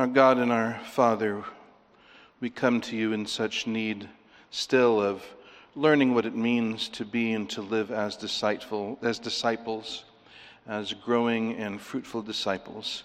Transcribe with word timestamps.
Our 0.00 0.06
God 0.06 0.38
and 0.38 0.50
our 0.50 0.80
Father, 0.92 1.44
we 2.40 2.48
come 2.48 2.80
to 2.80 2.96
you 2.96 3.12
in 3.12 3.26
such 3.26 3.66
need 3.66 4.08
still 4.50 4.98
of 4.98 5.22
learning 5.74 6.14
what 6.14 6.24
it 6.24 6.34
means 6.34 6.88
to 6.88 7.04
be 7.04 7.34
and 7.34 7.50
to 7.50 7.60
live 7.60 7.90
as, 7.90 8.16
as 9.02 9.18
disciples, 9.18 10.04
as 10.66 10.94
growing 10.94 11.52
and 11.56 11.78
fruitful 11.78 12.22
disciples. 12.22 13.04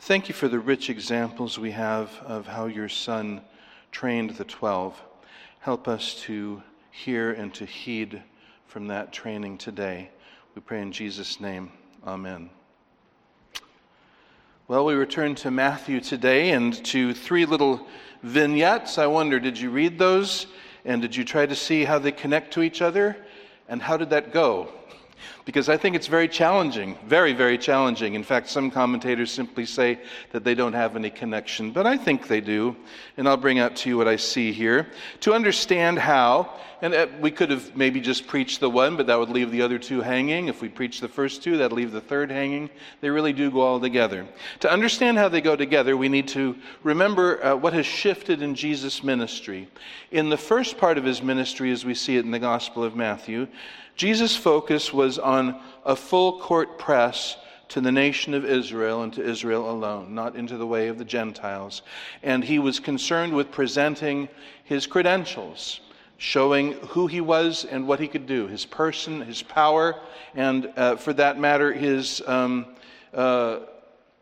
Thank 0.00 0.30
you 0.30 0.34
for 0.34 0.48
the 0.48 0.58
rich 0.58 0.88
examples 0.88 1.58
we 1.58 1.72
have 1.72 2.08
of 2.24 2.46
how 2.46 2.64
your 2.64 2.88
Son 2.88 3.42
trained 3.90 4.30
the 4.30 4.44
twelve. 4.44 4.98
Help 5.60 5.86
us 5.86 6.14
to 6.22 6.62
hear 6.90 7.32
and 7.32 7.52
to 7.52 7.66
heed 7.66 8.22
from 8.64 8.86
that 8.86 9.12
training 9.12 9.58
today. 9.58 10.08
We 10.54 10.62
pray 10.62 10.80
in 10.80 10.92
Jesus' 10.92 11.40
name. 11.40 11.72
Amen. 12.06 12.48
Well, 14.68 14.84
we 14.84 14.94
return 14.94 15.34
to 15.36 15.50
Matthew 15.50 16.00
today 16.00 16.52
and 16.52 16.72
to 16.84 17.14
three 17.14 17.46
little 17.46 17.84
vignettes. 18.22 18.96
I 18.96 19.08
wonder, 19.08 19.40
did 19.40 19.58
you 19.58 19.70
read 19.70 19.98
those? 19.98 20.46
And 20.84 21.02
did 21.02 21.16
you 21.16 21.24
try 21.24 21.46
to 21.46 21.56
see 21.56 21.84
how 21.84 21.98
they 21.98 22.12
connect 22.12 22.52
to 22.54 22.62
each 22.62 22.80
other? 22.80 23.16
And 23.68 23.82
how 23.82 23.96
did 23.96 24.10
that 24.10 24.32
go? 24.32 24.72
Because 25.44 25.68
I 25.68 25.76
think 25.76 25.96
it's 25.96 26.06
very 26.06 26.28
challenging, 26.28 26.96
very, 27.06 27.32
very 27.32 27.58
challenging. 27.58 28.14
In 28.14 28.22
fact, 28.22 28.48
some 28.48 28.70
commentators 28.70 29.30
simply 29.30 29.66
say 29.66 29.98
that 30.30 30.44
they 30.44 30.54
don't 30.54 30.72
have 30.72 30.96
any 30.96 31.10
connection, 31.10 31.72
but 31.72 31.86
I 31.86 31.96
think 31.96 32.28
they 32.28 32.40
do. 32.40 32.76
And 33.16 33.28
I'll 33.28 33.36
bring 33.36 33.58
out 33.58 33.76
to 33.76 33.88
you 33.88 33.96
what 33.96 34.08
I 34.08 34.16
see 34.16 34.52
here. 34.52 34.88
To 35.20 35.34
understand 35.34 35.98
how, 35.98 36.52
and 36.80 36.94
uh, 36.94 37.06
we 37.20 37.30
could 37.30 37.50
have 37.50 37.76
maybe 37.76 38.00
just 38.00 38.26
preached 38.26 38.60
the 38.60 38.70
one, 38.70 38.96
but 38.96 39.06
that 39.06 39.18
would 39.18 39.28
leave 39.28 39.50
the 39.50 39.62
other 39.62 39.78
two 39.78 40.00
hanging. 40.00 40.48
If 40.48 40.62
we 40.62 40.68
preach 40.68 41.00
the 41.00 41.08
first 41.08 41.42
two, 41.42 41.56
that'd 41.56 41.72
leave 41.72 41.92
the 41.92 42.00
third 42.00 42.30
hanging. 42.30 42.70
They 43.00 43.10
really 43.10 43.32
do 43.32 43.50
go 43.50 43.60
all 43.60 43.80
together. 43.80 44.26
To 44.60 44.70
understand 44.70 45.18
how 45.18 45.28
they 45.28 45.40
go 45.40 45.56
together, 45.56 45.96
we 45.96 46.08
need 46.08 46.28
to 46.28 46.56
remember 46.82 47.44
uh, 47.44 47.56
what 47.56 47.72
has 47.72 47.86
shifted 47.86 48.42
in 48.42 48.54
Jesus' 48.54 49.04
ministry. 49.04 49.68
In 50.10 50.28
the 50.28 50.36
first 50.36 50.78
part 50.78 50.98
of 50.98 51.04
his 51.04 51.22
ministry, 51.22 51.70
as 51.70 51.84
we 51.84 51.94
see 51.94 52.16
it 52.16 52.24
in 52.24 52.30
the 52.30 52.38
Gospel 52.38 52.84
of 52.84 52.96
Matthew, 52.96 53.46
Jesus' 53.96 54.36
focus 54.36 54.92
was 54.92 55.18
on 55.18 55.60
a 55.84 55.96
full 55.96 56.40
court 56.40 56.78
press 56.78 57.36
to 57.68 57.80
the 57.80 57.92
nation 57.92 58.34
of 58.34 58.44
Israel 58.44 59.02
and 59.02 59.12
to 59.14 59.24
Israel 59.24 59.70
alone, 59.70 60.14
not 60.14 60.36
into 60.36 60.58
the 60.58 60.66
way 60.66 60.88
of 60.88 60.98
the 60.98 61.04
Gentiles. 61.04 61.80
And 62.22 62.44
he 62.44 62.58
was 62.58 62.78
concerned 62.78 63.32
with 63.32 63.50
presenting 63.50 64.28
his 64.64 64.86
credentials, 64.86 65.80
showing 66.18 66.72
who 66.88 67.06
he 67.06 67.22
was 67.22 67.64
and 67.64 67.88
what 67.88 67.98
he 67.98 68.08
could 68.08 68.26
do, 68.26 68.46
his 68.46 68.66
person, 68.66 69.22
his 69.22 69.42
power, 69.42 69.98
and 70.34 70.70
uh, 70.76 70.96
for 70.96 71.14
that 71.14 71.38
matter, 71.38 71.72
his 71.72 72.22
um, 72.26 72.66
uh, 73.14 73.60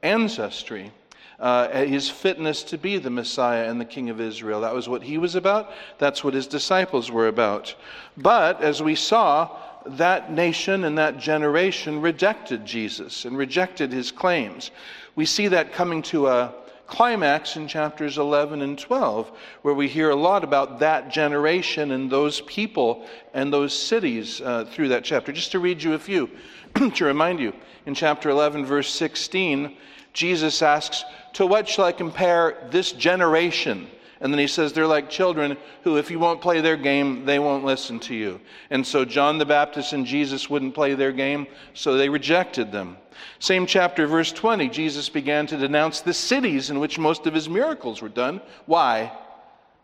ancestry. 0.02 0.92
Uh, 1.40 1.84
his 1.86 2.10
fitness 2.10 2.62
to 2.62 2.76
be 2.76 2.98
the 2.98 3.08
Messiah 3.08 3.70
and 3.70 3.80
the 3.80 3.84
King 3.86 4.10
of 4.10 4.20
Israel. 4.20 4.60
That 4.60 4.74
was 4.74 4.90
what 4.90 5.02
he 5.02 5.16
was 5.16 5.34
about. 5.34 5.70
That's 5.96 6.22
what 6.22 6.34
his 6.34 6.46
disciples 6.46 7.10
were 7.10 7.28
about. 7.28 7.74
But 8.18 8.60
as 8.60 8.82
we 8.82 8.94
saw, 8.94 9.56
that 9.86 10.30
nation 10.30 10.84
and 10.84 10.98
that 10.98 11.18
generation 11.18 12.02
rejected 12.02 12.66
Jesus 12.66 13.24
and 13.24 13.38
rejected 13.38 13.90
his 13.90 14.12
claims. 14.12 14.70
We 15.16 15.24
see 15.24 15.48
that 15.48 15.72
coming 15.72 16.02
to 16.02 16.26
a 16.28 16.54
climax 16.90 17.56
in 17.56 17.68
chapters 17.68 18.18
11 18.18 18.60
and 18.60 18.78
12, 18.78 19.30
where 19.62 19.74
we 19.74 19.88
hear 19.88 20.10
a 20.10 20.16
lot 20.16 20.44
about 20.44 20.80
that 20.80 21.10
generation 21.10 21.92
and 21.92 22.10
those 22.10 22.40
people 22.42 23.06
and 23.32 23.52
those 23.52 23.72
cities 23.72 24.40
uh, 24.40 24.64
through 24.66 24.88
that 24.88 25.04
chapter. 25.04 25.32
Just 25.32 25.52
to 25.52 25.60
read 25.60 25.82
you 25.82 25.94
a 25.94 25.98
few, 25.98 26.28
to 26.94 27.04
remind 27.04 27.40
you, 27.40 27.54
in 27.86 27.94
chapter 27.94 28.28
11, 28.28 28.66
verse 28.66 28.92
16, 28.92 29.76
Jesus 30.12 30.60
asks, 30.60 31.04
To 31.34 31.46
what 31.46 31.68
shall 31.68 31.84
I 31.84 31.92
compare 31.92 32.68
this 32.70 32.92
generation? 32.92 33.88
And 34.20 34.32
then 34.32 34.38
he 34.38 34.46
says 34.46 34.72
they're 34.72 34.86
like 34.86 35.08
children 35.08 35.56
who, 35.82 35.96
if 35.96 36.10
you 36.10 36.18
won't 36.18 36.42
play 36.42 36.60
their 36.60 36.76
game, 36.76 37.24
they 37.24 37.38
won't 37.38 37.64
listen 37.64 37.98
to 38.00 38.14
you. 38.14 38.40
And 38.68 38.86
so 38.86 39.04
John 39.04 39.38
the 39.38 39.46
Baptist 39.46 39.92
and 39.92 40.04
Jesus 40.04 40.50
wouldn't 40.50 40.74
play 40.74 40.94
their 40.94 41.12
game, 41.12 41.46
so 41.72 41.96
they 41.96 42.08
rejected 42.08 42.70
them. 42.70 42.98
Same 43.38 43.66
chapter, 43.66 44.06
verse 44.06 44.32
20, 44.32 44.68
Jesus 44.68 45.08
began 45.08 45.46
to 45.46 45.56
denounce 45.56 46.00
the 46.00 46.14
cities 46.14 46.70
in 46.70 46.80
which 46.80 46.98
most 46.98 47.26
of 47.26 47.34
his 47.34 47.48
miracles 47.48 48.02
were 48.02 48.08
done. 48.08 48.40
Why? 48.66 49.12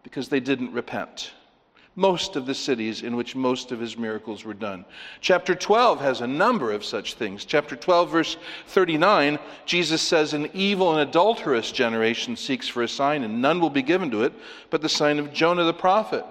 Because 0.02 0.28
they 0.28 0.40
didn't 0.40 0.72
repent 0.72 1.32
most 1.96 2.36
of 2.36 2.44
the 2.44 2.54
cities 2.54 3.02
in 3.02 3.16
which 3.16 3.34
most 3.34 3.72
of 3.72 3.80
his 3.80 3.96
miracles 3.96 4.44
were 4.44 4.54
done. 4.54 4.84
Chapter 5.22 5.54
12 5.54 6.00
has 6.02 6.20
a 6.20 6.26
number 6.26 6.70
of 6.70 6.84
such 6.84 7.14
things. 7.14 7.46
Chapter 7.46 7.74
12, 7.74 8.10
verse 8.10 8.36
39, 8.68 9.38
Jesus 9.64 10.02
says, 10.02 10.34
An 10.34 10.50
evil 10.52 10.92
and 10.92 11.08
adulterous 11.08 11.72
generation 11.72 12.36
seeks 12.36 12.68
for 12.68 12.82
a 12.82 12.88
sign, 12.88 13.24
and 13.24 13.40
none 13.40 13.60
will 13.60 13.70
be 13.70 13.82
given 13.82 14.10
to 14.10 14.22
it 14.22 14.34
but 14.68 14.82
the 14.82 14.88
sign 14.90 15.18
of 15.18 15.32
Jonah 15.32 15.64
the 15.64 15.72
prophet. 15.72 16.24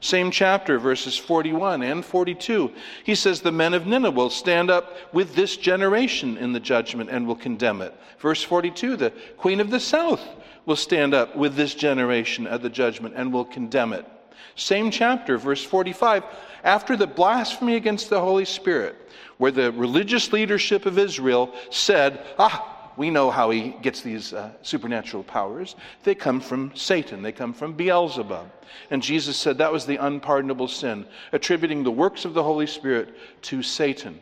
Same 0.00 0.30
chapter, 0.30 0.78
verses 0.78 1.18
41 1.18 1.82
and 1.82 2.02
42. 2.02 2.72
He 3.04 3.14
says, 3.14 3.42
The 3.42 3.52
men 3.52 3.74
of 3.74 3.86
Nineveh 3.86 4.16
will 4.16 4.30
stand 4.30 4.70
up 4.70 4.96
with 5.12 5.34
this 5.34 5.58
generation 5.58 6.38
in 6.38 6.54
the 6.54 6.60
judgment 6.60 7.10
and 7.10 7.26
will 7.26 7.36
condemn 7.36 7.82
it. 7.82 7.94
Verse 8.18 8.42
42, 8.42 8.96
the 8.96 9.12
queen 9.36 9.60
of 9.60 9.70
the 9.70 9.80
south 9.80 10.26
will 10.64 10.76
stand 10.76 11.12
up 11.12 11.36
with 11.36 11.54
this 11.54 11.74
generation 11.74 12.46
at 12.46 12.62
the 12.62 12.70
judgment 12.70 13.14
and 13.14 13.30
will 13.30 13.44
condemn 13.44 13.92
it. 13.92 14.06
Same 14.56 14.90
chapter, 14.90 15.38
verse 15.38 15.64
45. 15.64 16.24
After 16.64 16.96
the 16.96 17.06
blasphemy 17.06 17.76
against 17.76 18.10
the 18.10 18.20
Holy 18.20 18.44
Spirit, 18.44 18.96
where 19.38 19.50
the 19.50 19.72
religious 19.72 20.32
leadership 20.32 20.84
of 20.84 20.98
Israel 20.98 21.54
said, 21.70 22.24
Ah, 22.38 22.92
we 22.96 23.08
know 23.08 23.30
how 23.30 23.50
he 23.50 23.70
gets 23.80 24.02
these 24.02 24.34
uh, 24.34 24.50
supernatural 24.60 25.22
powers. 25.22 25.76
They 26.02 26.14
come 26.14 26.40
from 26.40 26.72
Satan, 26.74 27.22
they 27.22 27.32
come 27.32 27.54
from 27.54 27.72
Beelzebub. 27.72 28.50
And 28.90 29.02
Jesus 29.02 29.36
said 29.36 29.58
that 29.58 29.72
was 29.72 29.86
the 29.86 29.96
unpardonable 29.96 30.68
sin, 30.68 31.06
attributing 31.32 31.82
the 31.82 31.90
works 31.90 32.24
of 32.24 32.34
the 32.34 32.42
Holy 32.42 32.66
Spirit 32.66 33.14
to 33.42 33.62
Satan. 33.62 34.20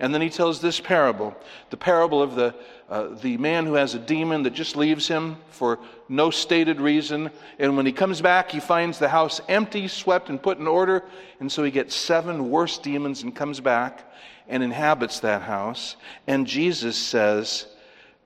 And 0.00 0.14
then 0.14 0.22
he 0.22 0.30
tells 0.30 0.60
this 0.60 0.80
parable 0.80 1.36
the 1.70 1.76
parable 1.76 2.22
of 2.22 2.34
the, 2.34 2.54
uh, 2.88 3.08
the 3.20 3.36
man 3.36 3.66
who 3.66 3.74
has 3.74 3.94
a 3.94 3.98
demon 3.98 4.44
that 4.44 4.54
just 4.54 4.76
leaves 4.76 5.08
him 5.08 5.36
for 5.50 5.78
no 6.08 6.30
stated 6.30 6.80
reason. 6.80 7.30
And 7.58 7.76
when 7.76 7.86
he 7.86 7.92
comes 7.92 8.20
back, 8.20 8.50
he 8.50 8.60
finds 8.60 8.98
the 8.98 9.08
house 9.08 9.40
empty, 9.48 9.88
swept, 9.88 10.28
and 10.28 10.40
put 10.40 10.58
in 10.58 10.66
order. 10.66 11.04
And 11.40 11.50
so 11.50 11.64
he 11.64 11.70
gets 11.70 11.94
seven 11.94 12.50
worse 12.50 12.78
demons 12.78 13.22
and 13.22 13.34
comes 13.34 13.60
back 13.60 14.12
and 14.46 14.62
inhabits 14.62 15.20
that 15.20 15.42
house. 15.42 15.96
And 16.26 16.46
Jesus 16.46 16.96
says, 16.96 17.66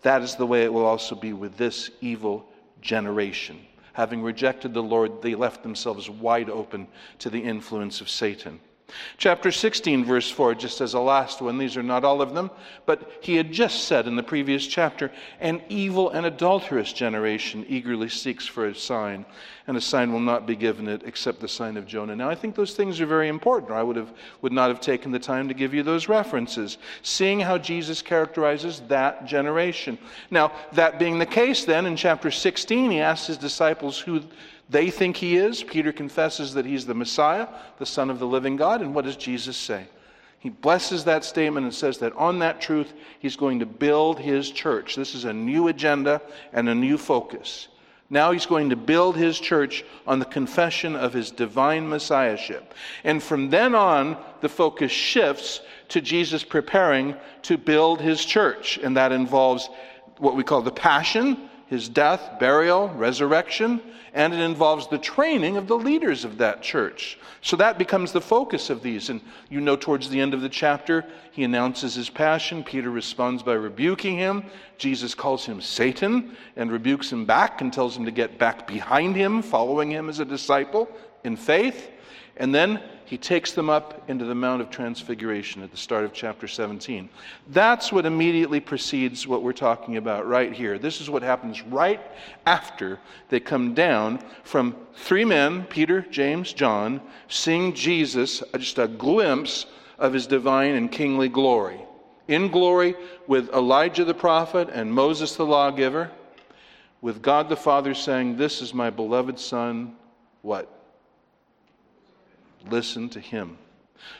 that 0.03 0.22
is 0.22 0.34
the 0.34 0.47
way 0.47 0.65
it 0.65 0.72
will 0.72 0.84
also 0.84 1.15
be 1.15 1.32
with 1.32 1.56
this 1.56 1.91
evil 2.00 2.49
generation. 2.81 3.59
Having 3.94 4.22
rejected 4.22 4.75
the 4.75 4.82
Lord, 4.82 5.22
they 5.22 5.34
left 5.34 5.62
themselves 5.62 6.09
wide 6.09 6.50
open 6.50 6.88
to 7.21 7.31
the 7.31 7.41
influence 7.41 8.00
of 8.00 8.11
Satan. 8.11 8.61
Chapter 9.16 9.50
16, 9.50 10.04
verse 10.04 10.31
4, 10.31 10.54
just 10.54 10.81
as 10.81 10.94
a 10.94 11.00
last 11.00 11.41
one, 11.41 11.56
these 11.56 11.76
are 11.76 11.82
not 11.82 12.04
all 12.04 12.20
of 12.20 12.34
them, 12.34 12.50
but 12.87 13.10
he 13.20 13.37
had 13.37 13.53
just 13.53 13.84
said 13.84 14.06
in 14.06 14.16
the 14.16 14.22
previous 14.22 14.66
chapter, 14.66 15.10
an 15.41 15.62
evil 15.69 16.10
and 16.10 16.26
adulterous 16.26 16.93
generation 16.93 17.65
eagerly 17.69 18.09
seeks 18.09 18.47
for 18.47 18.66
a 18.66 18.75
sign, 18.75 19.25
and 19.66 19.76
a 19.76 19.81
sign 19.81 20.12
will 20.12 20.20
not 20.20 20.47
be 20.47 20.56
given 20.56 20.88
it 20.88 21.03
except 21.04 21.41
the 21.41 21.48
sign 21.48 21.76
of 21.76 21.87
Jonah. 21.87 22.16
Now, 22.16 22.28
I 22.28 22.34
think 22.34 22.54
those 22.54 22.75
things 22.75 23.00
are 23.00 23.06
very 23.06 23.28
important, 23.28 23.70
or 23.70 23.75
I 23.75 23.82
would, 23.82 23.97
have, 23.97 24.12
would 24.41 24.53
not 24.53 24.69
have 24.69 24.81
taken 24.81 25.12
the 25.12 25.19
time 25.19 25.49
to 25.49 25.54
give 25.54 25.72
you 25.72 25.82
those 25.82 26.09
references, 26.09 26.78
seeing 27.03 27.41
how 27.41 27.59
Jesus 27.59 28.03
characterizes 28.03 28.81
that 28.88 29.25
generation. 29.25 29.97
Now, 30.31 30.53
that 30.72 30.99
being 30.99 31.19
the 31.19 31.26
case, 31.26 31.64
then, 31.64 31.87
in 31.87 31.97
chapter 31.97 32.31
16, 32.31 32.91
he 32.91 33.00
asks 33.00 33.28
his 33.28 33.38
disciples 33.38 33.99
who 33.99 34.22
they 34.71 34.91
think 34.91 35.17
he 35.17 35.37
is. 35.37 35.62
Peter 35.62 35.93
confesses 35.93 36.55
that 36.55 36.67
he's 36.67 36.87
the 36.87 36.95
Messiah, 36.95 37.49
the 37.78 37.87
Son 37.87 38.11
of 38.11 38.19
the 38.19 38.27
living 38.27 38.56
God. 38.56 38.81
And 38.81 38.95
what 38.95 39.05
does 39.05 39.17
Jesus 39.17 39.56
say? 39.56 39.87
He 40.39 40.49
blesses 40.49 41.05
that 41.05 41.25
statement 41.25 41.65
and 41.65 41.75
says 41.75 41.99
that 41.99 42.15
on 42.15 42.41
that 42.41 42.61
truth, 42.61 42.93
he's 43.21 43.37
going 43.37 43.61
to 43.61 43.67
build 43.67 44.19
his 44.19 44.50
church. 44.50 44.97
This 44.97 45.14
is 45.14 45.25
a 45.25 45.32
new 45.32 45.69
agenda 45.69 46.20
and 46.53 46.69
a 46.69 46.75
new 46.75 46.99
focus. 46.99 47.69
Now 48.11 48.32
he's 48.32 48.44
going 48.44 48.70
to 48.70 48.76
build 48.76 49.17
his 49.17 49.38
church 49.38 49.85
on 50.06 50.19
the 50.19 50.25
confession 50.25 50.97
of 50.97 51.12
his 51.12 51.31
divine 51.31 51.88
messiahship. 51.88 52.75
And 53.05 53.23
from 53.23 53.50
then 53.50 53.75
on, 53.75 54.19
the 54.41 54.49
focus 54.49 54.93
shifts 54.93 55.61
to 55.88 56.00
Jesus 56.00 56.44
preparing 56.44 57.15
to 57.43 57.56
build 57.56 58.00
his 58.00 58.25
church. 58.25 58.79
And 58.82 58.97
that 58.97 59.12
involves 59.12 59.70
what 60.19 60.37
we 60.37 60.43
call 60.44 60.61
the 60.61 60.73
passion, 60.73 61.49
his 61.72 61.88
death, 61.88 62.38
burial, 62.38 62.90
resurrection, 62.90 63.80
and 64.12 64.34
it 64.34 64.40
involves 64.40 64.88
the 64.88 64.98
training 64.98 65.56
of 65.56 65.69
the 65.69 65.78
leaders 65.78 66.22
of 66.22 66.36
that 66.36 66.60
church. 66.60 67.19
So 67.40 67.56
that 67.56 67.78
becomes 67.78 68.12
the 68.12 68.20
focus 68.20 68.69
of 68.69 68.82
these. 68.82 69.08
And 69.08 69.22
you 69.48 69.58
know, 69.58 69.74
towards 69.74 70.10
the 70.10 70.20
end 70.20 70.34
of 70.34 70.42
the 70.42 70.50
chapter, 70.50 71.02
he 71.30 71.44
announces 71.44 71.94
his 71.94 72.10
passion. 72.10 72.62
Peter 72.62 72.90
responds 72.90 73.42
by 73.42 73.54
rebuking 73.54 74.19
him. 74.19 74.44
Jesus 74.76 75.14
calls 75.14 75.46
him 75.46 75.62
Satan 75.62 76.36
and 76.56 76.70
rebukes 76.70 77.10
him 77.10 77.24
back 77.24 77.62
and 77.62 77.72
tells 77.72 77.96
him 77.96 78.04
to 78.04 78.10
get 78.10 78.36
back 78.36 78.66
behind 78.66 79.16
him, 79.16 79.40
following 79.40 79.90
him 79.90 80.10
as 80.10 80.20
a 80.20 80.26
disciple. 80.26 80.90
in 81.24 81.36
faith, 81.36 81.90
and 82.36 82.54
then 82.54 82.82
he 83.12 83.19
takes 83.19 83.53
them 83.53 83.69
up 83.69 84.09
into 84.09 84.25
the 84.25 84.35
Mount 84.35 84.62
of 84.62 84.70
Transfiguration 84.70 85.62
at 85.62 85.70
the 85.70 85.76
start 85.76 86.06
of 86.06 86.14
chapter 86.14 86.49
17. 86.49 87.11
That's 87.49 87.93
what 87.93 88.06
immediately 88.06 88.59
precedes 88.59 89.26
what 89.26 89.43
we're 89.43 89.53
talking 89.53 89.99
about 89.99 90.26
right 90.26 90.50
here. 90.50 90.79
This 90.79 90.99
is 90.99 91.11
what 91.11 91.23
happens 91.23 91.61
right 91.61 92.00
after 92.47 92.99
they 93.29 93.38
come 93.38 93.75
down 93.75 94.25
from 94.44 94.75
three 94.94 95.26
men, 95.26 95.64
Peter, 95.64 96.00
James, 96.11 96.55
John, 96.55 97.03
seeing 97.29 97.75
Jesus, 97.75 98.41
uh, 98.41 98.56
just 98.56 98.79
a 98.79 98.88
glimpse 98.88 99.67
of 99.99 100.15
his 100.15 100.26
divine 100.26 100.75
and 100.75 100.91
kingly 100.91 101.29
glory. 101.29 101.82
In 102.29 102.50
glory 102.50 102.94
with 103.26 103.50
Elijah 103.50 104.06
the 104.06 104.15
prophet 104.15 104.70
and 104.73 104.91
Moses 104.91 105.37
the 105.37 105.44
lawgiver, 105.44 106.11
with 107.03 107.20
God 107.20 107.50
the 107.50 107.56
Father 107.56 107.93
saying, 107.93 108.38
This 108.38 108.62
is 108.62 108.73
my 108.73 108.88
beloved 108.88 109.38
Son. 109.38 109.97
What? 110.41 110.81
Listen 112.70 113.09
to 113.11 113.20
him. 113.20 113.59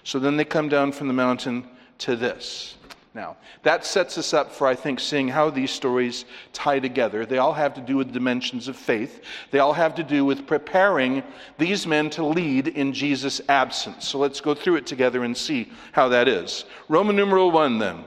So 0.05 0.19
then 0.19 0.37
they 0.37 0.44
come 0.44 0.69
down 0.69 0.93
from 0.93 1.09
the 1.09 1.15
mountain 1.15 1.67
to 1.99 2.17
this. 2.17 2.77
Now, 3.15 3.37
that 3.62 3.85
sets 3.85 4.17
us 4.17 4.33
up 4.33 4.50
for, 4.50 4.67
I 4.67 4.75
think, 4.75 4.99
seeing 4.99 5.29
how 5.29 5.50
these 5.50 5.71
stories 5.71 6.25
tie 6.55 6.79
together. 6.79 7.27
They 7.27 7.37
all 7.37 7.53
have 7.53 7.75
to 7.75 7.83
do 7.83 7.99
with 7.99 8.12
dimensions 8.12 8.69
of 8.69 8.77
faith. 8.77 9.23
They 9.50 9.59
all 9.59 9.75
have 9.75 9.94
to 9.97 10.03
do 10.03 10.25
with 10.25 10.47
preparing 10.47 11.23
these 11.59 11.87
men 11.87 12.09
to 12.11 12.25
lead 12.25 12.69
in 12.69 12.94
Jesus' 12.94 13.43
absence. 13.50 14.09
So 14.09 14.19
let's 14.19 14.41
go 14.41 14.55
through 14.55 14.77
it 14.77 14.87
together 14.87 15.25
and 15.25 15.37
see 15.37 15.71
how 15.93 16.09
that 16.09 16.27
is. 16.27 16.65
Roman 16.88 17.15
numeral 17.15 17.50
one, 17.50 17.79
then. 17.79 18.05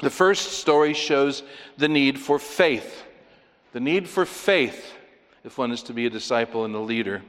The 0.00 0.10
first 0.10 0.58
story 0.58 0.94
shows 0.94 1.44
the 1.76 1.88
need 1.88 2.18
for 2.18 2.40
faith. 2.40 3.04
The 3.72 3.80
need 3.80 4.08
for 4.08 4.26
faith 4.26 4.94
if 5.44 5.58
one 5.58 5.70
is 5.70 5.82
to 5.84 5.92
be 5.92 6.06
a 6.06 6.10
disciple 6.10 6.64
and 6.64 6.74
a 6.74 6.80
leader. 6.80 7.22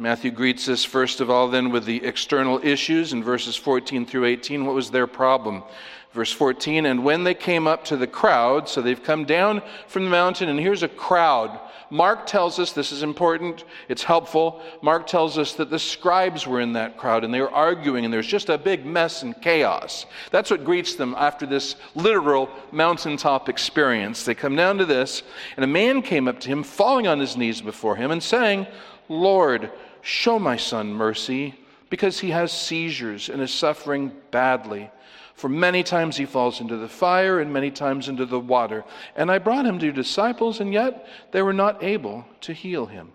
Matthew 0.00 0.30
greets 0.30 0.68
us, 0.68 0.84
first 0.84 1.20
of 1.20 1.28
all, 1.28 1.48
then 1.48 1.70
with 1.72 1.84
the 1.84 2.04
external 2.04 2.60
issues 2.62 3.12
in 3.12 3.24
verses 3.24 3.56
14 3.56 4.06
through 4.06 4.26
18. 4.26 4.64
What 4.64 4.76
was 4.76 4.92
their 4.92 5.08
problem? 5.08 5.64
Verse 6.12 6.32
14, 6.32 6.86
and 6.86 7.04
when 7.04 7.24
they 7.24 7.34
came 7.34 7.66
up 7.66 7.84
to 7.86 7.96
the 7.96 8.06
crowd, 8.06 8.68
so 8.68 8.80
they've 8.80 9.02
come 9.02 9.24
down 9.24 9.60
from 9.88 10.04
the 10.04 10.10
mountain, 10.10 10.48
and 10.48 10.58
here's 10.58 10.84
a 10.84 10.88
crowd. 10.88 11.58
Mark 11.90 12.26
tells 12.26 12.58
us, 12.58 12.72
this 12.72 12.92
is 12.92 13.02
important, 13.02 13.64
it's 13.88 14.04
helpful. 14.04 14.62
Mark 14.82 15.06
tells 15.06 15.36
us 15.36 15.54
that 15.54 15.68
the 15.68 15.78
scribes 15.78 16.46
were 16.46 16.60
in 16.60 16.72
that 16.74 16.96
crowd, 16.96 17.24
and 17.24 17.34
they 17.34 17.40
were 17.40 17.50
arguing, 17.50 18.04
and 18.04 18.14
there's 18.14 18.26
just 18.26 18.48
a 18.48 18.56
big 18.56 18.86
mess 18.86 19.22
and 19.22 19.40
chaos. 19.42 20.06
That's 20.30 20.50
what 20.50 20.64
greets 20.64 20.94
them 20.94 21.14
after 21.18 21.44
this 21.44 21.74
literal 21.94 22.48
mountaintop 22.70 23.48
experience. 23.48 24.24
They 24.24 24.34
come 24.34 24.54
down 24.54 24.78
to 24.78 24.86
this, 24.86 25.24
and 25.56 25.64
a 25.64 25.68
man 25.68 26.02
came 26.02 26.28
up 26.28 26.38
to 26.40 26.48
him, 26.48 26.62
falling 26.62 27.06
on 27.08 27.18
his 27.18 27.36
knees 27.36 27.60
before 27.60 27.96
him, 27.96 28.12
and 28.12 28.22
saying, 28.22 28.66
Lord, 29.08 29.70
Show 30.02 30.38
my 30.38 30.56
son 30.56 30.92
mercy, 30.92 31.54
because 31.90 32.20
he 32.20 32.30
has 32.30 32.52
seizures 32.52 33.28
and 33.28 33.40
is 33.40 33.52
suffering 33.52 34.12
badly. 34.30 34.90
For 35.34 35.48
many 35.48 35.82
times 35.82 36.16
he 36.16 36.26
falls 36.26 36.60
into 36.60 36.76
the 36.76 36.88
fire 36.88 37.40
and 37.40 37.52
many 37.52 37.70
times 37.70 38.08
into 38.08 38.26
the 38.26 38.40
water. 38.40 38.84
And 39.14 39.30
I 39.30 39.38
brought 39.38 39.66
him 39.66 39.78
to 39.78 39.86
your 39.86 39.94
disciples, 39.94 40.60
and 40.60 40.72
yet 40.72 41.06
they 41.30 41.42
were 41.42 41.52
not 41.52 41.82
able 41.82 42.24
to 42.42 42.52
heal 42.52 42.86
him. 42.86 43.12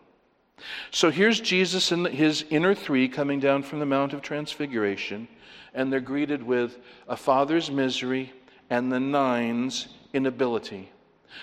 So 0.91 1.11
here's 1.11 1.41
Jesus 1.41 1.91
and 1.91 2.07
his 2.07 2.45
inner 2.49 2.73
three 2.73 3.09
coming 3.09 3.39
down 3.39 3.63
from 3.63 3.79
the 3.79 3.85
Mount 3.85 4.13
of 4.13 4.21
Transfiguration, 4.21 5.27
and 5.73 5.91
they're 5.91 5.99
greeted 5.99 6.41
with 6.41 6.77
a 7.07 7.17
father's 7.17 7.69
misery 7.69 8.31
and 8.69 8.91
the 8.91 8.99
nine's 8.99 9.89
inability. 10.13 10.89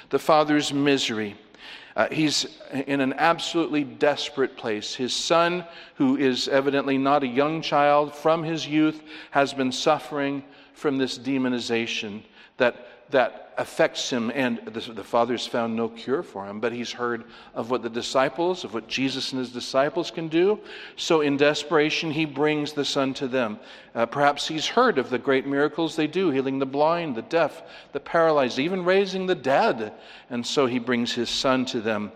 The 0.08 0.18
father's 0.18 0.72
misery. 0.72 1.36
Uh, 1.96 2.08
he's 2.10 2.46
in 2.86 3.00
an 3.00 3.12
absolutely 3.14 3.84
desperate 3.84 4.56
place. 4.56 4.94
His 4.94 5.14
son, 5.14 5.64
who 5.96 6.16
is 6.16 6.46
evidently 6.48 6.98
not 6.98 7.24
a 7.24 7.26
young 7.26 7.62
child 7.62 8.14
from 8.14 8.44
his 8.44 8.66
youth, 8.66 9.02
has 9.32 9.52
been 9.52 9.72
suffering 9.72 10.44
from 10.72 10.98
this 10.98 11.18
demonization 11.18 12.22
that, 12.58 12.86
that 13.10 13.52
affects 13.58 14.08
him, 14.08 14.32
and 14.34 14.58
the, 14.64 14.80
the 14.92 15.04
father's 15.04 15.46
found 15.46 15.76
no 15.76 15.88
cure 15.88 16.22
for 16.22 16.46
him. 16.46 16.60
But 16.60 16.72
he's 16.72 16.92
heard 16.92 17.24
of 17.54 17.70
what 17.70 17.82
the 17.82 17.90
disciples, 17.90 18.64
of 18.64 18.72
what 18.72 18.88
Jesus 18.88 19.32
and 19.32 19.38
his 19.38 19.50
disciples 19.50 20.10
can 20.10 20.28
do. 20.28 20.58
So, 20.96 21.20
in 21.20 21.36
desperation, 21.36 22.10
he 22.10 22.24
brings 22.24 22.72
the 22.72 22.84
son 22.84 23.12
to 23.14 23.28
them. 23.28 23.58
Uh, 23.94 24.06
perhaps 24.06 24.48
he's 24.48 24.66
heard 24.66 24.98
of 24.98 25.10
the 25.10 25.18
great 25.18 25.46
miracles 25.46 25.96
they 25.96 26.06
do, 26.06 26.30
healing 26.30 26.58
the 26.58 26.66
blind, 26.66 27.16
the 27.16 27.22
deaf, 27.22 27.62
the 27.92 28.00
paralyzed, 28.00 28.58
even 28.58 28.84
raising 28.84 29.26
the 29.26 29.34
dead. 29.34 29.92
And 30.30 30.46
so 30.46 30.66
he 30.66 30.78
brings 30.78 31.12
his 31.12 31.28
son 31.28 31.66
to 31.66 31.80
them. 31.80 32.12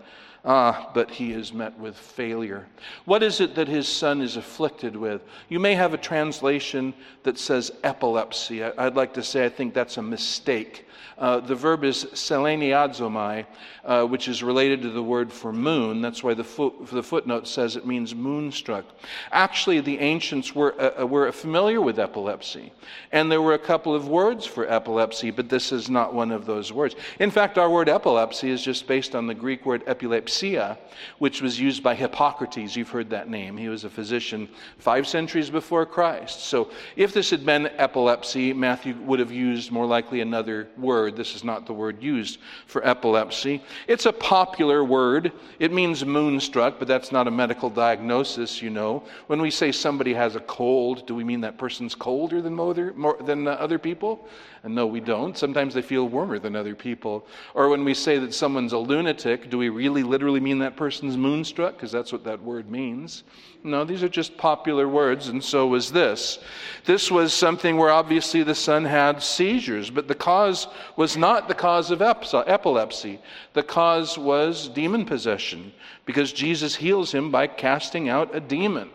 Ah, 0.47 0.91
but 0.93 1.09
he 1.09 1.31
is 1.31 1.51
met 1.51 1.77
with 1.79 1.97
failure. 1.97 2.67
What 3.05 3.23
is 3.23 3.41
it 3.41 3.55
that 3.55 3.67
his 3.67 3.87
son 3.87 4.21
is 4.21 4.37
afflicted 4.37 4.95
with? 4.95 5.23
You 5.49 5.59
may 5.59 5.73
have 5.73 5.95
a 5.95 5.97
translation 5.97 6.93
that 7.23 7.39
says 7.39 7.71
epilepsy. 7.83 8.63
I'd 8.63 8.95
like 8.95 9.15
to 9.15 9.23
say 9.23 9.45
I 9.45 9.49
think 9.49 9.73
that's 9.73 9.97
a 9.97 10.03
mistake. 10.03 10.85
Uh, 11.17 11.39
the 11.39 11.55
verb 11.55 11.83
is 11.85 12.05
seleniadzomai, 12.13 13.45
uh, 13.85 14.03
which 14.03 14.27
is 14.27 14.43
related 14.43 14.81
to 14.81 14.89
the 14.89 15.01
word 15.01 15.31
for 15.31 15.53
moon. 15.53 16.01
That's 16.01 16.23
why 16.23 16.33
the, 16.33 16.43
the 16.91 17.03
footnote 17.03 17.47
says 17.47 17.77
it 17.77 17.85
means 17.85 18.13
moonstruck. 18.13 18.83
Actually, 19.31 19.79
the 19.79 19.97
ancients 19.99 20.53
were, 20.53 20.75
uh, 20.79 21.03
uh, 21.03 21.07
were 21.07 21.31
familiar 21.31 21.79
with 21.79 21.99
epilepsy, 21.99 22.73
and 23.13 23.31
there 23.31 23.41
were 23.41 23.53
a 23.53 23.59
couple 23.59 23.95
of 23.95 24.09
words 24.09 24.45
for 24.45 24.69
epilepsy, 24.69 25.31
but 25.31 25.47
this 25.47 25.71
is 25.71 25.89
not 25.89 26.13
one 26.13 26.31
of 26.31 26.45
those 26.45 26.73
words. 26.73 26.95
In 27.19 27.31
fact, 27.31 27.57
our 27.57 27.69
word 27.69 27.87
epilepsy 27.87 28.49
is 28.49 28.61
just 28.61 28.85
based 28.85 29.15
on 29.15 29.25
the 29.25 29.33
Greek 29.33 29.65
word 29.65 29.83
epilepsia, 29.87 30.77
which 31.19 31.41
was 31.41 31.57
used 31.57 31.81
by 31.81 31.95
Hippocrates. 31.95 32.75
You've 32.75 32.89
heard 32.89 33.09
that 33.11 33.29
name. 33.29 33.55
He 33.55 33.69
was 33.69 33.85
a 33.85 33.89
physician 33.89 34.49
five 34.79 35.07
centuries 35.07 35.49
before 35.49 35.85
Christ. 35.85 36.41
So 36.41 36.71
if 36.97 37.13
this 37.13 37.29
had 37.29 37.45
been 37.45 37.67
epilepsy, 37.77 38.51
Matthew 38.51 38.95
would 39.01 39.19
have 39.19 39.31
used 39.31 39.71
more 39.71 39.85
likely 39.85 40.19
another 40.19 40.67
word 40.77 41.04
word. 41.05 41.15
This 41.15 41.35
is 41.35 41.43
not 41.43 41.67
the 41.67 41.73
word 41.73 42.01
used 42.01 42.39
for 42.65 42.85
epilepsy. 42.85 43.61
It's 43.87 44.07
a 44.07 44.11
popular 44.11 44.83
word. 44.83 45.31
It 45.59 45.71
means 45.71 46.03
moonstruck, 46.03 46.79
but 46.79 46.87
that's 46.87 47.11
not 47.11 47.27
a 47.27 47.31
medical 47.31 47.69
diagnosis, 47.69 48.59
you 48.59 48.71
know. 48.71 49.03
When 49.27 49.39
we 49.39 49.51
say 49.51 49.71
somebody 49.71 50.15
has 50.15 50.35
a 50.35 50.39
cold, 50.39 51.05
do 51.05 51.13
we 51.13 51.23
mean 51.23 51.41
that 51.41 51.59
person's 51.59 51.93
colder 51.93 52.41
than, 52.41 52.59
other, 52.59 52.91
more, 52.93 53.17
than 53.21 53.47
uh, 53.47 53.51
other 53.51 53.77
people? 53.77 54.27
And 54.63 54.73
no, 54.73 54.87
we 54.87 54.99
don't. 54.99 55.37
Sometimes 55.37 55.75
they 55.75 55.83
feel 55.83 56.09
warmer 56.09 56.39
than 56.39 56.55
other 56.55 56.73
people. 56.73 57.27
Or 57.53 57.69
when 57.69 57.85
we 57.85 57.93
say 57.93 58.17
that 58.17 58.33
someone's 58.33 58.73
a 58.73 58.79
lunatic, 58.79 59.51
do 59.51 59.59
we 59.59 59.69
really 59.69 60.01
literally 60.01 60.39
mean 60.39 60.57
that 60.59 60.75
person's 60.75 61.17
moonstruck? 61.17 61.75
Because 61.75 61.91
that's 61.91 62.11
what 62.11 62.23
that 62.23 62.41
word 62.41 62.71
means. 62.71 63.23
No, 63.65 63.83
these 63.83 64.03
are 64.03 64.09
just 64.09 64.37
popular 64.37 64.87
words, 64.87 65.27
and 65.27 65.43
so 65.43 65.65
was 65.65 65.91
this. 65.91 66.37
This 66.85 67.09
was 67.09 67.33
something 67.33 67.77
where 67.77 67.89
obviously 67.89 68.43
the 68.43 68.53
son 68.53 68.85
had 68.85 69.23
seizures, 69.23 69.89
but 69.89 70.07
the 70.07 70.13
cause 70.13 70.67
was 70.95 71.17
not 71.17 71.47
the 71.47 71.53
cause 71.53 71.91
of 71.91 72.01
epilepsy. 72.01 73.19
The 73.53 73.63
cause 73.63 74.17
was 74.17 74.69
demon 74.69 75.05
possession, 75.05 75.73
because 76.05 76.31
Jesus 76.31 76.75
heals 76.75 77.11
him 77.11 77.31
by 77.31 77.47
casting 77.47 78.09
out 78.09 78.35
a 78.35 78.39
demon. 78.39 78.89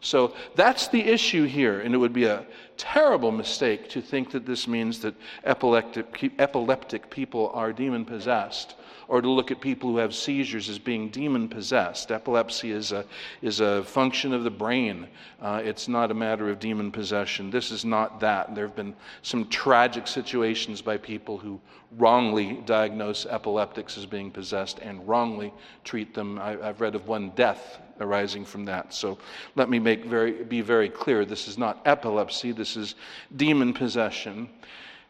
So 0.00 0.34
that's 0.54 0.88
the 0.88 1.02
issue 1.02 1.44
here, 1.44 1.80
and 1.80 1.94
it 1.94 1.98
would 1.98 2.12
be 2.12 2.24
a 2.24 2.46
terrible 2.76 3.32
mistake 3.32 3.88
to 3.90 4.00
think 4.00 4.30
that 4.30 4.46
this 4.46 4.66
means 4.66 5.00
that 5.00 5.14
epileptic, 5.44 6.32
epileptic 6.38 7.10
people 7.10 7.50
are 7.52 7.72
demon 7.72 8.04
possessed 8.04 8.76
or 9.10 9.20
to 9.20 9.28
look 9.28 9.50
at 9.50 9.60
people 9.60 9.90
who 9.90 9.96
have 9.96 10.14
seizures 10.14 10.68
as 10.68 10.78
being 10.78 11.08
demon 11.08 11.48
possessed. 11.48 12.12
Epilepsy 12.12 12.70
is 12.70 12.92
a, 12.92 13.04
is 13.42 13.58
a 13.58 13.82
function 13.82 14.32
of 14.32 14.44
the 14.44 14.50
brain, 14.50 15.08
uh, 15.42 15.60
it's 15.64 15.88
not 15.88 16.12
a 16.12 16.14
matter 16.14 16.48
of 16.48 16.60
demon 16.60 16.92
possession. 16.92 17.50
This 17.50 17.72
is 17.72 17.84
not 17.84 18.20
that. 18.20 18.54
There 18.54 18.64
have 18.64 18.76
been 18.76 18.94
some 19.22 19.48
tragic 19.48 20.06
situations 20.06 20.80
by 20.80 20.96
people 20.96 21.38
who 21.38 21.60
wrongly 21.98 22.62
diagnose 22.66 23.26
epileptics 23.26 23.98
as 23.98 24.06
being 24.06 24.30
possessed 24.30 24.78
and 24.78 25.06
wrongly 25.08 25.52
treat 25.82 26.14
them. 26.14 26.38
I, 26.38 26.68
I've 26.68 26.80
read 26.80 26.94
of 26.94 27.08
one 27.08 27.30
death 27.30 27.80
arising 28.00 28.44
from 28.44 28.64
that. 28.66 28.94
So 28.94 29.18
let 29.56 29.68
me 29.68 29.80
make 29.80 30.04
very, 30.04 30.44
be 30.44 30.60
very 30.60 30.88
clear 30.88 31.24
this 31.24 31.48
is 31.48 31.58
not 31.58 31.82
epilepsy, 31.84 32.52
this 32.52 32.76
is 32.76 32.94
demon 33.34 33.74
possession. 33.74 34.48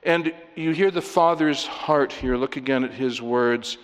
And 0.02 0.32
you 0.56 0.70
hear 0.70 0.90
the 0.90 1.02
Father's 1.02 1.66
heart 1.66 2.10
here. 2.10 2.36
Look 2.36 2.56
again 2.56 2.84
at 2.84 2.92
his 2.92 3.20
words. 3.20 3.76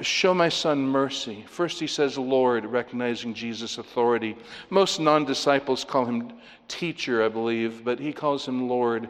Show 0.00 0.34
my 0.34 0.48
son 0.48 0.80
mercy. 0.80 1.44
First, 1.48 1.78
he 1.78 1.86
says, 1.86 2.18
Lord, 2.18 2.64
recognizing 2.66 3.32
Jesus' 3.32 3.78
authority. 3.78 4.36
Most 4.68 4.98
non 4.98 5.24
disciples 5.24 5.84
call 5.84 6.04
him 6.04 6.32
teacher, 6.66 7.24
I 7.24 7.28
believe, 7.28 7.84
but 7.84 8.00
he 8.00 8.12
calls 8.12 8.46
him 8.46 8.68
Lord. 8.68 9.08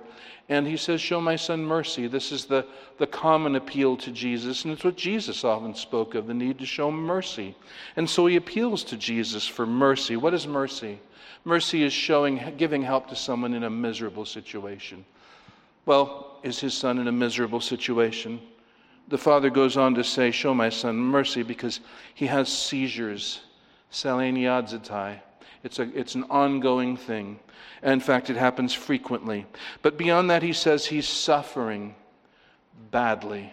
And 0.51 0.67
he 0.67 0.77
says, 0.77 1.01
Show 1.01 1.23
my 1.23 1.37
son 1.37 1.65
mercy. 1.65 2.07
This 2.07 2.31
is 2.31 2.45
the, 2.45 2.67
the 2.99 3.07
common 3.07 3.57
appeal 3.57 3.97
to 3.97 4.11
Jesus, 4.11 4.65
and 4.65 4.75
it's 4.75 4.85
what 4.85 4.97
Jesus 4.97 5.43
often 5.43 5.75
spoke 5.75 6.15
of 6.15 6.27
the 6.27 6.35
need 6.35 6.59
to 6.59 6.67
show 6.67 6.91
mercy. 6.91 7.57
And 7.97 8.09
so 8.09 8.27
he 8.27 8.37
appeals 8.37 8.85
to 8.85 8.97
Jesus 8.99 9.47
for 9.47 9.65
mercy. 9.65 10.17
What 10.17 10.35
is 10.35 10.47
mercy? 10.47 10.99
Mercy 11.45 11.83
is 11.83 11.95
showing, 11.95 12.41
giving 12.59 12.83
help 12.83 13.09
to 13.09 13.17
someone 13.17 13.55
in 13.55 13.65
a 13.65 13.71
miserable 13.71 14.27
situation. 14.27 15.05
Well, 15.87 16.39
is 16.43 16.61
his 16.61 16.75
son 16.75 16.99
in 16.99 17.09
a 17.09 17.13
miserable 17.13 17.61
situation? 17.61 18.41
The 19.09 19.19
father 19.19 19.51
goes 19.51 19.77
on 19.77 19.95
to 19.95 20.05
say, 20.05 20.31
Show 20.31 20.55
my 20.55 20.71
son 20.71 20.97
mercy 20.97 21.43
because 21.43 21.81
he 22.15 22.27
has 22.27 22.49
seizures 22.49 23.41
Seleniadzatai. 23.93 25.21
It's, 25.63 25.79
a, 25.79 25.99
it's 25.99 26.15
an 26.15 26.25
ongoing 26.25 26.97
thing. 26.97 27.39
In 27.83 28.01
fact, 28.01 28.29
it 28.29 28.37
happens 28.37 28.75
frequently. 28.75 29.47
But 29.83 29.97
beyond 29.97 30.31
that, 30.31 30.43
he 30.43 30.53
says 30.53 30.87
he's 30.87 31.09
suffering 31.09 31.95
badly. 32.91 33.53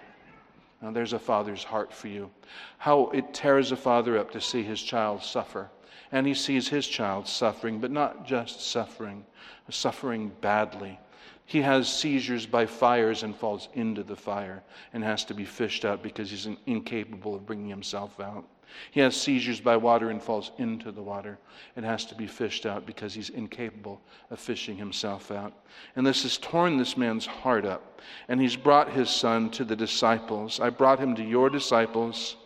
Now, 0.82 0.92
there's 0.92 1.14
a 1.14 1.20
father's 1.20 1.64
heart 1.64 1.94
for 1.94 2.08
you. 2.08 2.32
How 2.78 3.10
it 3.12 3.34
tears 3.34 3.72
a 3.72 3.78
father 3.78 4.18
up 4.18 4.32
to 4.32 4.42
see 4.42 4.64
his 4.64 4.82
child 4.82 5.24
suffer. 5.24 5.70
And 6.12 6.26
he 6.26 6.34
sees 6.34 6.68
his 6.68 6.88
child 6.88 7.28
suffering, 7.28 7.80
but 7.80 7.92
not 7.92 8.26
just 8.26 8.62
suffering, 8.62 9.26
suffering 9.70 10.32
badly. 10.42 11.00
He 11.46 11.62
has 11.62 11.92
seizures 11.92 12.46
by 12.46 12.66
fires 12.66 13.24
and 13.24 13.36
falls 13.36 13.68
into 13.74 14.04
the 14.04 14.16
fire 14.16 14.64
and 14.94 15.04
has 15.04 15.26
to 15.26 15.34
be 15.34 15.46
fished 15.46 15.86
out 15.86 16.02
because 16.02 16.30
he's 16.30 16.48
incapable 16.66 17.36
of 17.36 17.46
bringing 17.46 17.70
himself 17.70 18.20
out. 18.20 18.46
He 18.92 19.00
has 19.02 19.16
seizures 19.16 19.60
by 19.60 19.76
water 19.78 20.10
and 20.10 20.22
falls 20.22 20.52
into 20.58 20.92
the 20.92 21.02
water 21.02 21.38
and 21.76 21.86
has 21.86 22.06
to 22.06 22.16
be 22.16 22.28
fished 22.28 22.66
out 22.66 22.86
because 22.86 23.14
he's 23.14 23.30
incapable 23.30 24.02
of 24.30 24.40
fishing 24.40 24.78
himself 24.78 25.30
out. 25.32 25.54
And 25.96 26.06
this 26.06 26.24
has 26.24 26.38
torn 26.38 26.78
this 26.78 26.96
man's 26.96 27.26
heart 27.26 27.66
up. 27.66 28.00
And 28.28 28.40
he's 28.40 28.56
brought 28.56 28.90
his 28.90 29.10
son 29.10 29.50
to 29.52 29.66
the 29.66 29.76
disciples. 29.76 30.60
I 30.60 30.70
brought 30.70 31.00
him 31.00 31.16
to 31.16 31.24
your 31.24 31.50
disciples. 31.50 32.38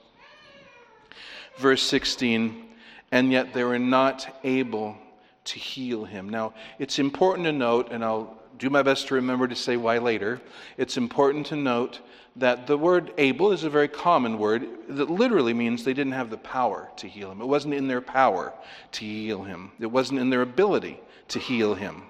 Verse 1.57 1.83
16, 1.83 2.65
and 3.11 3.31
yet 3.31 3.53
they 3.53 3.63
were 3.63 3.79
not 3.79 4.39
able 4.43 4.97
to 5.45 5.59
heal 5.59 6.03
him. 6.03 6.27
Now, 6.27 6.53
it's 6.79 6.99
important 6.99 7.45
to 7.45 7.53
note, 7.53 7.91
and 7.91 8.03
I'll 8.03 8.37
do 8.57 8.69
my 8.69 8.83
best 8.83 9.07
to 9.07 9.15
remember 9.15 9.47
to 9.47 9.55
say 9.55 9.77
why 9.77 9.97
later. 9.97 10.41
It's 10.77 10.97
important 10.97 11.47
to 11.47 11.55
note 11.55 11.99
that 12.37 12.67
the 12.67 12.77
word 12.77 13.13
able 13.17 13.51
is 13.51 13.63
a 13.63 13.69
very 13.69 13.87
common 13.87 14.37
word 14.37 14.67
that 14.89 15.09
literally 15.09 15.53
means 15.53 15.83
they 15.83 15.93
didn't 15.93 16.13
have 16.13 16.29
the 16.29 16.37
power 16.37 16.89
to 16.97 17.07
heal 17.07 17.31
him. 17.31 17.41
It 17.41 17.47
wasn't 17.47 17.73
in 17.73 17.87
their 17.87 18.01
power 18.01 18.53
to 18.93 19.05
heal 19.05 19.43
him, 19.43 19.71
it 19.79 19.87
wasn't 19.87 20.19
in 20.19 20.29
their 20.29 20.41
ability 20.41 20.99
to 21.29 21.39
heal 21.39 21.75
him. 21.75 22.03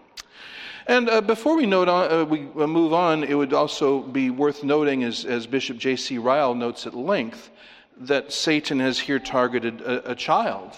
And 0.88 1.10
uh, 1.10 1.22
before 1.22 1.56
we, 1.56 1.66
note 1.66 1.90
on, 1.90 2.12
uh, 2.12 2.26
we 2.26 2.48
uh, 2.62 2.68
move 2.68 2.94
on, 2.94 3.24
it 3.24 3.34
would 3.34 3.54
also 3.54 4.02
be 4.02 4.30
worth 4.30 4.64
noting, 4.64 5.04
as, 5.04 5.26
as 5.26 5.48
Bishop 5.48 5.78
J.C. 5.78 6.20
Ryle 6.20 6.54
notes 6.54 6.86
at 6.86 6.94
length, 6.94 7.50
that 7.98 8.32
Satan 8.32 8.80
has 8.80 9.00
here 9.00 9.18
targeted 9.18 9.82
a, 9.82 10.12
a 10.12 10.16
child. 10.16 10.76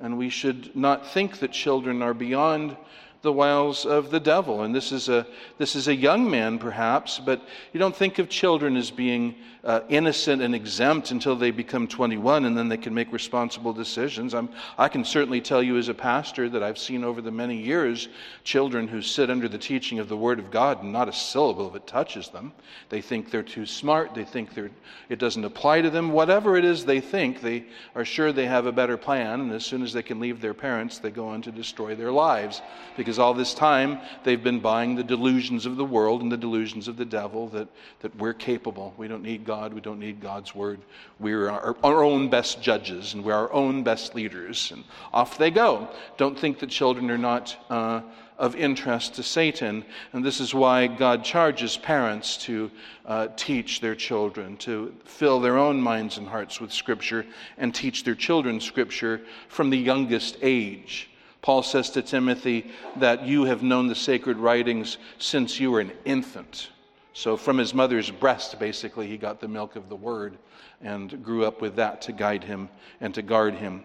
And 0.00 0.18
we 0.18 0.28
should 0.28 0.76
not 0.76 1.06
think 1.06 1.38
that 1.38 1.52
children 1.52 2.02
are 2.02 2.12
beyond 2.12 2.76
the 3.22 3.32
wiles 3.32 3.84
of 3.84 4.10
the 4.10 4.20
devil. 4.20 4.62
And 4.62 4.74
this 4.74 4.92
is 4.92 5.08
a, 5.08 5.26
this 5.58 5.74
is 5.74 5.88
a 5.88 5.94
young 5.94 6.30
man, 6.30 6.58
perhaps, 6.58 7.18
but 7.18 7.42
you 7.72 7.80
don't 7.80 7.96
think 7.96 8.18
of 8.18 8.28
children 8.28 8.76
as 8.76 8.90
being 8.90 9.34
uh, 9.64 9.80
innocent 9.88 10.40
and 10.40 10.54
exempt 10.54 11.10
until 11.10 11.34
they 11.34 11.50
become 11.50 11.88
21 11.88 12.44
and 12.44 12.56
then 12.56 12.68
they 12.68 12.76
can 12.76 12.94
make 12.94 13.12
responsible 13.12 13.72
decisions. 13.72 14.34
I'm, 14.34 14.48
I 14.76 14.88
can 14.88 15.04
certainly 15.04 15.40
tell 15.40 15.62
you 15.62 15.76
as 15.78 15.88
a 15.88 15.94
pastor 15.94 16.48
that 16.50 16.62
I've 16.62 16.78
seen 16.78 17.02
over 17.02 17.20
the 17.20 17.32
many 17.32 17.56
years 17.56 18.08
children 18.44 18.86
who 18.86 19.02
sit 19.02 19.30
under 19.30 19.48
the 19.48 19.58
teaching 19.58 19.98
of 19.98 20.08
the 20.08 20.16
Word 20.16 20.38
of 20.38 20.50
God 20.50 20.82
and 20.82 20.92
not 20.92 21.08
a 21.08 21.12
syllable 21.12 21.66
of 21.66 21.74
it 21.74 21.86
touches 21.86 22.28
them. 22.28 22.52
They 22.88 23.00
think 23.00 23.30
they're 23.30 23.42
too 23.42 23.66
smart, 23.66 24.14
they 24.14 24.24
think 24.24 24.54
they're, 24.54 24.70
it 25.08 25.18
doesn't 25.18 25.44
apply 25.44 25.82
to 25.82 25.90
them. 25.90 26.12
Whatever 26.12 26.56
it 26.56 26.64
is 26.64 26.84
they 26.84 27.00
think, 27.00 27.40
they 27.40 27.64
are 27.94 28.04
sure 28.04 28.32
they 28.32 28.46
have 28.46 28.66
a 28.66 28.72
better 28.72 28.96
plan, 28.96 29.40
and 29.40 29.52
as 29.52 29.66
soon 29.66 29.82
as 29.82 29.92
they 29.92 30.02
can 30.02 30.20
leave 30.20 30.40
their 30.40 30.54
parents, 30.54 30.98
they 30.98 31.10
go 31.10 31.28
on 31.28 31.42
to 31.42 31.52
destroy 31.52 31.94
their 31.94 32.12
lives 32.12 32.62
because 32.96 33.07
all 33.16 33.32
this 33.32 33.54
time 33.54 34.00
they've 34.24 34.42
been 34.42 34.58
buying 34.58 34.96
the 34.96 35.04
delusions 35.04 35.66
of 35.66 35.76
the 35.76 35.84
world 35.84 36.22
and 36.22 36.32
the 36.32 36.36
delusions 36.36 36.88
of 36.88 36.96
the 36.96 37.04
devil 37.04 37.46
that, 37.50 37.68
that 38.00 38.16
we're 38.16 38.34
capable. 38.34 38.92
We 38.96 39.06
don't 39.06 39.22
need 39.22 39.44
God 39.44 39.68
God. 39.68 39.74
We 39.74 39.80
don't 39.82 39.98
need 39.98 40.20
God's 40.20 40.54
word. 40.54 40.80
We're 41.18 41.50
our, 41.50 41.76
our 41.84 42.02
own 42.02 42.30
best 42.30 42.62
judges 42.62 43.12
and 43.12 43.22
we're 43.22 43.34
our 43.34 43.52
own 43.52 43.82
best 43.82 44.14
leaders. 44.14 44.70
And 44.72 44.82
off 45.12 45.36
they 45.36 45.50
go. 45.50 45.88
Don't 46.16 46.38
think 46.38 46.58
that 46.60 46.70
children 46.70 47.10
are 47.10 47.18
not 47.18 47.56
uh, 47.68 48.00
of 48.38 48.56
interest 48.56 49.14
to 49.16 49.22
Satan. 49.22 49.84
And 50.12 50.24
this 50.24 50.40
is 50.40 50.54
why 50.54 50.86
God 50.86 51.22
charges 51.22 51.76
parents 51.76 52.38
to 52.44 52.70
uh, 53.04 53.28
teach 53.36 53.80
their 53.80 53.94
children, 53.94 54.56
to 54.58 54.94
fill 55.04 55.40
their 55.40 55.58
own 55.58 55.82
minds 55.82 56.16
and 56.16 56.26
hearts 56.26 56.60
with 56.60 56.72
Scripture 56.72 57.26
and 57.58 57.74
teach 57.74 58.04
their 58.04 58.14
children 58.14 58.60
Scripture 58.60 59.20
from 59.48 59.70
the 59.70 59.78
youngest 59.78 60.38
age. 60.40 61.10
Paul 61.42 61.62
says 61.62 61.90
to 61.90 62.02
Timothy 62.02 62.70
that 62.96 63.24
you 63.24 63.44
have 63.44 63.62
known 63.62 63.86
the 63.86 63.94
sacred 63.94 64.36
writings 64.38 64.98
since 65.18 65.60
you 65.60 65.70
were 65.70 65.80
an 65.80 65.92
infant. 66.04 66.70
So, 67.12 67.36
from 67.36 67.58
his 67.58 67.74
mother's 67.74 68.10
breast, 68.10 68.58
basically, 68.60 69.06
he 69.08 69.16
got 69.16 69.40
the 69.40 69.48
milk 69.48 69.76
of 69.76 69.88
the 69.88 69.96
word 69.96 70.38
and 70.80 71.22
grew 71.22 71.44
up 71.44 71.60
with 71.60 71.76
that 71.76 72.00
to 72.02 72.12
guide 72.12 72.44
him 72.44 72.68
and 73.00 73.14
to 73.14 73.22
guard 73.22 73.54
him. 73.54 73.84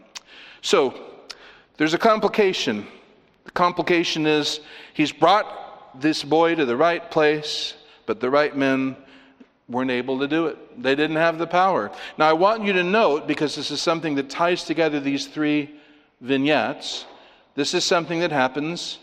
So, 0.62 0.94
there's 1.78 1.94
a 1.94 1.98
complication. 1.98 2.86
The 3.46 3.52
complication 3.52 4.28
is 4.28 4.60
he's 4.94 5.12
brought 5.12 6.00
this 6.00 6.24
boy 6.24 6.56
to 6.56 6.66
the 6.66 6.78
right 6.78 7.10
place, 7.10 7.74
but 8.06 8.20
the 8.20 8.30
right 8.30 8.56
men 8.56 8.96
weren't 9.68 9.92
able 9.92 10.20
to 10.20 10.28
do 10.28 10.48
it. 10.48 10.82
They 10.82 10.96
didn't 10.96 11.16
have 11.16 11.38
the 11.38 11.48
power. 11.48 11.92
Now, 12.18 12.30
I 12.30 12.34
want 12.34 12.64
you 12.64 12.74
to 12.74 12.84
note, 12.84 13.28
because 13.28 13.56
this 13.56 13.72
is 13.72 13.82
something 13.82 14.16
that 14.16 14.30
ties 14.30 14.64
together 14.64 15.00
these 15.00 15.28
three 15.28 15.80
vignettes, 16.22 17.06
this 17.56 17.74
is 17.74 17.84
something 17.84 18.20
that 18.22 18.32
happens 18.32 19.00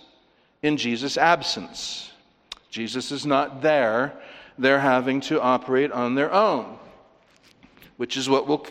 in 0.63 0.77
Jesus' 0.77 1.17
absence. 1.17 2.11
Jesus 2.71 3.13
is 3.13 3.27
not 3.27 3.63
there. 3.63 4.13
They're 4.59 4.81
having 4.81 5.21
to 5.23 5.41
operate 5.41 5.93
on 5.93 6.15
their 6.15 6.33
own, 6.33 6.79
which 7.97 8.17
is 8.17 8.29
what 8.29 8.47
will 8.47 8.67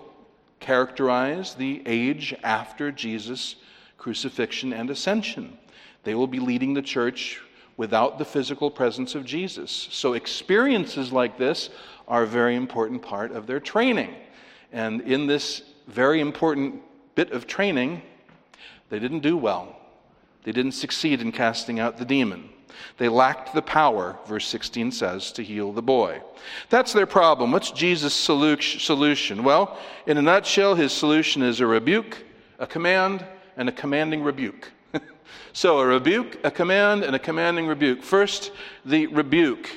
characterize 0.60 1.56
the 1.56 1.82
age 1.86 2.36
after 2.44 2.92
Jesus' 2.92 3.56
crucifixion 3.98 4.74
and 4.74 4.90
ascension. 4.90 5.58
They 6.04 6.16
will 6.16 6.28
be 6.28 6.40
leading 6.40 6.74
the 6.74 6.82
church 6.82 7.42
without 7.78 8.18
the 8.18 8.26
physical 8.26 8.70
presence 8.70 9.16
of 9.16 9.26
Jesus. 9.26 9.72
So, 9.72 10.14
experiences 10.14 11.12
like 11.12 11.38
this 11.38 11.70
are 12.08 12.24
a 12.24 12.28
very 12.28 12.56
important 12.56 13.02
part 13.02 13.32
of 13.32 13.48
their 13.48 13.60
training. 13.60 14.14
And 14.72 15.02
in 15.02 15.28
this 15.28 15.64
very 15.88 16.20
important 16.20 16.82
bit 17.16 17.32
of 17.32 17.48
training, 17.48 18.02
they 18.90 19.00
didn't 19.00 19.20
do 19.20 19.38
well. 19.38 19.76
They 20.44 20.52
didn't 20.52 20.72
succeed 20.74 21.22
in 21.22 21.32
casting 21.32 21.80
out 21.80 21.98
the 21.98 22.06
demon. 22.06 22.50
They 22.98 23.10
lacked 23.10 23.54
the 23.54 23.62
power, 23.62 24.18
verse 24.26 24.48
16 24.48 24.92
says, 24.92 25.32
to 25.34 25.44
heal 25.44 25.72
the 25.74 25.82
boy. 25.82 26.22
That's 26.70 26.94
their 26.94 27.06
problem. 27.06 27.52
What's 27.52 27.72
Jesus' 27.72 28.14
solution? 28.14 29.44
Well, 29.44 29.78
in 30.06 30.18
a 30.18 30.22
nutshell, 30.22 30.76
his 30.76 30.92
solution 30.92 31.42
is 31.42 31.60
a 31.60 31.68
rebuke, 31.68 32.24
a 32.58 32.68
command, 32.68 33.26
and 33.58 33.68
a 33.68 33.74
commanding 33.74 34.24
rebuke. 34.24 34.72
so, 35.54 35.80
a 35.80 35.86
rebuke, 35.86 36.40
a 36.44 36.52
command, 36.52 37.04
and 37.04 37.16
a 37.16 37.20
commanding 37.20 37.68
rebuke. 37.68 38.04
First, 38.04 38.52
the 38.86 39.08
rebuke. 39.08 39.70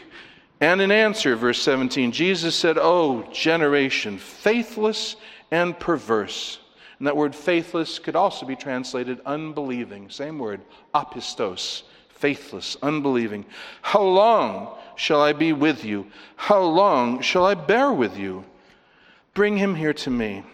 And 0.60 0.80
in 0.80 0.92
answer, 0.92 1.34
verse 1.34 1.60
17, 1.60 2.12
Jesus 2.12 2.54
said, 2.54 2.78
Oh, 2.80 3.28
generation, 3.32 4.18
faithless 4.18 5.16
and 5.50 5.78
perverse. 5.78 6.60
And 7.02 7.08
that 7.08 7.16
word 7.16 7.34
faithless 7.34 7.98
could 7.98 8.14
also 8.14 8.46
be 8.46 8.54
translated 8.54 9.20
unbelieving. 9.26 10.08
Same 10.08 10.38
word, 10.38 10.60
apistos 10.94 11.82
faithless, 12.10 12.76
unbelieving. 12.80 13.44
How 13.80 14.02
long 14.02 14.78
shall 14.94 15.20
I 15.20 15.32
be 15.32 15.52
with 15.52 15.84
you? 15.84 16.06
How 16.36 16.60
long 16.60 17.20
shall 17.20 17.44
I 17.44 17.54
bear 17.54 17.92
with 17.92 18.16
you? 18.16 18.44
Bring 19.34 19.56
him 19.56 19.74
here 19.74 19.92
to 19.94 20.10
me. 20.10 20.44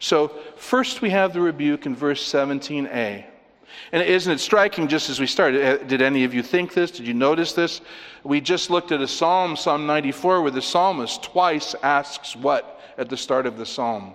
So, 0.00 0.32
first 0.56 1.02
we 1.02 1.10
have 1.10 1.34
the 1.34 1.40
rebuke 1.40 1.86
in 1.86 1.94
verse 1.94 2.20
17a. 2.20 3.24
And 3.92 4.02
isn't 4.02 4.32
it 4.32 4.40
striking 4.40 4.88
just 4.88 5.08
as 5.08 5.20
we 5.20 5.28
started? 5.28 5.62
Eh, 5.62 5.84
did 5.84 6.02
any 6.02 6.24
of 6.24 6.34
you 6.34 6.42
think 6.42 6.74
this? 6.74 6.90
Did 6.90 7.06
you 7.06 7.14
notice 7.14 7.52
this? 7.52 7.80
We 8.24 8.40
just 8.40 8.70
looked 8.70 8.90
at 8.90 9.00
a 9.00 9.06
psalm, 9.06 9.54
Psalm 9.54 9.86
94, 9.86 10.42
where 10.42 10.50
the 10.50 10.60
psalmist 10.60 11.22
twice 11.22 11.76
asks 11.80 12.34
what 12.34 12.80
at 12.98 13.08
the 13.08 13.16
start 13.16 13.46
of 13.46 13.56
the 13.56 13.66
psalm? 13.66 14.14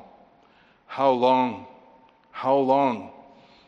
How 0.86 1.12
long? 1.12 1.68
How 2.32 2.56
long? 2.56 3.12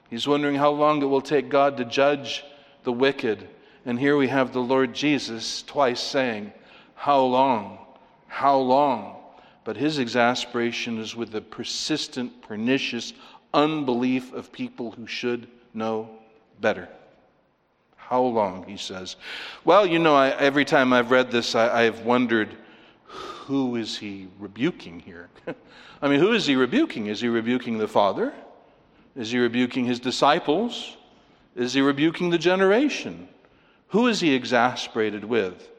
He's 0.09 0.27
wondering 0.27 0.55
how 0.55 0.71
long 0.71 1.01
it 1.01 1.05
will 1.05 1.21
take 1.21 1.49
God 1.49 1.77
to 1.77 1.85
judge 1.85 2.43
the 2.83 2.91
wicked. 2.91 3.47
And 3.85 3.99
here 3.99 4.17
we 4.17 4.27
have 4.27 4.53
the 4.53 4.59
Lord 4.59 4.93
Jesus 4.93 5.63
twice 5.63 5.99
saying, 5.99 6.53
How 6.95 7.21
long? 7.21 7.79
How 8.27 8.57
long? 8.57 9.15
But 9.63 9.77
his 9.77 9.99
exasperation 9.99 10.97
is 10.97 11.15
with 11.15 11.31
the 11.31 11.41
persistent, 11.41 12.41
pernicious 12.41 13.13
unbelief 13.53 14.31
of 14.33 14.51
people 14.51 14.91
who 14.91 15.07
should 15.07 15.47
know 15.73 16.09
better. 16.61 16.87
How 17.95 18.21
long, 18.21 18.63
he 18.65 18.77
says. 18.77 19.17
Well, 19.65 19.85
you 19.85 19.99
know, 19.99 20.15
I, 20.15 20.29
every 20.29 20.63
time 20.63 20.93
I've 20.93 21.11
read 21.11 21.31
this, 21.31 21.55
I, 21.55 21.85
I've 21.85 22.01
wondered 22.01 22.55
who 23.47 23.77
is 23.77 23.97
he 23.97 24.27
rebuking 24.39 24.99
here? 24.99 25.29
I 26.01 26.09
mean, 26.09 26.19
who 26.19 26.33
is 26.33 26.45
he 26.45 26.57
rebuking? 26.57 27.07
Is 27.07 27.21
he 27.21 27.29
rebuking 27.29 27.77
the 27.77 27.87
Father? 27.87 28.33
Is 29.15 29.31
he 29.31 29.39
rebuking 29.39 29.85
his 29.85 30.01
disciples? 30.01 30.97
Is 31.55 31.73
he 31.73 31.79
rebuking 31.79 32.29
the 32.29 32.37
generation? 32.37 33.29
Who 33.87 34.07
is 34.07 34.19
he 34.19 34.33
exasperated 34.33 35.23
with? 35.23 35.69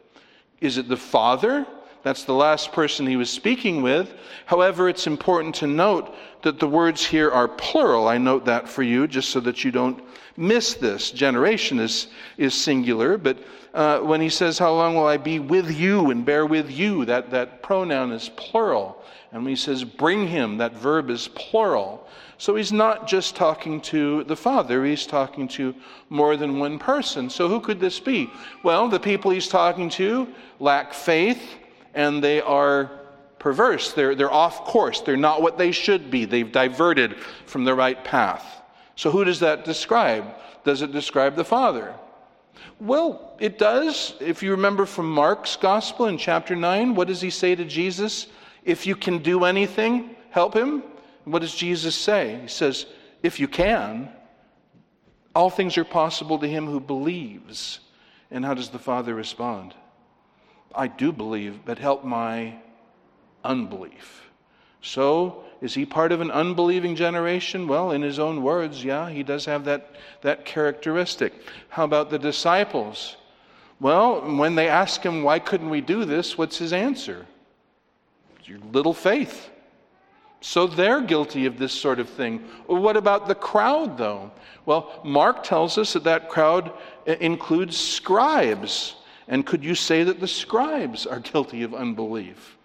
Is 0.63 0.79
it 0.79 0.89
the 0.89 0.97
father 0.97 1.67
That's 2.03 2.25
the 2.25 2.35
last 2.35 2.73
person 2.73 3.07
he 3.07 3.17
was 3.17 3.31
speaking 3.31 3.83
with. 3.83 4.15
However, 4.47 4.89
it's 4.89 5.07
important 5.07 5.55
to 5.57 5.67
note 5.67 6.15
that 6.43 6.61
the 6.61 6.69
words 6.69 7.05
here 7.05 7.31
are 7.31 7.49
plural. 7.49 8.09
I 8.09 8.19
note 8.19 8.45
that 8.45 8.69
for 8.69 8.83
you 8.83 9.07
just 9.07 9.31
so 9.31 9.41
that 9.41 9.65
you 9.65 9.71
don't 9.71 10.03
miss 10.37 10.75
this. 10.75 11.11
Generation 11.11 11.81
is, 11.81 12.09
is 12.37 12.55
singular, 12.55 13.19
but 13.19 13.39
uh, 13.75 14.01
when 14.01 14.21
he 14.21 14.29
says, 14.29 14.59
How 14.59 14.73
long 14.73 14.95
will 14.95 15.07
I 15.07 15.17
be 15.17 15.39
with 15.39 15.71
you 15.71 16.11
and 16.11 16.25
bear 16.25 16.47
with 16.47 16.71
you, 16.71 17.05
that, 17.07 17.31
that 17.31 17.63
pronoun 17.63 18.13
is 18.13 18.31
plural. 18.37 19.03
And 19.33 19.43
when 19.43 19.51
he 19.51 19.57
says, 19.57 19.85
Bring 19.85 20.27
him, 20.27 20.59
that 20.59 20.73
verb 20.75 21.11
is 21.11 21.29
plural. 21.29 22.07
So 22.39 22.55
he's 22.55 22.73
not 22.73 23.09
just 23.09 23.35
talking 23.35 23.81
to 23.83 24.23
the 24.25 24.37
Father, 24.37 24.85
he's 24.85 25.07
talking 25.07 25.49
to 25.49 25.75
more 26.09 26.37
than 26.37 26.61
one 26.61 26.79
person. 26.79 27.29
So 27.29 27.49
who 27.49 27.61
could 27.61 27.81
this 27.81 27.99
be? 27.99 28.31
Well, 28.63 28.89
the 28.89 29.01
people 29.01 29.33
he's 29.33 29.49
talking 29.49 29.91
to 29.91 30.29
lack 30.61 30.95
faith 30.95 31.57
and 31.99 32.23
they 32.23 32.41
are 32.41 32.93
perverse. 33.41 33.93
They're, 33.93 34.15
they're 34.15 34.33
off 34.33 34.65
course. 34.65 35.01
They're 35.01 35.17
not 35.17 35.43
what 35.43 35.59
they 35.59 35.73
should 35.73 36.13
be. 36.13 36.25
They've 36.25 36.51
diverted 36.51 37.17
from 37.45 37.65
the 37.65 37.75
right 37.75 38.03
path. 38.05 38.63
So 38.95 39.11
who 39.11 39.25
does 39.25 39.41
that 39.41 39.65
describe? 39.65 40.25
Does 40.63 40.81
it 40.81 40.93
describe 40.93 41.35
the 41.35 41.45
Father? 41.45 41.93
Well, 42.79 43.37
it 43.41 43.59
does. 43.59 44.15
If 44.21 44.45
you 44.45 44.53
remember 44.53 44.87
from 44.87 45.11
Mark's 45.11 45.57
Gospel 45.57 46.07
in 46.07 46.19
chapter 46.19 46.55
9, 46.55 46.95
what 46.95 47.09
does 47.09 47.21
he 47.21 47.31
say 47.31 47.57
to 47.57 47.65
Jesus? 47.65 48.29
If 48.65 48.87
you 48.87 48.95
can 48.95 49.19
do 49.19 49.43
anything, 49.43 50.15
help 50.31 50.55
him. 50.55 50.85
What 51.25 51.41
does 51.41 51.55
Jesus 51.55 51.97
say? 51.97 52.39
He 52.43 52.49
says, 52.49 52.87
If 53.25 53.41
you 53.41 53.49
can, 53.49 54.09
all 55.35 55.51
things 55.51 55.77
are 55.77 55.85
possible 55.85 56.39
to 56.39 56.47
him 56.47 56.67
who 56.67 56.79
believes. 56.79 57.81
And 58.31 58.45
how 58.45 58.55
does 58.55 58.69
the 58.69 58.79
Father 58.79 59.17
respond? 59.17 59.75
I 60.75 60.87
do 60.87 61.13
believe, 61.13 61.61
but 61.65 61.79
help 61.79 62.05
my 62.05 62.57
unbelief. 63.45 64.31
So, 64.81 65.45
is 65.61 65.75
he 65.75 65.85
part 65.85 66.13
of 66.13 66.21
an 66.21 66.31
unbelieving 66.31 66.95
generation? 66.95 67.67
Well, 67.67 67.91
in 67.91 68.03
his 68.03 68.19
own 68.19 68.43
words, 68.43 68.85
yeah, 68.85 69.11
he 69.11 69.23
does 69.23 69.45
have 69.47 69.65
that, 69.65 69.97
that 70.23 70.45
characteristic. 70.45 71.33
How 71.69 71.85
about 71.85 72.11
the 72.11 72.19
disciples? 72.19 73.17
Well, 73.81 74.37
when 74.37 74.55
they 74.55 74.69
ask 74.69 75.03
him, 75.03 75.23
why 75.23 75.39
couldn't 75.39 75.71
we 75.71 75.81
do 75.81 76.05
this? 76.05 76.39
What's 76.39 76.59
his 76.59 76.73
answer? 76.73 77.27
Your 78.45 78.59
little 78.73 78.95
faith. 78.95 79.51
So 80.41 80.67
they're 80.67 81.01
guilty 81.01 81.47
of 81.47 81.59
this 81.59 81.73
sort 81.73 81.99
of 81.99 82.09
thing. 82.09 82.39
What 82.67 82.97
about 82.97 83.27
the 83.27 83.35
crowd, 83.35 83.99
though? 83.99 84.31
Well, 84.67 85.01
Mark 85.05 85.43
tells 85.43 85.79
us 85.79 85.95
that 85.95 86.05
that 86.05 86.29
crowd 86.29 86.73
uh, 87.07 87.13
includes 87.21 87.77
scribes. 87.77 88.95
And 89.29 89.45
could 89.45 89.63
you 89.63 89.75
say 89.75 90.05
that 90.05 90.21
the 90.21 90.29
scribes 90.29 91.07
are 91.07 91.21
guilty 91.21 91.63
of 91.63 91.75
unbelief? 91.75 92.57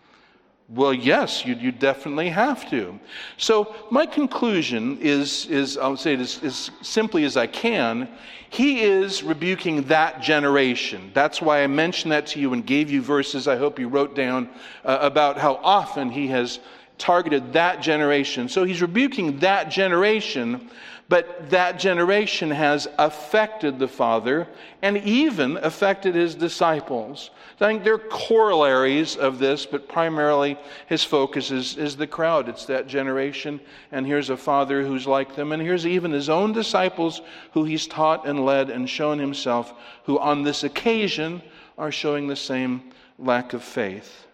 Well, 0.70 0.94
yes, 0.94 1.46
you, 1.46 1.56
you 1.56 1.72
definitely 1.72 2.30
have 2.30 2.70
to. 2.70 2.98
So, 3.38 3.76
my 3.92 4.06
conclusion 4.06 4.98
is, 5.02 5.46
is 5.48 5.78
I'll 5.78 5.98
say 5.98 6.14
it 6.14 6.22
as, 6.22 6.42
as 6.42 6.72
simply 6.82 7.26
as 7.26 7.36
I 7.36 7.48
can. 7.48 8.08
He 8.50 8.82
is 8.82 9.24
rebuking 9.24 9.84
that 9.84 10.22
generation. 10.22 11.12
That's 11.14 11.42
why 11.42 11.64
I 11.64 11.68
mentioned 11.68 12.14
that 12.14 12.28
to 12.28 12.40
you 12.40 12.54
and 12.54 12.66
gave 12.66 12.90
you 12.90 13.02
verses 13.02 13.48
I 13.48 13.58
hope 13.58 13.78
you 13.78 13.90
wrote 13.90 14.16
down 14.16 14.50
uh, 14.86 15.00
about 15.02 15.38
how 15.38 15.56
often 15.64 16.10
he 16.10 16.28
has 16.28 16.60
targeted 16.98 17.52
that 17.54 17.82
generation. 17.82 18.48
So 18.48 18.64
he's 18.64 18.82
rebuking 18.82 19.40
that 19.40 19.70
generation, 19.70 20.70
but 21.14 21.52
that 21.52 21.78
generation 21.78 22.50
has 22.50 22.88
affected 22.98 23.78
the 23.78 23.88
Father 23.88 24.48
and 24.82 24.98
even 24.98 25.58
affected 25.58 26.16
his 26.16 26.34
disciples. 26.34 27.30
I 27.62 27.68
think 27.68 27.84
they're 27.84 28.00
corollaries 28.00 29.16
of 29.16 29.38
this, 29.38 29.64
but 29.64 29.88
primarily 29.88 30.58
his 30.88 31.04
focus 31.04 31.52
is, 31.52 31.78
is 31.78 31.96
the 31.96 32.08
crowd. 32.08 32.50
It's 32.50 32.66
that 32.66 32.88
generation, 32.88 33.62
and 33.92 34.08
here's 34.08 34.32
a 34.32 34.36
father 34.36 34.82
who's 34.82 35.06
like 35.06 35.36
them, 35.36 35.52
and 35.52 35.62
here's 35.62 35.86
even 35.86 36.12
his 36.12 36.30
own 36.30 36.52
disciples 36.52 37.22
who 37.52 37.64
he's 37.64 37.86
taught 37.86 38.26
and 38.26 38.44
led 38.44 38.72
and 38.72 38.90
shown 38.90 39.20
himself, 39.20 39.72
who 40.06 40.18
on 40.18 40.42
this 40.42 40.64
occasion 40.64 41.44
are 41.78 41.92
showing 41.92 42.26
the 42.26 42.36
same 42.36 42.92
lack 43.20 43.54
of 43.54 43.64
faith. 43.64 44.26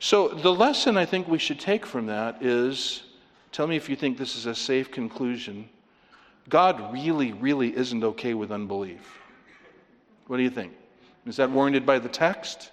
So, 0.00 0.28
the 0.28 0.52
lesson 0.52 0.98
I 0.98 1.06
think 1.06 1.28
we 1.28 1.38
should 1.38 1.60
take 1.60 1.86
from 1.86 2.04
that 2.08 2.42
is 2.42 3.04
tell 3.52 3.66
me 3.66 3.76
if 3.76 3.88
you 3.88 3.96
think 3.96 4.18
this 4.18 4.36
is 4.36 4.44
a 4.44 4.54
safe 4.54 4.90
conclusion. 4.90 5.70
God 6.48 6.92
really, 6.92 7.32
really 7.32 7.74
isn't 7.76 8.04
okay 8.04 8.34
with 8.34 8.52
unbelief. 8.52 9.20
What 10.26 10.36
do 10.36 10.42
you 10.42 10.50
think? 10.50 10.72
Is 11.26 11.36
that 11.36 11.50
warranted 11.50 11.86
by 11.86 11.98
the 11.98 12.08
text? 12.08 12.70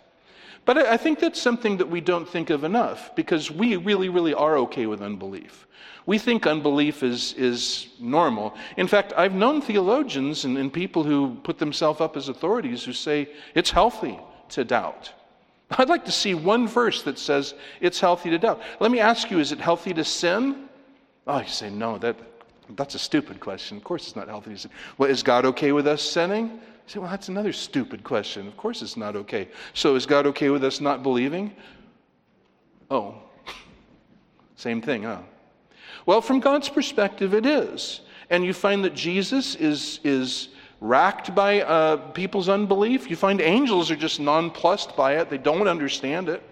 But 0.66 0.78
I 0.78 0.98
think 0.98 1.20
that's 1.20 1.42
something 1.42 1.78
that 1.78 1.90
we 1.90 2.02
don't 2.02 2.28
think 2.28 2.50
of 2.50 2.64
enough 2.64 3.16
because 3.16 3.50
we 3.50 3.78
really, 3.78 4.10
really 4.10 4.34
are 4.34 4.58
okay 4.58 4.86
with 4.86 5.02
unbelief. 5.02 5.68
We 6.06 6.18
think 6.18 6.46
unbelief 6.46 7.04
is, 7.04 7.34
is 7.34 7.88
normal. 8.00 8.56
In 8.78 8.88
fact, 8.88 9.14
I've 9.18 9.34
known 9.34 9.62
theologians 9.62 10.46
and, 10.46 10.58
and 10.58 10.72
people 10.72 11.04
who 11.04 11.36
put 11.44 11.58
themselves 11.58 12.02
up 12.02 12.16
as 12.16 12.30
authorities 12.30 12.84
who 12.84 12.94
say 12.94 13.30
it's 13.56 13.72
healthy 13.72 14.20
to 14.50 14.64
doubt. 14.64 15.12
I'd 15.72 15.90
like 15.90 16.06
to 16.06 16.12
see 16.12 16.34
one 16.34 16.68
verse 16.68 17.02
that 17.04 17.18
says 17.18 17.54
it's 17.80 18.00
healthy 18.00 18.30
to 18.30 18.38
doubt. 18.38 18.62
Let 18.80 18.92
me 18.92 19.00
ask 19.00 19.32
you 19.32 19.40
is 19.40 19.52
it 19.52 19.60
healthy 19.60 19.94
to 19.94 20.04
sin? 20.04 20.68
Oh, 21.26 21.40
you 21.40 21.48
say, 21.48 21.70
no, 21.70 21.98
that, 22.00 22.18
that's 22.70 22.96
a 22.96 23.00
stupid 23.00 23.40
question. 23.40 23.78
Of 23.78 23.84
course 23.84 24.08
it's 24.08 24.16
not 24.16 24.28
healthy. 24.28 24.56
Well, 24.98 25.10
is 25.10 25.24
God 25.24 25.46
okay 25.46 25.72
with 25.72 25.88
us 25.88 26.02
sinning? 26.02 26.48
You 26.48 26.60
say, 26.88 27.00
well, 27.00 27.10
that's 27.10 27.30
another 27.30 27.54
stupid 27.54 28.04
question. 28.04 28.48
Of 28.48 28.58
course 28.58 28.82
it's 28.82 28.98
not 28.98 29.16
okay. 29.16 29.50
So 29.74 29.96
is 29.96 30.06
God 30.06 30.26
okay 30.28 30.50
with 30.50 30.64
us 30.64 30.82
not 30.82 31.04
believing? 31.04 31.56
Oh, 32.90 33.16
same 34.56 34.82
thing, 34.82 35.04
huh? 35.04 35.20
Well, 36.06 36.22
from 36.22 36.40
God's 36.40 36.70
perspective, 36.70 37.34
it 37.34 37.46
is. 37.46 38.02
And 38.30 38.46
you 38.46 38.54
find 38.54 38.84
that 38.86 38.96
Jesus 38.96 39.56
is, 39.56 40.00
is 40.04 40.50
racked 40.80 41.36
by 41.36 41.62
uh, 41.62 41.98
people's 41.98 42.50
unbelief. 42.50 43.10
You 43.10 43.16
find 43.16 43.42
angels 43.42 43.92
are 43.92 43.96
just 43.96 44.20
nonplussed 44.20 44.96
by 44.96 45.18
it, 45.18 45.30
they 45.30 45.38
don't 45.38 45.68
understand 45.68 46.30
it. 46.30 46.44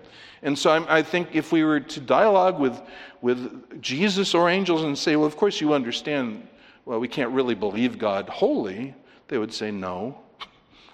And 0.41 0.57
so 0.57 0.71
I'm, 0.71 0.85
i 0.87 1.01
think 1.01 1.29
if 1.33 1.51
we 1.51 1.63
were 1.63 1.79
to 1.79 1.99
dialogue 1.99 2.59
with, 2.59 2.81
with 3.21 3.81
Jesus 3.81 4.33
or 4.33 4.49
angels 4.49 4.83
and 4.83 4.97
say, 4.97 5.15
well, 5.15 5.25
of 5.25 5.37
course 5.37 5.59
you 5.61 5.73
understand, 5.73 6.47
well, 6.85 6.99
we 6.99 7.07
can't 7.07 7.31
really 7.31 7.55
believe 7.55 7.97
God 7.97 8.29
wholly, 8.29 8.95
they 9.27 9.37
would 9.37 9.53
say, 9.53 9.71
no. 9.71 10.17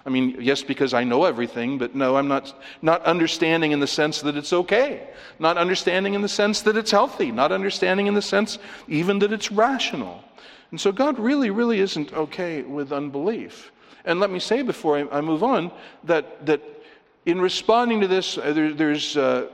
I 0.04 0.08
mean, 0.08 0.36
yes, 0.38 0.62
because 0.62 0.94
I 0.94 1.02
know 1.02 1.24
everything, 1.24 1.78
but 1.78 1.96
no, 1.96 2.16
I'm 2.16 2.28
not, 2.28 2.62
not 2.80 3.02
understanding 3.02 3.72
in 3.72 3.80
the 3.80 3.88
sense 3.88 4.20
that 4.22 4.36
it's 4.36 4.52
okay. 4.52 5.08
Not 5.40 5.58
understanding 5.58 6.14
in 6.14 6.22
the 6.22 6.28
sense 6.28 6.62
that 6.62 6.76
it's 6.76 6.92
healthy. 6.92 7.32
Not 7.32 7.50
understanding 7.50 8.06
in 8.06 8.14
the 8.14 8.22
sense 8.22 8.60
even 8.86 9.18
that 9.18 9.32
it's 9.32 9.50
rational. 9.50 10.22
And 10.70 10.80
so 10.80 10.92
God 10.92 11.18
really, 11.18 11.50
really 11.50 11.80
isn't 11.80 12.12
okay 12.12 12.62
with 12.62 12.92
unbelief. 12.92 13.72
And 14.04 14.20
let 14.20 14.30
me 14.30 14.38
say 14.38 14.62
before 14.62 14.98
I, 14.98 15.18
I 15.18 15.20
move 15.20 15.42
on 15.42 15.72
that, 16.04 16.46
that 16.46 16.75
in 17.26 17.40
responding 17.40 18.00
to 18.00 18.08
this, 18.08 18.38
uh, 18.38 18.52
there, 18.52 18.72
there's 18.72 19.16
uh, 19.16 19.48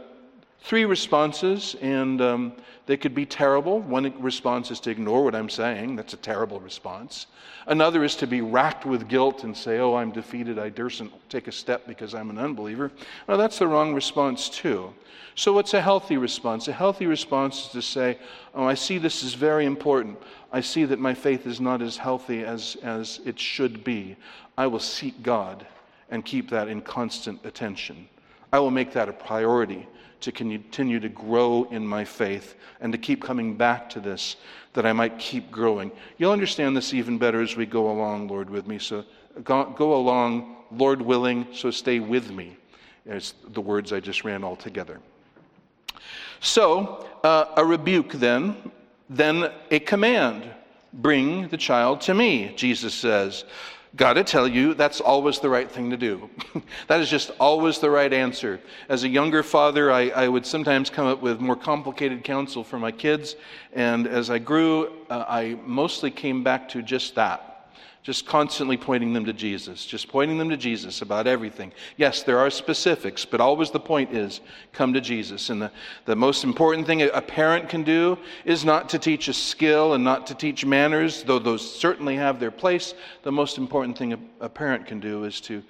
three 0.61 0.85
responses, 0.85 1.75
and 1.81 2.21
um, 2.21 2.53
they 2.85 2.99
could 2.99 3.15
be 3.15 3.25
terrible. 3.25 3.81
One 3.81 4.13
response 4.23 4.71
is 4.71 4.79
to 4.81 4.91
ignore 4.91 5.25
what 5.25 5.35
I'm 5.35 5.49
saying. 5.49 5.97
That's 5.97 6.13
a 6.13 6.19
terrible 6.19 6.61
response. 6.61 7.27
Another 7.67 8.05
is 8.05 8.15
to 8.17 8.27
be 8.27 8.43
racked 8.43 8.85
with 8.85 9.09
guilt 9.09 9.45
and 9.45 9.57
say, 9.57 9.79
Oh, 9.79 9.95
I'm 9.95 10.11
defeated. 10.11 10.59
I 10.59 10.69
dursn't 10.69 11.13
take 11.31 11.49
a 11.49 11.53
step 11.53 11.87
because 11.87 12.15
I'm 12.15 12.29
an 12.29 12.39
unbeliever. 12.39 12.93
Well, 13.27 13.39
that's 13.39 13.59
the 13.59 13.69
wrong 13.69 13.95
response, 13.95 14.51
too. 14.51 14.93
So, 15.35 15.55
what's 15.55 15.73
a 15.73 15.81
healthy 15.81 16.19
response? 16.19 16.69
A 16.69 16.73
healthy 16.73 17.07
response 17.07 17.67
is 17.67 17.69
to 17.71 17.81
say, 17.81 18.19
Oh, 18.55 18.65
I 18.65 18.75
see 18.75 18.99
this 18.99 19.23
is 19.23 19.33
very 19.33 19.65
important. 19.65 20.19
I 20.53 20.61
see 20.61 20.85
that 20.85 20.99
my 20.99 21.15
faith 21.15 21.47
is 21.47 21.59
not 21.59 21.81
as 21.81 21.97
healthy 21.97 22.45
as, 22.45 22.77
as 22.83 23.21
it 23.25 23.39
should 23.39 23.83
be. 23.83 24.17
I 24.59 24.67
will 24.67 24.81
seek 24.81 25.23
God 25.23 25.67
and 26.13 26.25
keep 26.25 26.49
that 26.51 26.69
in 26.69 26.81
constant 26.81 27.45
attention. 27.45 28.09
I 28.53 28.61
will 28.61 28.71
make 28.71 28.93
that 28.93 29.09
a 29.09 29.13
priority 29.13 29.89
to 30.21 30.31
continue 30.31 31.01
to 31.01 31.09
grow 31.09 31.65
in 31.73 31.85
my 31.85 32.05
faith 32.05 32.55
and 32.81 32.93
to 32.93 32.99
keep 32.99 33.21
coming 33.21 33.57
back 33.57 33.91
to 33.91 33.99
this 33.99 34.37
that 34.75 34.87
I 34.87 34.93
might 34.93 35.19
keep 35.19 35.51
growing. 35.51 35.91
You'll 36.19 36.31
understand 36.31 36.77
this 36.77 36.95
even 36.95 37.19
better 37.19 37.43
as 37.43 37.57
we 37.57 37.67
go 37.67 37.91
along, 37.91 38.29
Lord, 38.29 38.49
with 38.49 38.69
me. 38.69 38.79
So 38.79 39.05
go, 39.43 39.65
go 39.65 39.95
along, 39.97 40.57
Lord 40.71 41.03
willing, 41.03 41.49
so 41.53 41.73
stay 41.73 41.99
with 41.99 42.31
me. 42.31 42.57
It's 43.05 43.35
the 43.49 43.61
words 43.61 43.93
I 43.93 43.99
just 43.99 44.23
ran 44.23 44.45
all 44.45 44.55
together. 44.55 45.01
So, 46.41 47.07
uh, 47.25 47.47
a 47.57 47.65
rebuke 47.65 48.13
then 48.13 48.71
then 49.09 49.51
a 49.71 49.79
command 49.79 50.49
bring 50.93 51.49
the 51.49 51.57
child 51.57 52.01
to 52.03 52.15
me, 52.15 52.53
Jesus 52.57 52.95
says. 52.95 53.45
Got 53.95 54.15
to 54.15 54.25
tell 54.25 54.49
you, 54.49 54.73
that's 54.73 55.03
always 55.03 55.39
the 55.39 55.51
right 55.51 55.71
thing 55.71 55.91
to 55.91 55.99
do. 55.99 56.31
that 56.89 57.01
is 57.01 57.11
just 57.11 57.31
always 57.39 57.79
the 57.79 57.91
right 57.91 58.11
answer. 58.11 58.59
As 58.89 59.05
a 59.05 59.09
younger 59.09 59.43
father, 59.43 59.93
I, 59.93 60.09
I, 60.09 60.29
would 60.29 60.47
sometimes 60.47 60.89
come 60.89 61.07
up 61.07 61.21
with 61.21 61.41
more 61.41 61.57
complicated 61.57 62.25
counsel 62.25 62.65
for 62.65 62.79
my 62.79 62.91
kids, 62.91 63.37
and 63.75 64.07
as 64.07 64.31
I 64.31 64.39
grew, 64.39 64.93
uh, 65.11 65.27
I 65.29 65.59
mostly 65.67 66.11
came 66.11 66.43
back 66.43 66.71
to 66.71 66.81
just 66.81 67.15
that 67.17 67.52
Just 68.03 68.27
constantly 68.27 68.77
pointing 68.77 69.13
them 69.13 69.27
to 69.27 69.33
Jesus, 69.33 69.87
just 69.87 70.09
pointing 70.09 70.37
them 70.37 70.51
to 70.51 70.57
Jesus 70.57 71.03
about 71.03 71.29
everything. 71.29 71.73
Yes, 71.97 72.25
there 72.25 72.39
are 72.39 72.51
specifics, 72.51 73.25
but 73.25 73.41
always 73.41 73.71
the 73.71 73.79
point 73.79 74.13
is 74.13 74.41
come 74.73 74.93
to 74.95 75.01
Jesus. 75.01 75.51
And 75.51 75.63
the, 75.63 75.71
the 76.05 76.17
most 76.17 76.43
important 76.43 76.85
thing 76.85 77.03
a 77.03 77.23
parent 77.23 77.69
can 77.69 77.85
do 77.85 78.19
is 78.45 78.65
not 78.65 78.89
to 78.89 78.99
teach 78.99 79.29
a 79.29 79.33
skill 79.33 79.95
and 79.95 80.03
not 80.03 80.27
to 80.27 80.35
teach 80.35 80.67
manners, 80.67 81.23
though 81.23 81.39
those 81.39 81.79
certainly 81.79 82.17
have 82.17 82.41
their 82.41 82.51
place. 82.51 82.95
The 83.23 83.31
most 83.31 83.57
important 83.57 83.97
thing 83.97 84.15
a, 84.15 84.19
a 84.41 84.49
parent 84.49 84.87
can 84.87 84.99
do 84.99 85.23
is 85.23 85.41
to, 85.43 85.63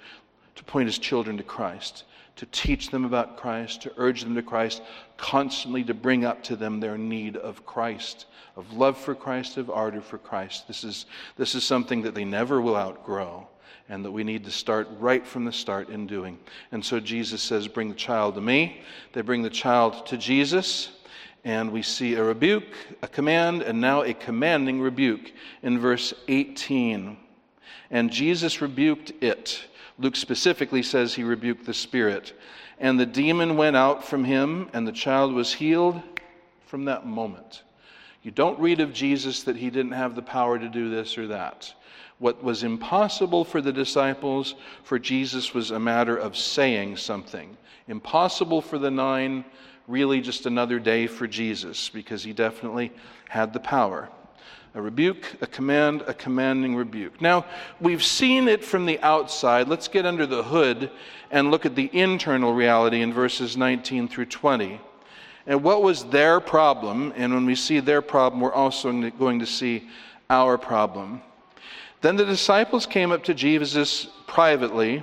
to 0.54 0.64
point 0.64 0.86
his 0.86 0.98
children 0.98 1.36
to 1.36 1.42
Christ 1.42 2.04
to 2.36 2.46
teach 2.46 2.90
them 2.90 3.04
about 3.04 3.36
Christ, 3.36 3.82
to 3.82 3.92
urge 3.96 4.22
them 4.22 4.34
to 4.34 4.42
Christ, 4.42 4.82
constantly 5.16 5.84
to 5.84 5.94
bring 5.94 6.24
up 6.24 6.42
to 6.44 6.56
them 6.56 6.80
their 6.80 6.98
need 6.98 7.36
of 7.36 7.66
Christ, 7.66 8.26
of 8.56 8.72
love 8.72 8.96
for 8.96 9.14
Christ, 9.14 9.56
of 9.56 9.70
ardor 9.70 10.00
for 10.00 10.18
Christ. 10.18 10.66
This 10.66 10.84
is, 10.84 11.06
this 11.36 11.54
is 11.54 11.64
something 11.64 12.02
that 12.02 12.14
they 12.14 12.24
never 12.24 12.60
will 12.60 12.76
outgrow 12.76 13.48
and 13.88 14.04
that 14.04 14.10
we 14.10 14.24
need 14.24 14.44
to 14.44 14.50
start 14.50 14.88
right 14.98 15.26
from 15.26 15.44
the 15.44 15.52
start 15.52 15.88
in 15.90 16.06
doing. 16.06 16.38
And 16.70 16.84
so 16.84 17.00
Jesus 17.00 17.42
says, 17.42 17.68
Bring 17.68 17.88
the 17.90 17.94
child 17.94 18.36
to 18.36 18.40
me. 18.40 18.80
They 19.12 19.20
bring 19.20 19.42
the 19.42 19.50
child 19.50 20.06
to 20.06 20.16
Jesus. 20.16 20.90
And 21.44 21.72
we 21.72 21.82
see 21.82 22.14
a 22.14 22.22
rebuke, 22.22 22.74
a 23.02 23.08
command, 23.08 23.62
and 23.62 23.80
now 23.80 24.02
a 24.02 24.14
commanding 24.14 24.80
rebuke 24.80 25.32
in 25.62 25.78
verse 25.78 26.14
18. 26.28 27.16
And 27.90 28.10
Jesus 28.10 28.62
rebuked 28.62 29.12
it. 29.22 29.60
Luke 30.02 30.16
specifically 30.16 30.82
says 30.82 31.14
he 31.14 31.22
rebuked 31.22 31.64
the 31.64 31.72
spirit. 31.72 32.32
And 32.80 32.98
the 32.98 33.06
demon 33.06 33.56
went 33.56 33.76
out 33.76 34.04
from 34.04 34.24
him, 34.24 34.68
and 34.72 34.86
the 34.86 34.92
child 34.92 35.32
was 35.32 35.52
healed 35.52 36.02
from 36.66 36.86
that 36.86 37.06
moment. 37.06 37.62
You 38.24 38.32
don't 38.32 38.58
read 38.58 38.80
of 38.80 38.92
Jesus 38.92 39.44
that 39.44 39.56
he 39.56 39.70
didn't 39.70 39.92
have 39.92 40.16
the 40.16 40.22
power 40.22 40.58
to 40.58 40.68
do 40.68 40.90
this 40.90 41.16
or 41.16 41.28
that. 41.28 41.72
What 42.18 42.42
was 42.42 42.64
impossible 42.64 43.44
for 43.44 43.60
the 43.60 43.72
disciples, 43.72 44.56
for 44.82 44.98
Jesus 44.98 45.54
was 45.54 45.70
a 45.70 45.78
matter 45.78 46.16
of 46.16 46.36
saying 46.36 46.96
something. 46.96 47.56
Impossible 47.86 48.60
for 48.60 48.78
the 48.78 48.90
nine, 48.90 49.44
really 49.86 50.20
just 50.20 50.46
another 50.46 50.80
day 50.80 51.06
for 51.06 51.28
Jesus, 51.28 51.88
because 51.90 52.24
he 52.24 52.32
definitely 52.32 52.90
had 53.28 53.52
the 53.52 53.60
power 53.60 54.08
a 54.74 54.80
rebuke, 54.80 55.36
a 55.40 55.46
command, 55.46 56.02
a 56.06 56.14
commanding 56.14 56.74
rebuke. 56.74 57.20
Now, 57.20 57.44
we've 57.80 58.02
seen 58.02 58.48
it 58.48 58.64
from 58.64 58.86
the 58.86 58.98
outside. 59.00 59.68
Let's 59.68 59.88
get 59.88 60.06
under 60.06 60.26
the 60.26 60.42
hood 60.42 60.90
and 61.30 61.50
look 61.50 61.66
at 61.66 61.74
the 61.74 61.90
internal 61.92 62.54
reality 62.54 63.02
in 63.02 63.12
verses 63.12 63.56
19 63.56 64.08
through 64.08 64.26
20. 64.26 64.80
And 65.46 65.62
what 65.62 65.82
was 65.82 66.04
their 66.04 66.40
problem? 66.40 67.12
And 67.16 67.34
when 67.34 67.44
we 67.44 67.54
see 67.54 67.80
their 67.80 68.00
problem, 68.00 68.40
we're 68.40 68.52
also 68.52 69.10
going 69.10 69.40
to 69.40 69.46
see 69.46 69.88
our 70.30 70.56
problem. 70.56 71.20
Then 72.00 72.16
the 72.16 72.24
disciples 72.24 72.86
came 72.86 73.12
up 73.12 73.24
to 73.24 73.34
Jesus 73.34 74.08
privately 74.26 75.02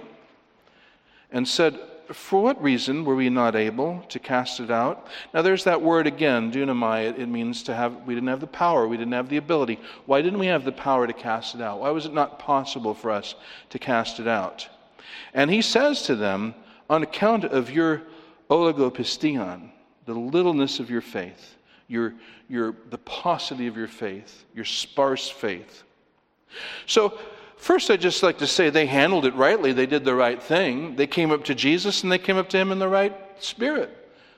and 1.31 1.47
said, 1.47 1.79
for 2.11 2.41
what 2.41 2.61
reason 2.61 3.05
were 3.05 3.15
we 3.15 3.29
not 3.29 3.55
able 3.55 4.03
to 4.09 4.19
cast 4.19 4.59
it 4.59 4.71
out? 4.71 5.07
Now, 5.33 5.41
there's 5.41 5.63
that 5.65 5.81
word 5.81 6.07
again, 6.07 6.51
dunamai. 6.51 7.17
It 7.17 7.27
means 7.27 7.63
to 7.63 7.75
have, 7.75 7.95
we 8.05 8.15
didn't 8.15 8.29
have 8.29 8.39
the 8.39 8.47
power, 8.47 8.87
we 8.87 8.97
didn't 8.97 9.13
have 9.13 9.29
the 9.29 9.37
ability. 9.37 9.79
Why 10.05 10.21
didn't 10.21 10.39
we 10.39 10.47
have 10.47 10.65
the 10.65 10.71
power 10.71 11.05
to 11.07 11.13
cast 11.13 11.55
it 11.55 11.61
out? 11.61 11.79
Why 11.79 11.89
was 11.91 12.05
it 12.05 12.13
not 12.13 12.39
possible 12.39 12.93
for 12.93 13.11
us 13.11 13.35
to 13.69 13.79
cast 13.79 14.19
it 14.19 14.27
out? 14.27 14.67
And 15.33 15.49
he 15.51 15.61
says 15.61 16.03
to 16.03 16.15
them, 16.15 16.55
on 16.89 17.03
account 17.03 17.45
of 17.45 17.69
your 17.69 18.01
oligopistion, 18.49 19.69
the 20.05 20.13
littleness 20.13 20.79
of 20.79 20.89
your 20.89 21.01
faith, 21.01 21.55
your, 21.87 22.15
your, 22.47 22.75
the 22.89 22.97
paucity 22.99 23.67
of 23.67 23.77
your 23.77 23.87
faith, 23.87 24.45
your 24.55 24.65
sparse 24.65 25.29
faith. 25.29 25.83
So, 26.87 27.19
First, 27.59 27.91
I'd 27.91 27.99
just 27.99 28.23
like 28.23 28.37
to 28.37 28.47
say 28.47 28.69
they 28.69 28.85
handled 28.85 29.25
it 29.25 29.35
rightly. 29.35 29.73
They 29.73 29.85
did 29.85 30.05
the 30.05 30.15
right 30.15 30.41
thing. 30.41 30.95
They 30.95 31.07
came 31.07 31.29
up 31.29 31.43
to 31.43 31.53
Jesus 31.53 32.03
and 32.03 32.11
they 32.11 32.17
came 32.17 32.37
up 32.37 32.47
to 32.49 32.57
him 32.57 32.71
in 32.71 32.79
the 32.79 32.87
right 32.87 33.13
spirit. 33.39 33.95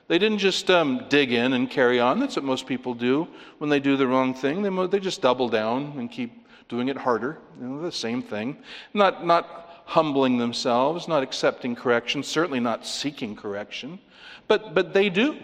They 0.08 0.18
didn't 0.18 0.38
just 0.38 0.68
um, 0.70 1.06
dig 1.08 1.30
in 1.32 1.52
and 1.52 1.70
carry 1.70 2.00
on. 2.00 2.18
That's 2.18 2.34
what 2.34 2.44
most 2.44 2.66
people 2.66 2.94
do 2.94 3.28
when 3.58 3.70
they 3.70 3.78
do 3.78 3.96
the 3.96 4.08
wrong 4.08 4.34
thing. 4.34 4.62
They, 4.62 4.86
they 4.88 4.98
just 4.98 5.22
double 5.22 5.48
down 5.48 5.94
and 5.98 6.10
keep 6.10 6.46
doing 6.68 6.88
it 6.88 6.96
harder. 6.96 7.38
You 7.60 7.68
know, 7.68 7.82
the 7.82 7.92
same 7.92 8.22
thing. 8.22 8.56
Not, 8.92 9.24
not 9.24 9.82
humbling 9.84 10.36
themselves, 10.36 11.06
not 11.06 11.22
accepting 11.22 11.76
correction, 11.76 12.24
certainly 12.24 12.60
not 12.60 12.84
seeking 12.84 13.36
correction. 13.36 14.00
But, 14.48 14.74
but 14.74 14.92
they 14.92 15.08
do. 15.10 15.38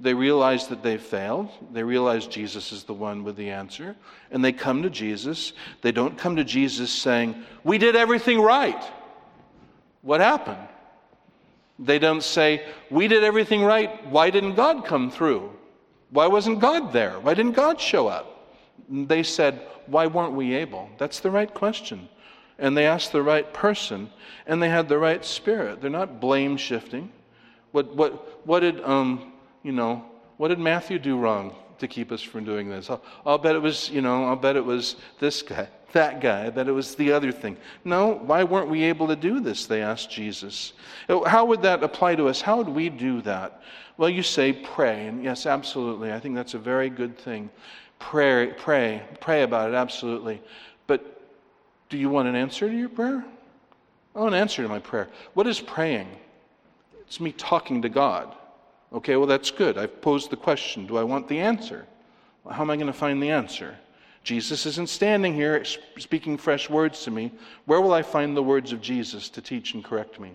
They 0.00 0.14
realize 0.14 0.68
that 0.68 0.82
they've 0.82 1.00
failed. 1.00 1.50
They 1.72 1.82
realize 1.82 2.26
Jesus 2.26 2.72
is 2.72 2.84
the 2.84 2.94
one 2.94 3.22
with 3.22 3.36
the 3.36 3.50
answer. 3.50 3.94
And 4.30 4.42
they 4.42 4.52
come 4.52 4.82
to 4.82 4.90
Jesus. 4.90 5.52
They 5.82 5.92
don't 5.92 6.16
come 6.16 6.36
to 6.36 6.44
Jesus 6.44 6.90
saying, 6.90 7.44
We 7.64 7.76
did 7.76 7.94
everything 7.94 8.40
right. 8.40 8.82
What 10.00 10.22
happened? 10.22 10.66
They 11.78 11.98
don't 11.98 12.22
say, 12.22 12.66
We 12.90 13.08
did 13.08 13.24
everything 13.24 13.62
right. 13.62 14.06
Why 14.06 14.30
didn't 14.30 14.54
God 14.54 14.86
come 14.86 15.10
through? 15.10 15.52
Why 16.08 16.26
wasn't 16.26 16.60
God 16.60 16.94
there? 16.94 17.20
Why 17.20 17.34
didn't 17.34 17.52
God 17.52 17.78
show 17.78 18.08
up? 18.08 18.56
They 18.88 19.22
said, 19.22 19.60
Why 19.86 20.06
weren't 20.06 20.32
we 20.32 20.54
able? 20.54 20.88
That's 20.96 21.20
the 21.20 21.30
right 21.30 21.52
question. 21.52 22.08
And 22.58 22.74
they 22.74 22.86
asked 22.86 23.12
the 23.12 23.22
right 23.22 23.52
person, 23.52 24.10
and 24.46 24.62
they 24.62 24.68
had 24.70 24.88
the 24.88 24.98
right 24.98 25.24
spirit. 25.24 25.80
They're 25.82 25.90
not 25.90 26.20
blame 26.20 26.56
shifting. 26.56 27.12
What, 27.72 27.94
what, 27.94 28.46
what 28.46 28.60
did 28.60 28.82
um, 28.82 29.32
you 29.62 29.72
know, 29.72 30.04
what 30.36 30.48
did 30.48 30.58
Matthew 30.58 30.98
do 30.98 31.18
wrong 31.18 31.54
to 31.78 31.88
keep 31.88 32.12
us 32.12 32.22
from 32.22 32.44
doing 32.44 32.68
this? 32.68 32.88
I'll, 32.88 33.02
I'll, 33.26 33.38
bet 33.38 33.54
it 33.54 33.62
was, 33.62 33.90
you 33.90 34.00
know, 34.00 34.24
I'll 34.24 34.36
bet 34.36 34.56
it 34.56 34.64
was 34.64 34.96
this 35.18 35.42
guy, 35.42 35.68
that 35.92 36.20
guy, 36.20 36.46
I 36.46 36.50
bet 36.50 36.68
it 36.68 36.72
was 36.72 36.94
the 36.94 37.12
other 37.12 37.32
thing. 37.32 37.56
No, 37.84 38.14
why 38.24 38.44
weren't 38.44 38.68
we 38.68 38.84
able 38.84 39.08
to 39.08 39.16
do 39.16 39.40
this? 39.40 39.66
They 39.66 39.82
asked 39.82 40.10
Jesus. 40.10 40.72
Uh, 41.08 41.24
how 41.24 41.44
would 41.44 41.62
that 41.62 41.82
apply 41.82 42.16
to 42.16 42.28
us? 42.28 42.40
How 42.40 42.56
would 42.58 42.68
we 42.68 42.88
do 42.88 43.20
that? 43.22 43.62
Well, 43.96 44.08
you 44.08 44.22
say 44.22 44.52
pray, 44.52 45.08
and 45.08 45.22
yes, 45.22 45.44
absolutely. 45.44 46.12
I 46.12 46.20
think 46.20 46.34
that's 46.34 46.54
a 46.54 46.58
very 46.58 46.88
good 46.88 47.18
thing. 47.18 47.50
Pray, 47.98 48.54
pray, 48.56 49.02
pray 49.20 49.42
about 49.42 49.70
it, 49.70 49.74
absolutely. 49.74 50.40
But 50.86 51.20
do 51.90 51.98
you 51.98 52.08
want 52.08 52.28
an 52.28 52.34
answer 52.34 52.66
to 52.66 52.74
your 52.74 52.88
prayer? 52.88 53.22
I 54.14 54.18
want 54.20 54.34
an 54.34 54.40
answer 54.40 54.62
to 54.62 54.68
my 54.68 54.78
prayer. 54.78 55.08
What 55.34 55.46
is 55.46 55.60
praying? 55.60 56.08
It's 57.02 57.20
me 57.20 57.32
talking 57.32 57.82
to 57.82 57.88
God. 57.88 58.34
Okay, 58.92 59.16
well, 59.16 59.26
that's 59.26 59.50
good. 59.50 59.78
I've 59.78 60.00
posed 60.00 60.30
the 60.30 60.36
question. 60.36 60.86
Do 60.86 60.96
I 60.96 61.04
want 61.04 61.28
the 61.28 61.38
answer? 61.38 61.86
Well, 62.42 62.54
how 62.54 62.62
am 62.62 62.70
I 62.70 62.76
going 62.76 62.88
to 62.88 62.92
find 62.92 63.22
the 63.22 63.30
answer? 63.30 63.76
Jesus 64.22 64.66
isn't 64.66 64.88
standing 64.88 65.34
here 65.34 65.64
speaking 65.64 66.36
fresh 66.36 66.68
words 66.68 67.04
to 67.04 67.10
me. 67.10 67.32
Where 67.66 67.80
will 67.80 67.92
I 67.92 68.02
find 68.02 68.36
the 68.36 68.42
words 68.42 68.72
of 68.72 68.80
Jesus 68.80 69.28
to 69.30 69.40
teach 69.40 69.74
and 69.74 69.84
correct 69.84 70.20
me? 70.20 70.32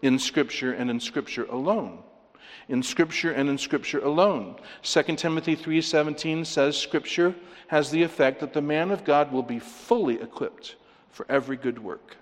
In 0.00 0.18
Scripture 0.18 0.72
and 0.72 0.90
in 0.90 1.00
Scripture 1.00 1.44
alone. 1.46 1.98
In 2.68 2.82
Scripture 2.82 3.32
and 3.32 3.48
in 3.48 3.58
Scripture 3.58 3.98
alone. 3.98 4.56
2 4.82 5.02
Timothy 5.16 5.56
3:17 5.56 6.46
says 6.46 6.76
Scripture 6.76 7.34
has 7.66 7.90
the 7.90 8.02
effect 8.02 8.40
that 8.40 8.52
the 8.52 8.62
man 8.62 8.90
of 8.90 9.04
God 9.04 9.32
will 9.32 9.42
be 9.42 9.58
fully 9.58 10.20
equipped 10.20 10.76
for 11.10 11.26
every 11.28 11.56
good 11.56 11.78
work. 11.78 12.17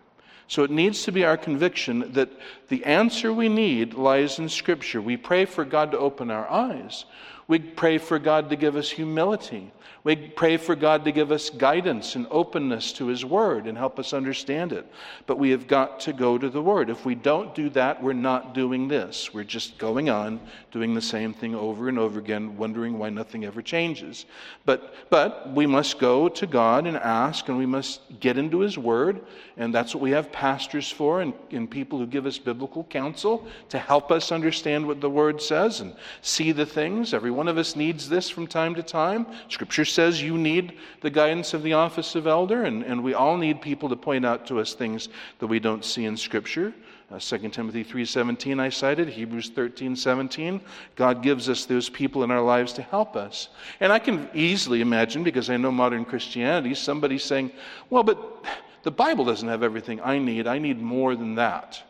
So 0.48 0.62
it 0.62 0.70
needs 0.70 1.02
to 1.04 1.12
be 1.12 1.24
our 1.24 1.36
conviction 1.36 2.12
that 2.12 2.30
the 2.68 2.84
answer 2.84 3.32
we 3.32 3.48
need 3.48 3.94
lies 3.94 4.38
in 4.38 4.48
Scripture. 4.48 5.02
We 5.02 5.16
pray 5.16 5.44
for 5.44 5.64
God 5.64 5.90
to 5.90 5.98
open 5.98 6.30
our 6.30 6.48
eyes. 6.48 7.04
We 7.48 7.58
pray 7.60 7.98
for 7.98 8.18
God 8.18 8.50
to 8.50 8.56
give 8.56 8.76
us 8.76 8.90
humility. 8.90 9.72
We 10.06 10.14
pray 10.14 10.56
for 10.56 10.76
God 10.76 11.04
to 11.04 11.10
give 11.10 11.32
us 11.32 11.50
guidance 11.50 12.14
and 12.14 12.28
openness 12.30 12.92
to 12.92 13.08
His 13.08 13.24
Word 13.24 13.66
and 13.66 13.76
help 13.76 13.98
us 13.98 14.12
understand 14.12 14.72
it. 14.72 14.86
But 15.26 15.36
we 15.36 15.50
have 15.50 15.66
got 15.66 15.98
to 16.00 16.12
go 16.12 16.38
to 16.38 16.48
the 16.48 16.62
Word. 16.62 16.90
If 16.90 17.04
we 17.04 17.16
don't 17.16 17.52
do 17.56 17.68
that, 17.70 18.00
we're 18.00 18.12
not 18.12 18.54
doing 18.54 18.86
this. 18.86 19.34
We're 19.34 19.42
just 19.42 19.78
going 19.78 20.08
on 20.08 20.40
doing 20.70 20.94
the 20.94 21.02
same 21.02 21.34
thing 21.34 21.56
over 21.56 21.88
and 21.88 21.98
over 21.98 22.20
again, 22.20 22.56
wondering 22.56 23.00
why 23.00 23.10
nothing 23.10 23.44
ever 23.44 23.60
changes. 23.60 24.26
But, 24.64 24.94
but 25.10 25.52
we 25.52 25.66
must 25.66 25.98
go 25.98 26.28
to 26.28 26.46
God 26.46 26.86
and 26.86 26.96
ask, 26.96 27.48
and 27.48 27.58
we 27.58 27.66
must 27.66 28.20
get 28.20 28.38
into 28.38 28.60
His 28.60 28.78
Word. 28.78 29.20
And 29.56 29.74
that's 29.74 29.92
what 29.92 30.02
we 30.02 30.12
have 30.12 30.30
pastors 30.30 30.88
for 30.88 31.20
and, 31.20 31.32
and 31.50 31.68
people 31.68 31.98
who 31.98 32.06
give 32.06 32.26
us 32.26 32.38
biblical 32.38 32.84
counsel 32.84 33.44
to 33.70 33.78
help 33.78 34.12
us 34.12 34.30
understand 34.30 34.86
what 34.86 35.00
the 35.00 35.10
Word 35.10 35.42
says 35.42 35.80
and 35.80 35.96
see 36.22 36.52
the 36.52 36.66
things. 36.66 37.12
Every 37.12 37.32
one 37.36 37.48
of 37.48 37.58
us 37.58 37.76
needs 37.76 38.08
this 38.08 38.30
from 38.30 38.46
time 38.46 38.74
to 38.74 38.82
time. 38.82 39.26
Scripture 39.48 39.84
says 39.84 40.22
you 40.22 40.38
need 40.38 40.78
the 41.02 41.10
guidance 41.10 41.54
of 41.54 41.62
the 41.62 41.74
office 41.74 42.14
of 42.14 42.26
elder, 42.26 42.64
and, 42.64 42.82
and 42.82 43.02
we 43.04 43.14
all 43.14 43.36
need 43.36 43.60
people 43.60 43.88
to 43.88 43.96
point 43.96 44.24
out 44.24 44.46
to 44.46 44.58
us 44.58 44.74
things 44.74 45.08
that 45.38 45.46
we 45.46 45.60
don't 45.60 45.84
see 45.84 46.06
in 46.06 46.16
Scripture. 46.16 46.72
Uh, 47.10 47.20
2 47.20 47.50
Timothy 47.50 47.84
3.17 47.84 48.58
I 48.58 48.68
cited, 48.68 49.08
Hebrews 49.08 49.50
13.17. 49.50 50.60
God 50.96 51.22
gives 51.22 51.48
us 51.48 51.64
those 51.64 51.88
people 51.88 52.24
in 52.24 52.32
our 52.32 52.42
lives 52.42 52.72
to 52.72 52.82
help 52.82 53.14
us. 53.14 53.50
And 53.78 53.92
I 53.92 54.00
can 54.00 54.28
easily 54.34 54.80
imagine, 54.80 55.22
because 55.22 55.48
I 55.48 55.56
know 55.56 55.70
modern 55.70 56.04
Christianity, 56.04 56.74
somebody 56.74 57.18
saying, 57.18 57.52
well, 57.90 58.02
but 58.02 58.44
the 58.82 58.90
Bible 58.90 59.24
doesn't 59.24 59.48
have 59.48 59.62
everything 59.62 60.00
I 60.00 60.18
need. 60.18 60.46
I 60.46 60.58
need 60.58 60.80
more 60.80 61.14
than 61.14 61.36
that. 61.36 61.80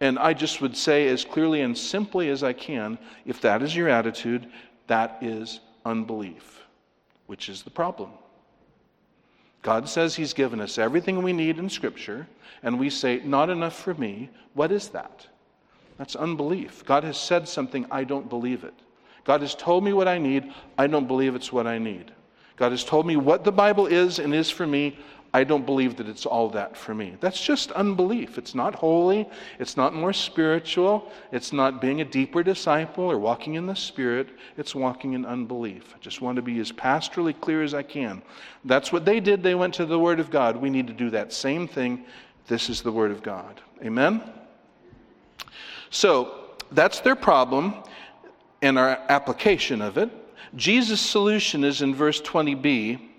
And 0.00 0.18
I 0.18 0.34
just 0.34 0.60
would 0.60 0.76
say 0.76 1.08
as 1.08 1.24
clearly 1.24 1.60
and 1.60 1.76
simply 1.76 2.28
as 2.30 2.42
I 2.42 2.52
can, 2.52 2.98
if 3.26 3.40
that 3.42 3.62
is 3.62 3.76
your 3.76 3.88
attitude, 3.88 4.50
that 4.86 5.18
is 5.22 5.60
unbelief 5.84 6.64
which 7.26 7.48
is 7.48 7.62
the 7.62 7.70
problem. 7.70 8.10
God 9.62 9.88
says 9.88 10.14
He's 10.14 10.34
given 10.34 10.60
us 10.60 10.78
everything 10.78 11.22
we 11.22 11.32
need 11.32 11.58
in 11.58 11.70
Scripture, 11.70 12.26
and 12.62 12.78
we 12.78 12.90
say, 12.90 13.20
Not 13.24 13.50
enough 13.50 13.78
for 13.78 13.94
me. 13.94 14.30
What 14.52 14.70
is 14.70 14.88
that? 14.88 15.26
That's 15.96 16.16
unbelief. 16.16 16.84
God 16.84 17.04
has 17.04 17.16
said 17.16 17.48
something, 17.48 17.86
I 17.90 18.04
don't 18.04 18.28
believe 18.28 18.64
it. 18.64 18.74
God 19.24 19.40
has 19.40 19.54
told 19.54 19.84
me 19.84 19.92
what 19.92 20.08
I 20.08 20.18
need, 20.18 20.52
I 20.76 20.86
don't 20.86 21.08
believe 21.08 21.34
it's 21.34 21.52
what 21.52 21.66
I 21.66 21.78
need. 21.78 22.12
God 22.56 22.72
has 22.72 22.84
told 22.84 23.06
me 23.06 23.16
what 23.16 23.42
the 23.42 23.52
Bible 23.52 23.86
is 23.86 24.18
and 24.18 24.34
is 24.34 24.50
for 24.50 24.66
me, 24.66 24.98
I 25.34 25.42
don't 25.42 25.66
believe 25.66 25.96
that 25.96 26.08
it's 26.08 26.26
all 26.26 26.48
that 26.50 26.76
for 26.76 26.94
me. 26.94 27.16
That's 27.18 27.44
just 27.44 27.72
unbelief. 27.72 28.38
It's 28.38 28.54
not 28.54 28.72
holy. 28.72 29.28
It's 29.58 29.76
not 29.76 29.92
more 29.92 30.12
spiritual. 30.12 31.10
It's 31.32 31.52
not 31.52 31.80
being 31.80 32.00
a 32.00 32.04
deeper 32.04 32.44
disciple 32.44 33.02
or 33.02 33.18
walking 33.18 33.54
in 33.54 33.66
the 33.66 33.74
Spirit. 33.74 34.28
It's 34.56 34.76
walking 34.76 35.14
in 35.14 35.26
unbelief. 35.26 35.92
I 35.92 35.98
just 35.98 36.20
want 36.20 36.36
to 36.36 36.42
be 36.42 36.60
as 36.60 36.70
pastorally 36.70 37.38
clear 37.38 37.64
as 37.64 37.74
I 37.74 37.82
can. 37.82 38.22
That's 38.64 38.92
what 38.92 39.04
they 39.04 39.18
did. 39.18 39.42
They 39.42 39.56
went 39.56 39.74
to 39.74 39.86
the 39.86 39.98
Word 39.98 40.20
of 40.20 40.30
God. 40.30 40.56
We 40.56 40.70
need 40.70 40.86
to 40.86 40.92
do 40.92 41.10
that 41.10 41.32
same 41.32 41.66
thing. 41.66 42.04
This 42.46 42.70
is 42.70 42.80
the 42.80 42.92
Word 42.92 43.10
of 43.10 43.20
God. 43.20 43.60
Amen? 43.82 44.22
So, 45.90 46.42
that's 46.70 47.00
their 47.00 47.16
problem 47.16 47.74
and 48.62 48.78
our 48.78 49.00
application 49.08 49.82
of 49.82 49.98
it. 49.98 50.10
Jesus' 50.54 51.00
solution 51.00 51.64
is 51.64 51.82
in 51.82 51.92
verse 51.92 52.20
20b 52.20 53.10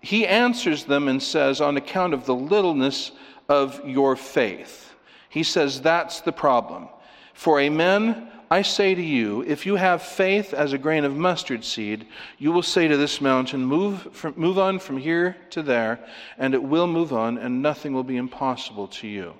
he 0.00 0.26
answers 0.26 0.84
them 0.84 1.08
and 1.08 1.22
says, 1.22 1.60
On 1.60 1.76
account 1.76 2.14
of 2.14 2.26
the 2.26 2.34
littleness 2.34 3.12
of 3.48 3.86
your 3.86 4.16
faith. 4.16 4.94
He 5.28 5.42
says, 5.42 5.80
That's 5.80 6.20
the 6.20 6.32
problem. 6.32 6.88
For 7.34 7.60
amen, 7.60 8.30
I 8.50 8.62
say 8.62 8.94
to 8.94 9.02
you, 9.02 9.42
if 9.42 9.64
you 9.64 9.76
have 9.76 10.02
faith 10.02 10.52
as 10.52 10.72
a 10.72 10.78
grain 10.78 11.04
of 11.04 11.16
mustard 11.16 11.64
seed, 11.64 12.06
you 12.38 12.50
will 12.50 12.62
say 12.62 12.88
to 12.88 12.96
this 12.96 13.20
mountain, 13.20 13.64
move, 13.64 14.08
from, 14.12 14.34
move 14.36 14.58
on 14.58 14.80
from 14.80 14.98
here 14.98 15.36
to 15.50 15.62
there, 15.62 16.00
and 16.36 16.52
it 16.52 16.62
will 16.62 16.88
move 16.88 17.12
on, 17.12 17.38
and 17.38 17.62
nothing 17.62 17.92
will 17.92 18.02
be 18.02 18.16
impossible 18.16 18.88
to 18.88 19.06
you. 19.06 19.34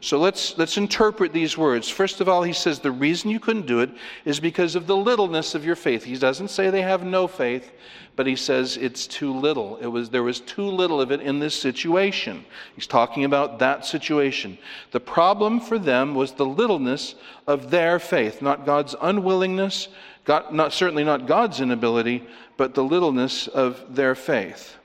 So 0.00 0.18
let's, 0.18 0.58
let's 0.58 0.78
interpret 0.78 1.32
these 1.32 1.56
words. 1.56 1.88
First 1.88 2.20
of 2.20 2.28
all, 2.28 2.42
he 2.42 2.52
says 2.52 2.80
the 2.80 2.90
reason 2.90 3.30
you 3.30 3.38
couldn't 3.38 3.66
do 3.66 3.80
it 3.80 3.90
is 4.24 4.40
because 4.40 4.74
of 4.74 4.88
the 4.88 4.96
littleness 4.96 5.54
of 5.54 5.64
your 5.64 5.76
faith. 5.76 6.02
He 6.02 6.16
doesn't 6.16 6.48
say 6.48 6.70
they 6.70 6.82
have 6.82 7.04
no 7.04 7.28
faith, 7.28 7.72
but 8.16 8.26
he 8.26 8.34
says 8.34 8.76
it's 8.76 9.06
too 9.06 9.32
little. 9.32 9.76
It 9.76 9.86
was, 9.86 10.10
there 10.10 10.24
was 10.24 10.40
too 10.40 10.64
little 10.64 11.00
of 11.00 11.12
it 11.12 11.20
in 11.20 11.38
this 11.38 11.54
situation. 11.54 12.44
He's 12.74 12.88
talking 12.88 13.24
about 13.24 13.60
that 13.60 13.86
situation. 13.86 14.58
The 14.90 15.00
problem 15.00 15.60
for 15.60 15.78
them 15.78 16.16
was 16.16 16.32
the 16.32 16.46
littleness 16.46 17.14
of 17.46 17.70
their 17.70 18.00
faith, 18.00 18.42
not 18.42 18.66
God's 18.66 18.96
unwillingness, 19.00 19.86
God, 20.24 20.52
not, 20.52 20.72
certainly 20.72 21.04
not 21.04 21.26
God's 21.26 21.60
inability, 21.60 22.26
but 22.56 22.74
the 22.74 22.84
littleness 22.84 23.46
of 23.46 23.94
their 23.94 24.14
faith. 24.14 24.76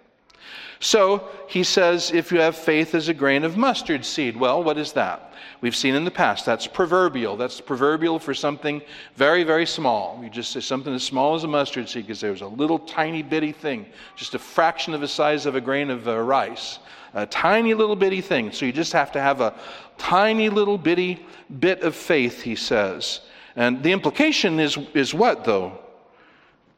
So 0.80 1.28
he 1.48 1.64
says, 1.64 2.12
if 2.12 2.32
you 2.32 2.40
have 2.40 2.56
faith 2.56 2.94
as 2.94 3.10
a 3.10 3.14
grain 3.14 3.44
of 3.44 3.58
mustard 3.58 4.06
seed. 4.06 4.38
Well, 4.38 4.64
what 4.64 4.78
is 4.78 4.94
that? 4.94 5.34
We've 5.60 5.76
seen 5.76 5.96
in 5.96 6.06
the 6.06 6.12
past 6.12 6.46
that's 6.46 6.68
proverbial. 6.68 7.36
That's 7.36 7.60
proverbial 7.60 8.20
for 8.20 8.34
something 8.34 8.82
very, 9.16 9.44
very 9.44 9.66
small. 9.66 10.20
You 10.24 10.30
just 10.30 10.52
say 10.52 10.60
something 10.60 10.94
as 10.94 11.04
small 11.04 11.34
as 11.34 11.44
a 11.44 11.48
mustard 11.48 11.90
seed 11.90 12.06
because 12.06 12.22
there's 12.22 12.42
a 12.42 12.48
little 12.48 12.78
tiny 12.80 13.24
bitty 13.24 13.54
thing, 13.54 13.88
just 14.16 14.36
a 14.36 14.40
fraction 14.40 14.94
of 14.94 15.02
the 15.02 15.08
size 15.08 15.46
of 15.46 15.56
a 15.56 15.62
grain 15.62 15.90
of 15.90 16.08
uh, 16.08 16.18
rice. 16.20 16.80
A 17.14 17.26
tiny 17.26 17.74
little 17.74 17.96
bitty 17.96 18.22
thing. 18.22 18.52
So 18.52 18.66
you 18.66 18.72
just 18.72 18.94
have 18.94 19.12
to 19.14 19.22
have 19.22 19.42
a 19.42 19.56
tiny 19.98 20.50
little 20.50 20.78
bitty 20.78 21.26
bit 21.60 21.82
of 21.82 21.96
faith, 21.96 22.44
he 22.44 22.56
says. 22.56 23.22
And 23.56 23.82
the 23.82 23.92
implication 23.92 24.60
is, 24.60 24.78
is 24.94 25.16
what, 25.16 25.44
though? 25.44 25.80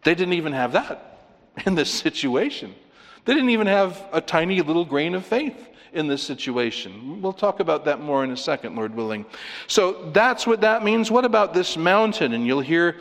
They 0.04 0.16
didn't 0.16 0.36
even 0.36 0.54
have 0.54 0.72
that 0.72 1.20
in 1.66 1.76
this 1.76 1.92
situation. 1.92 2.74
They 3.26 3.34
didn't 3.34 3.50
even 3.50 3.68
have 3.68 4.04
a 4.12 4.22
tiny 4.22 4.62
little 4.62 4.86
grain 4.86 5.16
of 5.16 5.26
faith 5.26 5.70
in 5.94 6.08
this 6.08 6.22
situation. 6.22 7.22
We'll 7.22 7.34
talk 7.34 7.60
about 7.60 7.86
that 7.86 8.00
more 8.00 8.24
in 8.24 8.32
a 8.32 8.38
second, 8.38 8.76
Lord 8.76 8.96
willing. 8.96 9.26
So 9.68 10.12
that's 10.12 10.46
what 10.46 10.62
that 10.62 10.84
means. 10.84 11.10
What 11.10 11.26
about 11.26 11.54
this 11.54 11.78
mountain? 11.78 12.34
And 12.34 12.46
you'll 12.46 12.62
hear 12.62 12.98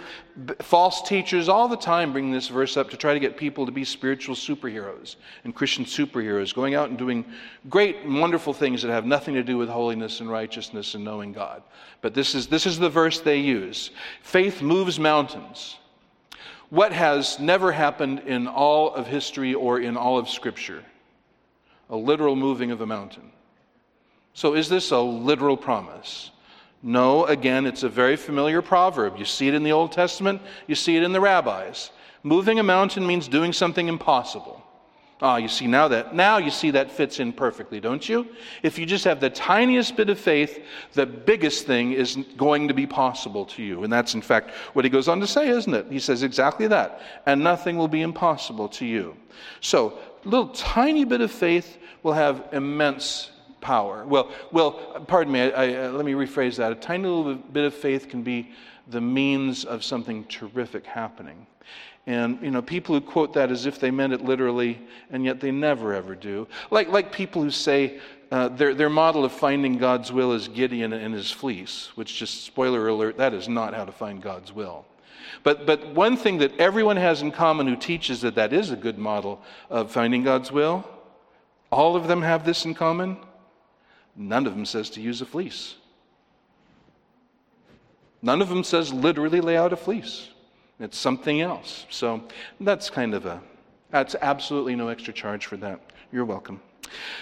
false 0.60 1.02
teachers 1.02 1.48
all 1.48 1.68
the 1.68 1.76
time 1.76 2.12
bring 2.12 2.30
this 2.30 2.48
verse 2.48 2.76
up 2.76 2.88
to 2.90 2.96
try 2.96 3.12
to 3.12 3.20
get 3.20 3.36
people 3.36 3.66
to 3.66 3.72
be 3.72 3.84
spiritual 3.84 4.34
superheroes 4.34 5.16
and 5.44 5.54
Christian 5.54 5.84
superheroes, 5.84 6.54
going 6.54 6.74
out 6.74 6.88
and 6.88 6.98
doing 6.98 7.24
great, 7.68 7.96
wonderful 8.06 8.54
things 8.54 8.80
that 8.82 8.90
have 8.90 9.04
nothing 9.04 9.34
to 9.34 9.42
do 9.42 9.58
with 9.58 9.68
holiness 9.68 10.20
and 10.20 10.30
righteousness 10.30 10.94
and 10.94 11.04
knowing 11.04 11.32
God. 11.32 11.62
But 12.00 12.14
this 12.14 12.34
is, 12.34 12.46
this 12.46 12.66
is 12.66 12.78
the 12.78 12.88
verse 12.88 13.20
they 13.20 13.38
use 13.38 13.90
faith 14.22 14.62
moves 14.62 14.98
mountains 14.98 15.76
what 16.70 16.92
has 16.92 17.38
never 17.38 17.72
happened 17.72 18.20
in 18.20 18.46
all 18.46 18.94
of 18.94 19.06
history 19.06 19.54
or 19.54 19.80
in 19.80 19.96
all 19.96 20.18
of 20.18 20.28
Scripture 20.28 20.84
a 21.90 21.96
literal 21.96 22.36
moving 22.36 22.70
of 22.70 22.82
a 22.82 22.86
mountain. 22.86 23.32
So, 24.34 24.54
is 24.54 24.68
this 24.68 24.90
a 24.90 24.98
literal 24.98 25.56
promise? 25.56 26.30
No, 26.82 27.24
again, 27.24 27.66
it's 27.66 27.82
a 27.82 27.88
very 27.88 28.16
familiar 28.16 28.62
proverb. 28.62 29.16
You 29.16 29.24
see 29.24 29.48
it 29.48 29.54
in 29.54 29.62
the 29.62 29.72
Old 29.72 29.90
Testament, 29.90 30.42
you 30.66 30.74
see 30.74 30.96
it 30.96 31.02
in 31.02 31.12
the 31.12 31.20
rabbis. 31.20 31.90
Moving 32.22 32.58
a 32.58 32.62
mountain 32.62 33.06
means 33.06 33.26
doing 33.26 33.52
something 33.52 33.88
impossible. 33.88 34.62
Ah, 35.20 35.36
you 35.36 35.48
see 35.48 35.66
now 35.66 35.88
that 35.88 36.14
now 36.14 36.38
you 36.38 36.50
see 36.50 36.70
that 36.70 36.92
fits 36.92 37.18
in 37.18 37.32
perfectly, 37.32 37.80
don't 37.80 38.08
you? 38.08 38.28
If 38.62 38.78
you 38.78 38.86
just 38.86 39.04
have 39.04 39.18
the 39.18 39.30
tiniest 39.30 39.96
bit 39.96 40.10
of 40.10 40.18
faith, 40.18 40.64
the 40.92 41.06
biggest 41.06 41.66
thing 41.66 41.92
is 41.92 42.16
going 42.36 42.68
to 42.68 42.74
be 42.74 42.86
possible 42.86 43.44
to 43.46 43.62
you. 43.62 43.82
And 43.82 43.92
that's 43.92 44.14
in 44.14 44.22
fact 44.22 44.50
what 44.74 44.84
he 44.84 44.90
goes 44.90 45.08
on 45.08 45.18
to 45.18 45.26
say, 45.26 45.48
isn't 45.48 45.74
it? 45.74 45.86
He 45.90 45.98
says 45.98 46.22
exactly 46.22 46.68
that. 46.68 47.00
And 47.26 47.42
nothing 47.42 47.76
will 47.76 47.88
be 47.88 48.02
impossible 48.02 48.68
to 48.68 48.86
you. 48.86 49.16
So, 49.60 49.98
a 50.24 50.28
little 50.28 50.48
tiny 50.50 51.04
bit 51.04 51.20
of 51.20 51.32
faith 51.32 51.78
will 52.04 52.12
have 52.12 52.48
immense 52.52 53.30
power. 53.60 54.04
Well, 54.06 54.30
well, 54.52 54.72
pardon 55.08 55.32
me, 55.32 55.40
I, 55.40 55.86
I, 55.86 55.88
let 55.88 56.04
me 56.04 56.12
rephrase 56.12 56.56
that. 56.56 56.70
A 56.70 56.76
tiny 56.76 57.08
little 57.08 57.34
bit 57.34 57.64
of 57.64 57.74
faith 57.74 58.08
can 58.08 58.22
be 58.22 58.50
the 58.88 59.00
means 59.00 59.64
of 59.64 59.84
something 59.84 60.24
terrific 60.24 60.86
happening. 60.86 61.46
And, 62.06 62.40
you 62.40 62.50
know, 62.50 62.62
people 62.62 62.94
who 62.94 63.02
quote 63.02 63.34
that 63.34 63.50
as 63.50 63.66
if 63.66 63.78
they 63.78 63.90
meant 63.90 64.14
it 64.14 64.24
literally, 64.24 64.80
and 65.10 65.24
yet 65.24 65.40
they 65.40 65.50
never 65.50 65.92
ever 65.92 66.14
do. 66.14 66.48
Like, 66.70 66.88
like 66.88 67.12
people 67.12 67.42
who 67.42 67.50
say 67.50 68.00
uh, 68.30 68.48
their, 68.48 68.74
their 68.74 68.88
model 68.88 69.24
of 69.24 69.32
finding 69.32 69.76
God's 69.76 70.10
will 70.10 70.32
is 70.32 70.48
Gideon 70.48 70.94
and 70.94 71.12
his 71.12 71.30
fleece, 71.30 71.90
which, 71.96 72.16
just 72.16 72.44
spoiler 72.44 72.88
alert, 72.88 73.18
that 73.18 73.34
is 73.34 73.46
not 73.46 73.74
how 73.74 73.84
to 73.84 73.92
find 73.92 74.22
God's 74.22 74.52
will. 74.52 74.86
But, 75.42 75.66
but 75.66 75.94
one 75.94 76.16
thing 76.16 76.38
that 76.38 76.58
everyone 76.58 76.96
has 76.96 77.20
in 77.20 77.30
common 77.30 77.66
who 77.66 77.76
teaches 77.76 78.22
that 78.22 78.34
that 78.36 78.52
is 78.52 78.70
a 78.70 78.76
good 78.76 78.98
model 78.98 79.42
of 79.68 79.92
finding 79.92 80.22
God's 80.22 80.50
will, 80.50 80.88
all 81.70 81.94
of 81.94 82.08
them 82.08 82.22
have 82.22 82.44
this 82.44 82.64
in 82.64 82.72
common. 82.74 83.18
None 84.16 84.46
of 84.46 84.54
them 84.54 84.64
says 84.64 84.88
to 84.90 85.02
use 85.02 85.20
a 85.20 85.26
fleece. 85.26 85.74
None 88.22 88.42
of 88.42 88.48
them 88.48 88.64
says 88.64 88.92
literally 88.92 89.40
lay 89.40 89.56
out 89.56 89.72
a 89.72 89.76
fleece. 89.76 90.28
It's 90.80 90.98
something 90.98 91.40
else. 91.40 91.86
So 91.90 92.22
that's 92.60 92.90
kind 92.90 93.14
of 93.14 93.26
a, 93.26 93.40
that's 93.90 94.14
absolutely 94.20 94.76
no 94.76 94.88
extra 94.88 95.12
charge 95.12 95.46
for 95.46 95.56
that. 95.58 95.80
You're 96.12 96.24
welcome. 96.24 96.60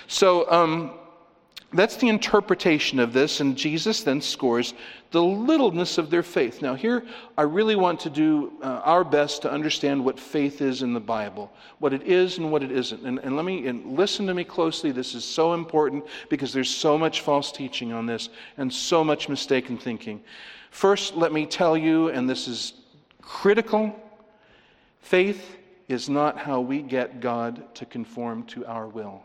So 0.06 0.50
um, 0.50 0.92
that's 1.72 1.96
the 1.96 2.09
interpretation 2.09 2.98
of 2.98 3.12
this, 3.12 3.40
and 3.40 3.56
Jesus 3.56 4.02
then 4.02 4.20
scores 4.20 4.74
the 5.11 5.22
littleness 5.22 5.98
of 5.98 6.11
their 6.11 6.22
faith. 6.22 6.62
Now, 6.62 6.74
here, 6.74 7.04
I 7.37 7.42
really 7.42 7.76
want 7.76 8.00
to 8.00 8.11
do 8.11 8.52
uh, 8.62 8.82
our 8.85 9.04
best 9.04 9.42
to 9.42 9.50
understand 9.50 10.04
what 10.04 10.18
faith 10.18 10.61
is 10.61 10.82
in 10.82 10.94
the 10.94 11.00
Bible, 11.00 11.52
what 11.78 11.92
it 11.92 12.02
is 12.02 12.38
and 12.38 12.52
what 12.52 12.62
it 12.62 12.70
isn't. 12.70 13.04
And, 13.04 13.18
and 13.18 13.37
let 13.37 13.44
me 13.44 13.66
and 13.66 13.96
listen 13.96 14.26
to 14.26 14.35
me 14.35 14.44
closely. 14.44 14.92
This 14.92 15.14
is 15.14 15.24
so 15.24 15.54
important 15.54 16.04
because 16.28 16.52
there's 16.52 16.70
so 16.70 16.96
much 16.96 17.22
false 17.22 17.50
teaching 17.50 17.92
on 17.92 18.06
this 18.06 18.28
and 18.59 18.72
so 18.72 19.02
much 19.02 19.28
mistaken 19.28 19.76
thinking. 19.76 20.22
First, 20.76 21.14
let 21.16 21.32
me 21.32 21.46
tell 21.46 21.74
you, 21.74 22.08
and 22.08 22.28
this 22.28 22.46
is 22.46 22.74
critical 23.22 23.98
faith 24.98 25.56
is 25.88 26.10
not 26.10 26.36
how 26.36 26.60
we 26.60 26.82
get 26.82 27.18
God 27.18 27.74
to 27.76 27.86
conform 27.86 28.42
to 28.48 28.66
our 28.66 28.86
will. 28.86 29.24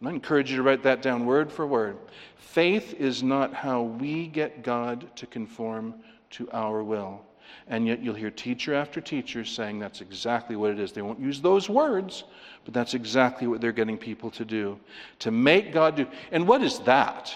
And 0.00 0.10
I 0.10 0.12
encourage 0.12 0.50
you 0.50 0.58
to 0.58 0.62
write 0.62 0.82
that 0.82 1.00
down 1.00 1.24
word 1.24 1.50
for 1.50 1.66
word. 1.66 1.96
Faith 2.36 2.92
is 2.98 3.22
not 3.22 3.54
how 3.54 3.80
we 3.80 4.26
get 4.26 4.62
God 4.62 5.16
to 5.16 5.26
conform 5.26 5.94
to 6.32 6.46
our 6.52 6.82
will. 6.82 7.22
And 7.68 7.86
yet 7.86 8.02
you'll 8.02 8.14
hear 8.14 8.30
teacher 8.30 8.74
after 8.74 9.00
teacher 9.00 9.46
saying 9.46 9.78
that's 9.78 10.02
exactly 10.02 10.56
what 10.56 10.72
it 10.72 10.78
is. 10.78 10.92
They 10.92 11.00
won't 11.00 11.20
use 11.20 11.40
those 11.40 11.70
words, 11.70 12.24
but 12.66 12.74
that's 12.74 12.92
exactly 12.92 13.46
what 13.46 13.62
they're 13.62 13.72
getting 13.72 13.96
people 13.96 14.30
to 14.32 14.44
do. 14.44 14.78
To 15.20 15.30
make 15.30 15.72
God 15.72 15.96
do. 15.96 16.06
And 16.32 16.46
what 16.46 16.62
is 16.62 16.80
that? 16.80 17.34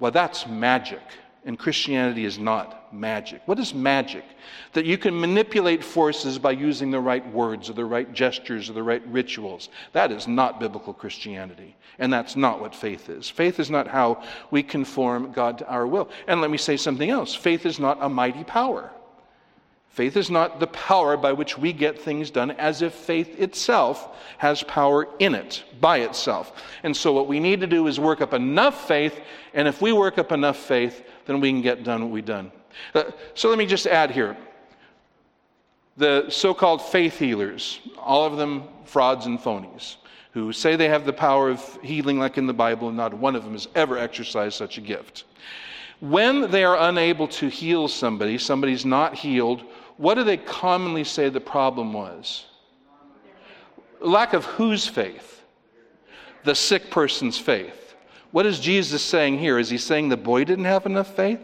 Well, 0.00 0.10
that's 0.10 0.48
magic. 0.48 0.98
And 1.46 1.58
Christianity 1.58 2.24
is 2.24 2.38
not 2.38 2.94
magic. 2.94 3.42
What 3.44 3.58
is 3.58 3.74
magic? 3.74 4.24
That 4.72 4.86
you 4.86 4.96
can 4.96 5.18
manipulate 5.18 5.84
forces 5.84 6.38
by 6.38 6.52
using 6.52 6.90
the 6.90 7.00
right 7.00 7.26
words 7.32 7.68
or 7.68 7.74
the 7.74 7.84
right 7.84 8.10
gestures 8.14 8.70
or 8.70 8.72
the 8.72 8.82
right 8.82 9.06
rituals. 9.08 9.68
That 9.92 10.10
is 10.10 10.26
not 10.26 10.58
biblical 10.58 10.94
Christianity. 10.94 11.76
And 11.98 12.10
that's 12.10 12.34
not 12.34 12.60
what 12.60 12.74
faith 12.74 13.10
is. 13.10 13.28
Faith 13.28 13.60
is 13.60 13.70
not 13.70 13.86
how 13.86 14.22
we 14.50 14.62
conform 14.62 15.32
God 15.32 15.58
to 15.58 15.68
our 15.68 15.86
will. 15.86 16.08
And 16.26 16.40
let 16.40 16.50
me 16.50 16.58
say 16.58 16.78
something 16.78 17.10
else 17.10 17.34
faith 17.34 17.66
is 17.66 17.78
not 17.78 17.98
a 18.00 18.08
mighty 18.08 18.44
power. 18.44 18.90
Faith 19.94 20.16
is 20.16 20.28
not 20.28 20.58
the 20.58 20.66
power 20.66 21.16
by 21.16 21.32
which 21.32 21.56
we 21.56 21.72
get 21.72 22.00
things 22.00 22.28
done, 22.28 22.50
as 22.52 22.82
if 22.82 22.92
faith 22.92 23.38
itself 23.38 24.16
has 24.38 24.60
power 24.64 25.06
in 25.20 25.36
it, 25.36 25.62
by 25.80 25.98
itself. 25.98 26.64
And 26.82 26.96
so, 26.96 27.12
what 27.12 27.28
we 27.28 27.38
need 27.38 27.60
to 27.60 27.68
do 27.68 27.86
is 27.86 28.00
work 28.00 28.20
up 28.20 28.34
enough 28.34 28.88
faith, 28.88 29.20
and 29.52 29.68
if 29.68 29.80
we 29.80 29.92
work 29.92 30.18
up 30.18 30.32
enough 30.32 30.56
faith, 30.56 31.04
then 31.26 31.40
we 31.40 31.50
can 31.50 31.62
get 31.62 31.84
done 31.84 32.02
what 32.02 32.10
we've 32.10 32.24
done. 32.24 32.52
Uh, 32.94 33.04
so, 33.34 33.48
let 33.48 33.58
me 33.58 33.66
just 33.66 33.86
add 33.86 34.10
here 34.10 34.36
the 35.96 36.28
so 36.28 36.52
called 36.52 36.82
faith 36.82 37.18
healers, 37.18 37.80
all 37.98 38.24
of 38.24 38.36
them 38.36 38.64
frauds 38.84 39.26
and 39.26 39.38
phonies, 39.38 39.96
who 40.32 40.52
say 40.52 40.76
they 40.76 40.88
have 40.88 41.04
the 41.04 41.12
power 41.12 41.50
of 41.50 41.78
healing 41.82 42.18
like 42.18 42.36
in 42.36 42.46
the 42.46 42.52
Bible, 42.52 42.88
and 42.88 42.96
not 42.96 43.14
one 43.14 43.36
of 43.36 43.44
them 43.44 43.52
has 43.52 43.68
ever 43.74 43.96
exercised 43.96 44.56
such 44.56 44.78
a 44.78 44.80
gift. 44.80 45.24
When 46.00 46.50
they 46.50 46.64
are 46.64 46.88
unable 46.88 47.28
to 47.28 47.48
heal 47.48 47.86
somebody, 47.86 48.38
somebody's 48.38 48.84
not 48.84 49.14
healed, 49.14 49.62
what 49.96 50.14
do 50.14 50.24
they 50.24 50.36
commonly 50.36 51.04
say 51.04 51.28
the 51.28 51.40
problem 51.40 51.92
was? 51.92 52.46
Lack 54.00 54.32
of 54.32 54.44
whose 54.44 54.86
faith? 54.86 55.42
The 56.42 56.54
sick 56.54 56.90
person's 56.90 57.38
faith. 57.38 57.83
What 58.34 58.46
is 58.46 58.58
Jesus 58.58 59.00
saying 59.00 59.38
here? 59.38 59.60
Is 59.60 59.70
he 59.70 59.78
saying 59.78 60.08
the 60.08 60.16
boy 60.16 60.42
didn't 60.42 60.64
have 60.64 60.86
enough 60.86 61.14
faith? 61.14 61.38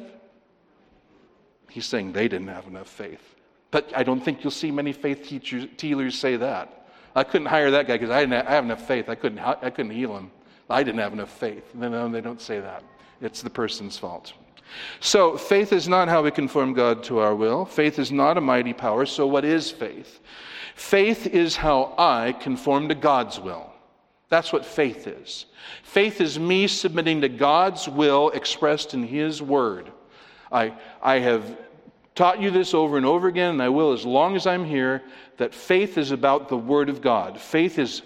He's 1.71 1.87
saying 1.87 2.11
they 2.11 2.27
didn't 2.27 2.49
have 2.49 2.67
enough 2.67 2.89
faith. 2.89 3.37
But 3.71 3.93
I 3.95 4.03
don't 4.03 4.19
think 4.21 4.43
you'll 4.43 4.51
see 4.51 4.73
many 4.73 4.93
faith 4.93 5.23
teachers, 5.23 5.69
healers 5.79 6.19
say 6.19 6.35
that. 6.39 6.89
I 7.15 7.23
couldn't 7.23 7.47
hire 7.47 7.71
that 7.71 7.87
guy 7.87 7.95
because 7.95 8.11
I, 8.11 8.23
didn't 8.23 8.45
have 8.45 8.65
enough 8.65 8.89
faith. 8.89 9.09
I 9.09 9.15
couldn't, 9.15 9.39
I 9.39 9.71
couldn't 9.71 9.93
heal 9.93 10.17
him. 10.17 10.33
I 10.69 10.83
didn't 10.83 10.99
have 10.99 11.13
enough 11.13 11.31
faith. 11.31 11.73
No, 11.77 12.09
they 12.09 12.21
don't 12.21 12.41
say 12.41 12.59
that. 12.59 12.83
It's 13.21 13.41
the 13.41 13.51
person's 13.51 13.97
fault. 13.97 14.33
So, 14.99 15.37
faith 15.37 15.73
is 15.73 15.87
not 15.87 16.09
how 16.09 16.23
we 16.23 16.33
conform 16.33 16.73
God 16.73 17.05
to 17.05 17.21
our 17.21 17.37
will. 17.37 17.67
Faith 17.67 18.01
is 18.01 18.11
not 18.11 18.37
a 18.37 18.41
mighty 18.41 18.73
power. 18.73 19.07
So, 19.07 19.29
what 19.29 19.45
is 19.45 19.71
faith? 19.71 20.19
Faith 20.75 21.29
is 21.29 21.55
how 21.55 21.95
I 21.97 22.33
conform 22.33 22.89
to 22.89 22.97
God's 22.97 23.39
will. 23.39 23.70
That's 24.31 24.53
what 24.53 24.65
faith 24.65 25.07
is. 25.07 25.45
Faith 25.83 26.21
is 26.21 26.39
me 26.39 26.67
submitting 26.67 27.21
to 27.21 27.29
God's 27.29 27.89
will 27.89 28.31
expressed 28.31 28.95
in 28.95 29.03
His 29.03 29.43
Word. 29.43 29.93
I, 30.51 30.75
I 31.03 31.19
have 31.19 31.59
taught 32.15 32.41
you 32.41 32.51
this 32.51 32.73
over 32.73 32.97
and 32.97 33.05
over 33.05 33.29
again, 33.29 33.51
and 33.51 33.63
I 33.63 33.69
will 33.69 33.93
as 33.93 34.07
long 34.07 34.37
as 34.37 34.47
I'm 34.47 34.65
here, 34.65 35.03
that 35.37 35.55
faith 35.55 35.99
is 35.99 36.13
about 36.13 36.49
the 36.49 36.57
Word 36.57 36.89
of 36.89 37.03
God. 37.03 37.39
Faith 37.39 37.79
is 37.79 38.03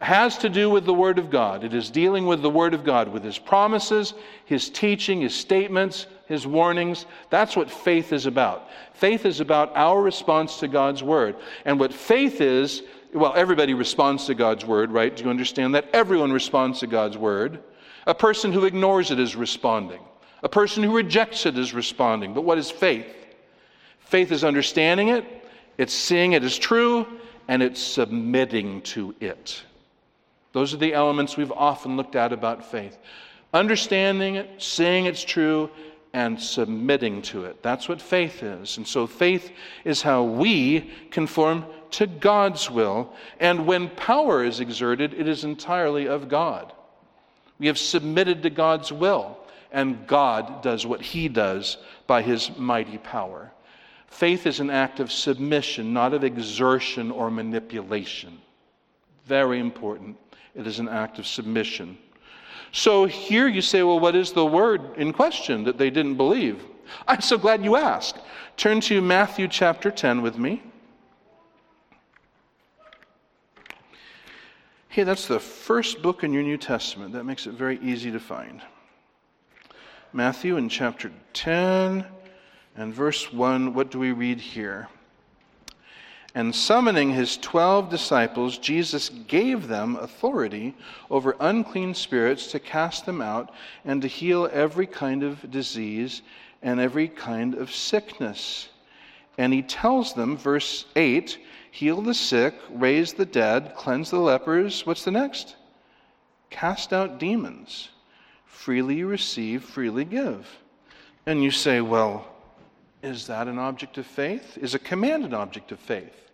has 0.00 0.38
to 0.38 0.48
do 0.48 0.70
with 0.70 0.84
the 0.84 0.94
Word 0.94 1.18
of 1.18 1.30
God. 1.30 1.64
It 1.64 1.74
is 1.74 1.90
dealing 1.90 2.26
with 2.26 2.40
the 2.40 2.50
Word 2.50 2.72
of 2.72 2.84
God, 2.84 3.08
with 3.08 3.24
His 3.24 3.38
promises, 3.38 4.14
His 4.44 4.70
teaching, 4.70 5.22
His 5.22 5.34
statements, 5.34 6.06
His 6.26 6.46
warnings. 6.46 7.04
That's 7.30 7.56
what 7.56 7.70
faith 7.70 8.12
is 8.12 8.26
about. 8.26 8.68
Faith 8.94 9.26
is 9.26 9.40
about 9.40 9.72
our 9.74 10.00
response 10.00 10.60
to 10.60 10.68
God's 10.68 11.02
Word. 11.02 11.36
And 11.64 11.80
what 11.80 11.92
faith 11.92 12.40
is, 12.40 12.82
well, 13.12 13.32
everybody 13.34 13.74
responds 13.74 14.26
to 14.26 14.34
God's 14.34 14.64
Word, 14.64 14.90
right? 14.90 15.14
Do 15.14 15.24
you 15.24 15.30
understand 15.30 15.74
that? 15.74 15.88
Everyone 15.92 16.32
responds 16.32 16.80
to 16.80 16.86
God's 16.86 17.16
Word. 17.16 17.62
A 18.06 18.14
person 18.14 18.52
who 18.52 18.64
ignores 18.64 19.10
it 19.10 19.18
is 19.18 19.36
responding, 19.36 20.00
a 20.42 20.48
person 20.48 20.82
who 20.82 20.94
rejects 20.94 21.46
it 21.46 21.58
is 21.58 21.74
responding. 21.74 22.32
But 22.32 22.42
what 22.42 22.58
is 22.58 22.70
faith? 22.70 23.06
Faith 23.98 24.32
is 24.32 24.44
understanding 24.44 25.08
it, 25.08 25.24
it's 25.76 25.92
seeing 25.92 26.32
it 26.32 26.42
as 26.42 26.56
true, 26.56 27.06
and 27.48 27.62
it's 27.62 27.80
submitting 27.80 28.80
to 28.82 29.14
it. 29.20 29.62
Those 30.52 30.72
are 30.72 30.78
the 30.78 30.94
elements 30.94 31.36
we've 31.36 31.52
often 31.52 31.96
looked 31.96 32.16
at 32.16 32.32
about 32.32 32.64
faith. 32.64 32.96
Understanding 33.52 34.36
it, 34.36 34.62
seeing 34.62 35.06
it's 35.06 35.22
true, 35.22 35.70
and 36.12 36.40
submitting 36.40 37.22
to 37.22 37.44
it. 37.44 37.62
That's 37.62 37.88
what 37.88 38.00
faith 38.00 38.42
is. 38.42 38.76
And 38.76 38.86
so 38.86 39.06
faith 39.06 39.50
is 39.84 40.02
how 40.02 40.22
we 40.22 40.90
conform 41.10 41.66
to 41.92 42.06
God's 42.06 42.70
will. 42.70 43.12
And 43.40 43.66
when 43.66 43.90
power 43.90 44.44
is 44.44 44.60
exerted, 44.60 45.14
it 45.14 45.28
is 45.28 45.44
entirely 45.44 46.08
of 46.08 46.28
God. 46.28 46.72
We 47.58 47.66
have 47.66 47.78
submitted 47.78 48.42
to 48.44 48.50
God's 48.50 48.92
will, 48.92 49.36
and 49.72 50.06
God 50.06 50.62
does 50.62 50.86
what 50.86 51.02
He 51.02 51.28
does 51.28 51.76
by 52.06 52.22
His 52.22 52.56
mighty 52.56 52.98
power. 52.98 53.52
Faith 54.06 54.46
is 54.46 54.60
an 54.60 54.70
act 54.70 55.00
of 55.00 55.12
submission, 55.12 55.92
not 55.92 56.14
of 56.14 56.24
exertion 56.24 57.10
or 57.10 57.30
manipulation. 57.30 58.38
Very 59.26 59.58
important. 59.58 60.16
It 60.54 60.66
is 60.66 60.78
an 60.78 60.88
act 60.88 61.18
of 61.18 61.26
submission. 61.26 61.98
So 62.72 63.06
here 63.06 63.48
you 63.48 63.62
say, 63.62 63.82
well, 63.82 64.00
what 64.00 64.14
is 64.14 64.32
the 64.32 64.44
word 64.44 64.96
in 64.96 65.12
question 65.12 65.64
that 65.64 65.78
they 65.78 65.90
didn't 65.90 66.16
believe? 66.16 66.62
I'm 67.06 67.20
so 67.20 67.38
glad 67.38 67.64
you 67.64 67.76
asked. 67.76 68.18
Turn 68.56 68.80
to 68.82 69.00
Matthew 69.00 69.48
chapter 69.48 69.90
10 69.90 70.22
with 70.22 70.38
me. 70.38 70.62
Hey, 74.88 75.04
that's 75.04 75.28
the 75.28 75.38
first 75.38 76.02
book 76.02 76.24
in 76.24 76.32
your 76.32 76.42
New 76.42 76.56
Testament. 76.56 77.12
That 77.12 77.24
makes 77.24 77.46
it 77.46 77.52
very 77.52 77.78
easy 77.80 78.10
to 78.10 78.18
find. 78.18 78.62
Matthew 80.12 80.56
in 80.56 80.68
chapter 80.68 81.12
10 81.34 82.04
and 82.76 82.94
verse 82.94 83.32
1, 83.32 83.74
what 83.74 83.90
do 83.90 83.98
we 83.98 84.12
read 84.12 84.40
here? 84.40 84.88
And 86.38 86.54
summoning 86.54 87.10
his 87.10 87.36
twelve 87.36 87.90
disciples, 87.90 88.58
Jesus 88.58 89.08
gave 89.08 89.66
them 89.66 89.96
authority 89.96 90.76
over 91.10 91.34
unclean 91.40 91.94
spirits 91.94 92.52
to 92.52 92.60
cast 92.60 93.06
them 93.06 93.20
out 93.20 93.50
and 93.84 94.00
to 94.02 94.06
heal 94.06 94.48
every 94.52 94.86
kind 94.86 95.24
of 95.24 95.50
disease 95.50 96.22
and 96.62 96.78
every 96.78 97.08
kind 97.08 97.56
of 97.56 97.72
sickness. 97.72 98.68
And 99.36 99.52
he 99.52 99.62
tells 99.62 100.14
them, 100.14 100.36
verse 100.36 100.84
8, 100.94 101.36
heal 101.72 102.02
the 102.02 102.14
sick, 102.14 102.54
raise 102.70 103.14
the 103.14 103.26
dead, 103.26 103.74
cleanse 103.74 104.10
the 104.10 104.20
lepers. 104.20 104.86
What's 104.86 105.02
the 105.02 105.10
next? 105.10 105.56
Cast 106.50 106.92
out 106.92 107.18
demons. 107.18 107.88
Freely 108.46 109.02
receive, 109.02 109.64
freely 109.64 110.04
give. 110.04 110.46
And 111.26 111.42
you 111.42 111.50
say, 111.50 111.80
well, 111.80 112.28
is 113.02 113.26
that 113.26 113.48
an 113.48 113.58
object 113.58 113.98
of 113.98 114.06
faith? 114.06 114.56
Is 114.56 114.76
a 114.76 114.78
command 114.78 115.24
an 115.24 115.34
object 115.34 115.72
of 115.72 115.80
faith? 115.80 116.26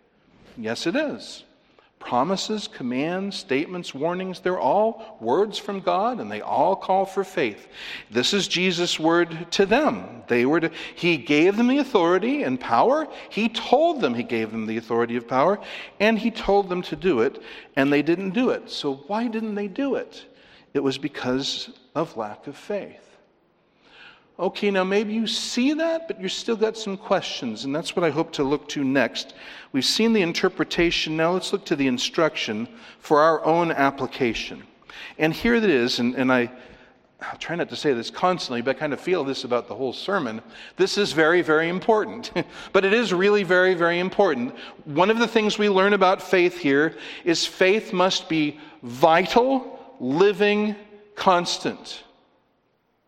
Yes, 0.57 0.87
it 0.87 0.95
is. 0.95 1.43
Promises, 1.99 2.67
commands, 2.67 3.35
statements, 3.35 3.95
warnings, 3.95 4.39
they're 4.39 4.59
all 4.59 5.17
words 5.19 5.57
from 5.57 5.79
God 5.79 6.19
and 6.19 6.31
they 6.31 6.41
all 6.41 6.75
call 6.75 7.05
for 7.05 7.23
faith. 7.23 7.67
This 8.11 8.31
is 8.31 8.47
Jesus' 8.47 8.99
word 8.99 9.51
to 9.53 9.65
them. 9.65 10.21
They 10.27 10.45
were 10.45 10.59
to, 10.59 10.71
he 10.95 11.17
gave 11.17 11.57
them 11.57 11.67
the 11.67 11.79
authority 11.79 12.43
and 12.43 12.59
power. 12.59 13.07
He 13.29 13.49
told 13.49 14.01
them 14.01 14.13
he 14.13 14.21
gave 14.21 14.51
them 14.51 14.67
the 14.67 14.77
authority 14.77 15.15
of 15.15 15.27
power 15.27 15.59
and 15.99 16.19
he 16.19 16.29
told 16.29 16.69
them 16.69 16.83
to 16.83 16.95
do 16.95 17.21
it 17.21 17.41
and 17.75 17.91
they 17.91 18.03
didn't 18.03 18.31
do 18.31 18.51
it. 18.51 18.69
So 18.69 18.95
why 19.07 19.27
didn't 19.27 19.55
they 19.55 19.67
do 19.67 19.95
it? 19.95 20.25
It 20.75 20.83
was 20.83 20.99
because 20.99 21.71
of 21.95 22.17
lack 22.17 22.45
of 22.45 22.55
faith. 22.55 23.04
Okay, 24.37 24.69
now 24.69 24.83
maybe 24.83 25.13
you 25.13 25.27
see 25.27 25.71
that, 25.73 26.07
but 26.07 26.19
you 26.19 26.27
still 26.27 26.57
got 26.57 26.75
some 26.75 26.97
questions, 26.97 27.63
and 27.63 27.73
that's 27.73 27.95
what 27.95 28.03
I 28.03 28.09
hope 28.09 28.33
to 28.33 28.43
look 28.43 28.67
to 28.69 28.83
next. 28.83 29.33
We've 29.71 29.85
seen 29.85 30.11
the 30.11 30.21
interpretation, 30.21 31.15
now 31.15 31.31
let's 31.31 31.53
look 31.53 31.65
to 31.67 31.75
the 31.75 31.87
instruction 31.87 32.67
for 32.99 33.21
our 33.21 33.43
own 33.45 33.71
application. 33.71 34.63
And 35.17 35.33
here 35.33 35.55
it 35.55 35.63
is, 35.63 35.99
and, 35.99 36.15
and 36.15 36.33
I, 36.33 36.51
I 37.21 37.35
try 37.37 37.55
not 37.55 37.69
to 37.69 37.77
say 37.77 37.93
this 37.93 38.09
constantly, 38.09 38.61
but 38.61 38.75
I 38.75 38.79
kind 38.79 38.91
of 38.91 38.99
feel 38.99 39.23
this 39.23 39.45
about 39.45 39.69
the 39.69 39.75
whole 39.75 39.93
sermon. 39.93 40.41
This 40.75 40.97
is 40.97 41.13
very, 41.13 41.41
very 41.41 41.69
important. 41.69 42.31
but 42.73 42.83
it 42.83 42.93
is 42.93 43.13
really 43.13 43.43
very, 43.43 43.73
very 43.73 43.99
important. 43.99 44.53
One 44.83 45.09
of 45.09 45.17
the 45.17 45.29
things 45.29 45.57
we 45.57 45.69
learn 45.69 45.93
about 45.93 46.21
faith 46.21 46.57
here 46.57 46.97
is 47.23 47.45
faith 47.45 47.93
must 47.93 48.27
be 48.27 48.59
vital, 48.83 49.79
living, 50.01 50.75
constant. 51.15 52.03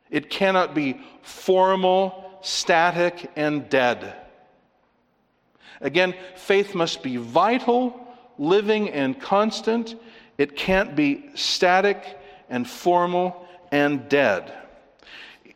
It 0.10 0.30
cannot 0.30 0.74
be 0.74 1.02
formal, 1.22 2.40
static, 2.42 3.32
and 3.36 3.70
dead. 3.70 4.16
Again, 5.82 6.16
faith 6.36 6.74
must 6.74 7.04
be 7.04 7.18
vital, 7.18 8.08
living, 8.38 8.90
and 8.90 9.20
constant. 9.20 9.96
It 10.38 10.56
can't 10.56 10.96
be 10.96 11.30
static 11.36 12.18
and 12.50 12.68
formal 12.68 13.48
and 13.72 14.08
dead. 14.10 14.54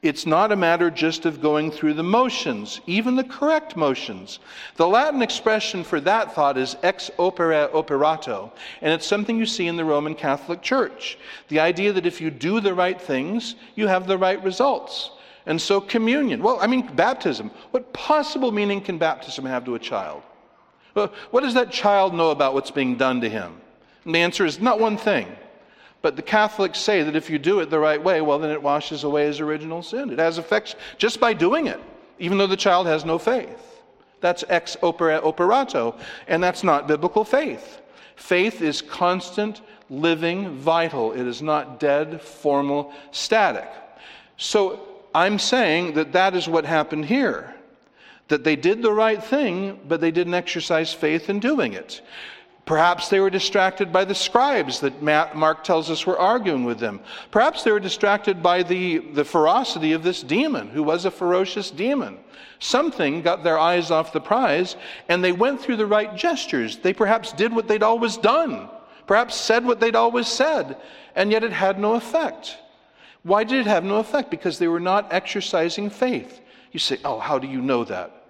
It's 0.01 0.25
not 0.25 0.51
a 0.51 0.55
matter 0.55 0.89
just 0.89 1.27
of 1.27 1.41
going 1.41 1.69
through 1.69 1.93
the 1.93 2.03
motions, 2.03 2.81
even 2.87 3.15
the 3.15 3.23
correct 3.23 3.77
motions. 3.77 4.39
The 4.75 4.87
Latin 4.87 5.21
expression 5.21 5.83
for 5.83 6.01
that 6.01 6.33
thought 6.33 6.57
is 6.57 6.75
ex 6.81 7.11
opere 7.19 7.69
operato, 7.71 8.51
and 8.81 8.91
it's 8.91 9.05
something 9.05 9.37
you 9.37 9.45
see 9.45 9.67
in 9.67 9.75
the 9.75 9.85
Roman 9.85 10.15
Catholic 10.15 10.63
Church. 10.63 11.19
The 11.49 11.59
idea 11.59 11.93
that 11.93 12.07
if 12.07 12.19
you 12.19 12.31
do 12.31 12.59
the 12.59 12.73
right 12.73 12.99
things, 12.99 13.53
you 13.75 13.85
have 13.85 14.07
the 14.07 14.17
right 14.17 14.43
results. 14.43 15.11
And 15.45 15.61
so, 15.61 15.79
communion. 15.79 16.41
Well, 16.41 16.57
I 16.59 16.65
mean, 16.65 16.87
baptism. 16.95 17.51
What 17.69 17.93
possible 17.93 18.51
meaning 18.51 18.81
can 18.81 18.97
baptism 18.97 19.45
have 19.45 19.65
to 19.65 19.75
a 19.75 19.79
child? 19.79 20.23
What 20.93 21.41
does 21.41 21.53
that 21.53 21.71
child 21.71 22.15
know 22.15 22.31
about 22.31 22.55
what's 22.55 22.71
being 22.71 22.97
done 22.97 23.21
to 23.21 23.29
him? 23.29 23.61
And 24.05 24.15
the 24.15 24.19
answer 24.19 24.45
is 24.45 24.59
not 24.59 24.79
one 24.79 24.97
thing. 24.97 25.27
But 26.01 26.15
the 26.15 26.21
Catholics 26.21 26.79
say 26.79 27.03
that 27.03 27.15
if 27.15 27.29
you 27.29 27.37
do 27.37 27.59
it 27.59 27.69
the 27.69 27.79
right 27.79 28.01
way, 28.01 28.21
well, 28.21 28.39
then 28.39 28.51
it 28.51 28.61
washes 28.61 29.03
away 29.03 29.25
his 29.25 29.39
original 29.39 29.83
sin. 29.83 30.09
It 30.09 30.19
has 30.19 30.37
effects 30.37 30.75
just 30.97 31.19
by 31.19 31.33
doing 31.33 31.67
it, 31.67 31.79
even 32.17 32.37
though 32.37 32.47
the 32.47 32.57
child 32.57 32.87
has 32.87 33.05
no 33.05 33.19
faith. 33.19 33.83
That's 34.19 34.43
ex 34.49 34.77
operato, 34.81 35.95
and 36.27 36.43
that's 36.43 36.63
not 36.63 36.87
biblical 36.87 37.23
faith. 37.23 37.81
Faith 38.15 38.61
is 38.61 38.81
constant, 38.81 39.61
living, 39.89 40.57
vital. 40.57 41.11
It 41.11 41.27
is 41.27 41.41
not 41.41 41.79
dead, 41.79 42.21
formal, 42.21 42.93
static. 43.11 43.69
So 44.37 44.79
I'm 45.13 45.39
saying 45.39 45.93
that 45.95 46.13
that 46.13 46.35
is 46.35 46.47
what 46.47 46.65
happened 46.65 47.05
here. 47.05 47.53
That 48.27 48.43
they 48.43 48.55
did 48.55 48.81
the 48.81 48.93
right 48.93 49.21
thing, 49.21 49.79
but 49.87 50.01
they 50.01 50.11
didn't 50.11 50.35
exercise 50.35 50.93
faith 50.93 51.29
in 51.29 51.39
doing 51.39 51.73
it. 51.73 52.01
Perhaps 52.65 53.09
they 53.09 53.19
were 53.19 53.29
distracted 53.29 53.91
by 53.91 54.05
the 54.05 54.15
scribes 54.15 54.79
that 54.81 55.01
Mark 55.01 55.63
tells 55.63 55.89
us 55.89 56.05
were 56.05 56.17
arguing 56.17 56.63
with 56.63 56.79
them. 56.79 57.01
Perhaps 57.31 57.63
they 57.63 57.71
were 57.71 57.79
distracted 57.79 58.43
by 58.43 58.63
the, 58.63 58.99
the 58.99 59.25
ferocity 59.25 59.93
of 59.93 60.03
this 60.03 60.21
demon, 60.21 60.69
who 60.69 60.83
was 60.83 61.05
a 61.05 61.11
ferocious 61.11 61.71
demon. 61.71 62.19
Something 62.59 63.23
got 63.23 63.43
their 63.43 63.57
eyes 63.57 63.89
off 63.89 64.13
the 64.13 64.21
prize, 64.21 64.75
and 65.09 65.23
they 65.23 65.31
went 65.31 65.59
through 65.59 65.77
the 65.77 65.85
right 65.85 66.15
gestures. 66.15 66.77
They 66.77 66.93
perhaps 66.93 67.33
did 67.33 67.53
what 67.53 67.67
they'd 67.67 67.83
always 67.83 68.17
done, 68.17 68.69
perhaps 69.07 69.35
said 69.35 69.65
what 69.65 69.79
they'd 69.79 69.95
always 69.95 70.27
said, 70.27 70.77
and 71.15 71.31
yet 71.31 71.43
it 71.43 71.51
had 71.51 71.79
no 71.79 71.95
effect. 71.95 72.57
Why 73.23 73.43
did 73.43 73.61
it 73.61 73.67
have 73.67 73.83
no 73.83 73.97
effect? 73.97 74.29
Because 74.29 74.59
they 74.59 74.67
were 74.67 74.79
not 74.79 75.11
exercising 75.11 75.89
faith. 75.89 76.41
You 76.71 76.79
say, 76.79 76.99
Oh, 77.03 77.19
how 77.19 77.37
do 77.39 77.47
you 77.47 77.61
know 77.61 77.83
that? 77.83 78.25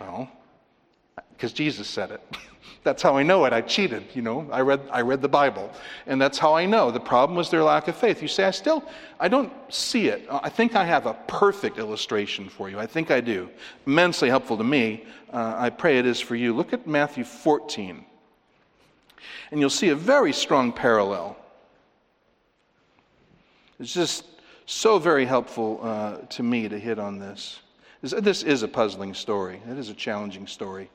Well, 0.00 0.28
because 1.38 1.52
Jesus 1.52 1.86
said 1.86 2.10
it. 2.10 2.20
That's 2.82 3.00
how 3.00 3.16
I 3.16 3.22
know 3.22 3.44
it. 3.44 3.52
I 3.52 3.60
cheated, 3.60 4.04
you 4.12 4.22
know. 4.22 4.48
I 4.50 4.60
read, 4.60 4.80
I 4.90 5.02
read 5.02 5.22
the 5.22 5.28
Bible. 5.28 5.70
And 6.06 6.20
that's 6.20 6.38
how 6.38 6.54
I 6.54 6.64
know. 6.64 6.90
The 6.90 7.00
problem 7.00 7.36
was 7.36 7.50
their 7.50 7.62
lack 7.62 7.88
of 7.88 7.96
faith. 7.96 8.22
You 8.22 8.28
say, 8.28 8.44
I 8.44 8.50
still, 8.50 8.84
I 9.18 9.28
don't 9.28 9.52
see 9.68 10.08
it. 10.08 10.26
I 10.30 10.48
think 10.48 10.74
I 10.74 10.84
have 10.84 11.04
a 11.04 11.14
perfect 11.26 11.76
illustration 11.78 12.48
for 12.48 12.70
you. 12.70 12.78
I 12.78 12.86
think 12.86 13.10
I 13.10 13.20
do. 13.20 13.50
Immensely 13.86 14.28
helpful 14.28 14.56
to 14.56 14.64
me. 14.64 15.04
Uh, 15.32 15.54
I 15.58 15.70
pray 15.70 15.98
it 15.98 16.06
is 16.06 16.20
for 16.20 16.36
you. 16.36 16.54
Look 16.54 16.72
at 16.72 16.86
Matthew 16.86 17.24
14. 17.24 18.04
And 19.50 19.60
you'll 19.60 19.70
see 19.70 19.88
a 19.88 19.96
very 19.96 20.32
strong 20.32 20.72
parallel. 20.72 21.36
It's 23.80 23.92
just 23.92 24.24
so 24.66 24.98
very 24.98 25.26
helpful 25.26 25.80
uh, 25.82 26.18
to 26.28 26.42
me 26.42 26.68
to 26.68 26.78
hit 26.78 26.98
on 26.98 27.18
this. 27.18 27.58
This 28.02 28.44
is 28.44 28.62
a 28.62 28.68
puzzling 28.68 29.12
story. 29.12 29.60
It 29.68 29.76
is 29.76 29.90
a 29.90 29.94
challenging 29.94 30.46
story. 30.46 30.88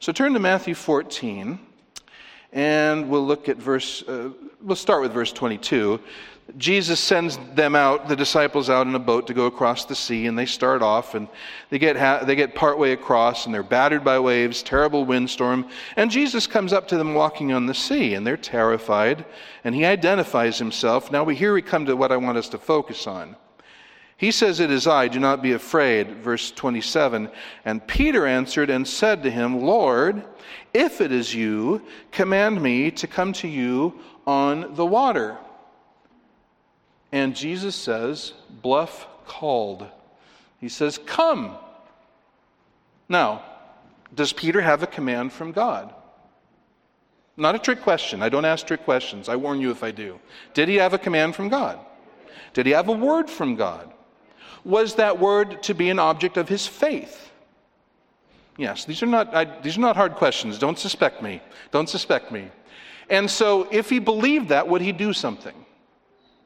So 0.00 0.12
turn 0.12 0.32
to 0.34 0.38
Matthew 0.38 0.74
14, 0.74 1.58
and 2.52 3.08
we'll 3.08 3.26
look 3.26 3.48
at 3.48 3.56
verse, 3.56 4.02
uh, 4.02 4.30
we'll 4.62 4.76
start 4.76 5.02
with 5.02 5.12
verse 5.12 5.32
22. 5.32 6.00
Jesus 6.58 7.00
sends 7.00 7.38
them 7.54 7.74
out, 7.74 8.08
the 8.08 8.14
disciples 8.14 8.70
out 8.70 8.86
in 8.86 8.94
a 8.94 9.00
boat 9.00 9.26
to 9.26 9.34
go 9.34 9.46
across 9.46 9.84
the 9.84 9.96
sea, 9.96 10.26
and 10.26 10.38
they 10.38 10.46
start 10.46 10.80
off, 10.80 11.14
and 11.14 11.28
they 11.70 11.78
get, 11.78 11.96
ha- 11.96 12.22
they 12.24 12.36
get 12.36 12.54
partway 12.54 12.92
across, 12.92 13.46
and 13.46 13.54
they're 13.54 13.64
battered 13.64 14.04
by 14.04 14.18
waves, 14.18 14.62
terrible 14.62 15.04
windstorm, 15.04 15.68
and 15.96 16.10
Jesus 16.10 16.46
comes 16.46 16.72
up 16.72 16.86
to 16.88 16.96
them 16.96 17.14
walking 17.14 17.52
on 17.52 17.66
the 17.66 17.74
sea, 17.74 18.14
and 18.14 18.24
they're 18.26 18.36
terrified, 18.36 19.24
and 19.64 19.74
he 19.74 19.84
identifies 19.84 20.58
himself. 20.58 21.10
Now 21.10 21.24
we 21.24 21.34
here 21.34 21.52
we 21.52 21.62
come 21.62 21.84
to 21.86 21.96
what 21.96 22.12
I 22.12 22.16
want 22.16 22.38
us 22.38 22.48
to 22.50 22.58
focus 22.58 23.06
on. 23.06 23.34
He 24.16 24.30
says, 24.30 24.60
It 24.60 24.70
is 24.70 24.86
I, 24.86 25.08
do 25.08 25.18
not 25.18 25.42
be 25.42 25.52
afraid. 25.52 26.16
Verse 26.16 26.50
27. 26.50 27.30
And 27.64 27.86
Peter 27.86 28.26
answered 28.26 28.70
and 28.70 28.86
said 28.86 29.22
to 29.22 29.30
him, 29.30 29.62
Lord, 29.62 30.24
if 30.72 31.00
it 31.00 31.12
is 31.12 31.34
you, 31.34 31.82
command 32.12 32.62
me 32.62 32.90
to 32.92 33.06
come 33.06 33.32
to 33.34 33.48
you 33.48 34.00
on 34.26 34.74
the 34.74 34.86
water. 34.86 35.36
And 37.12 37.36
Jesus 37.36 37.76
says, 37.76 38.32
Bluff 38.62 39.06
called. 39.26 39.86
He 40.60 40.68
says, 40.68 40.98
Come. 41.04 41.56
Now, 43.08 43.42
does 44.14 44.32
Peter 44.32 44.60
have 44.60 44.82
a 44.82 44.86
command 44.86 45.32
from 45.32 45.52
God? 45.52 45.92
Not 47.36 47.54
a 47.54 47.58
trick 47.58 47.82
question. 47.82 48.22
I 48.22 48.30
don't 48.30 48.46
ask 48.46 48.66
trick 48.66 48.84
questions. 48.84 49.28
I 49.28 49.36
warn 49.36 49.60
you 49.60 49.70
if 49.70 49.84
I 49.84 49.90
do. 49.90 50.18
Did 50.54 50.68
he 50.68 50.76
have 50.76 50.94
a 50.94 50.98
command 50.98 51.36
from 51.36 51.50
God? 51.50 51.78
Did 52.54 52.64
he 52.64 52.72
have 52.72 52.88
a 52.88 52.92
word 52.92 53.28
from 53.28 53.56
God? 53.56 53.92
Was 54.66 54.96
that 54.96 55.20
word 55.20 55.62
to 55.62 55.74
be 55.74 55.90
an 55.90 56.00
object 56.00 56.36
of 56.36 56.48
his 56.48 56.66
faith? 56.66 57.30
Yes, 58.58 58.84
these 58.84 59.00
are 59.00 59.06
not, 59.06 59.32
I, 59.32 59.44
these 59.60 59.78
are 59.78 59.80
not 59.80 59.94
hard 59.94 60.14
questions. 60.14 60.58
Don't 60.58 60.78
suspect 60.78 61.22
me. 61.22 61.40
Don't 61.70 61.88
suspect 61.88 62.32
me. 62.32 62.50
And 63.08 63.30
so, 63.30 63.68
if 63.70 63.88
he 63.88 64.00
believed 64.00 64.48
that, 64.48 64.66
would 64.66 64.82
he 64.82 64.90
do 64.90 65.12
something? 65.12 65.54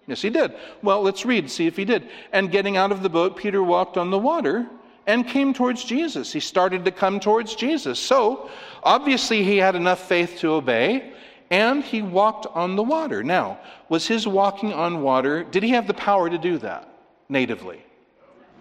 Yes, 0.06 0.20
he 0.20 0.28
did. 0.28 0.52
Well, 0.82 1.00
let's 1.00 1.24
read, 1.24 1.50
see 1.50 1.66
if 1.66 1.78
he 1.78 1.86
did. 1.86 2.10
And 2.32 2.50
getting 2.50 2.76
out 2.76 2.92
of 2.92 3.02
the 3.02 3.08
boat, 3.08 3.36
Peter 3.36 3.62
walked 3.62 3.96
on 3.96 4.10
the 4.10 4.18
water 4.18 4.66
and 5.06 5.26
came 5.26 5.54
towards 5.54 5.82
Jesus. 5.82 6.30
He 6.30 6.40
started 6.40 6.84
to 6.84 6.90
come 6.90 7.20
towards 7.20 7.54
Jesus. 7.54 7.98
So, 7.98 8.50
obviously, 8.82 9.44
he 9.44 9.56
had 9.56 9.76
enough 9.76 10.06
faith 10.06 10.40
to 10.40 10.52
obey, 10.52 11.14
and 11.48 11.82
he 11.82 12.02
walked 12.02 12.46
on 12.48 12.76
the 12.76 12.82
water. 12.82 13.22
Now, 13.22 13.60
was 13.88 14.06
his 14.06 14.28
walking 14.28 14.74
on 14.74 15.00
water, 15.00 15.42
did 15.42 15.62
he 15.62 15.70
have 15.70 15.86
the 15.86 15.94
power 15.94 16.28
to 16.28 16.36
do 16.36 16.58
that 16.58 16.86
natively? 17.30 17.82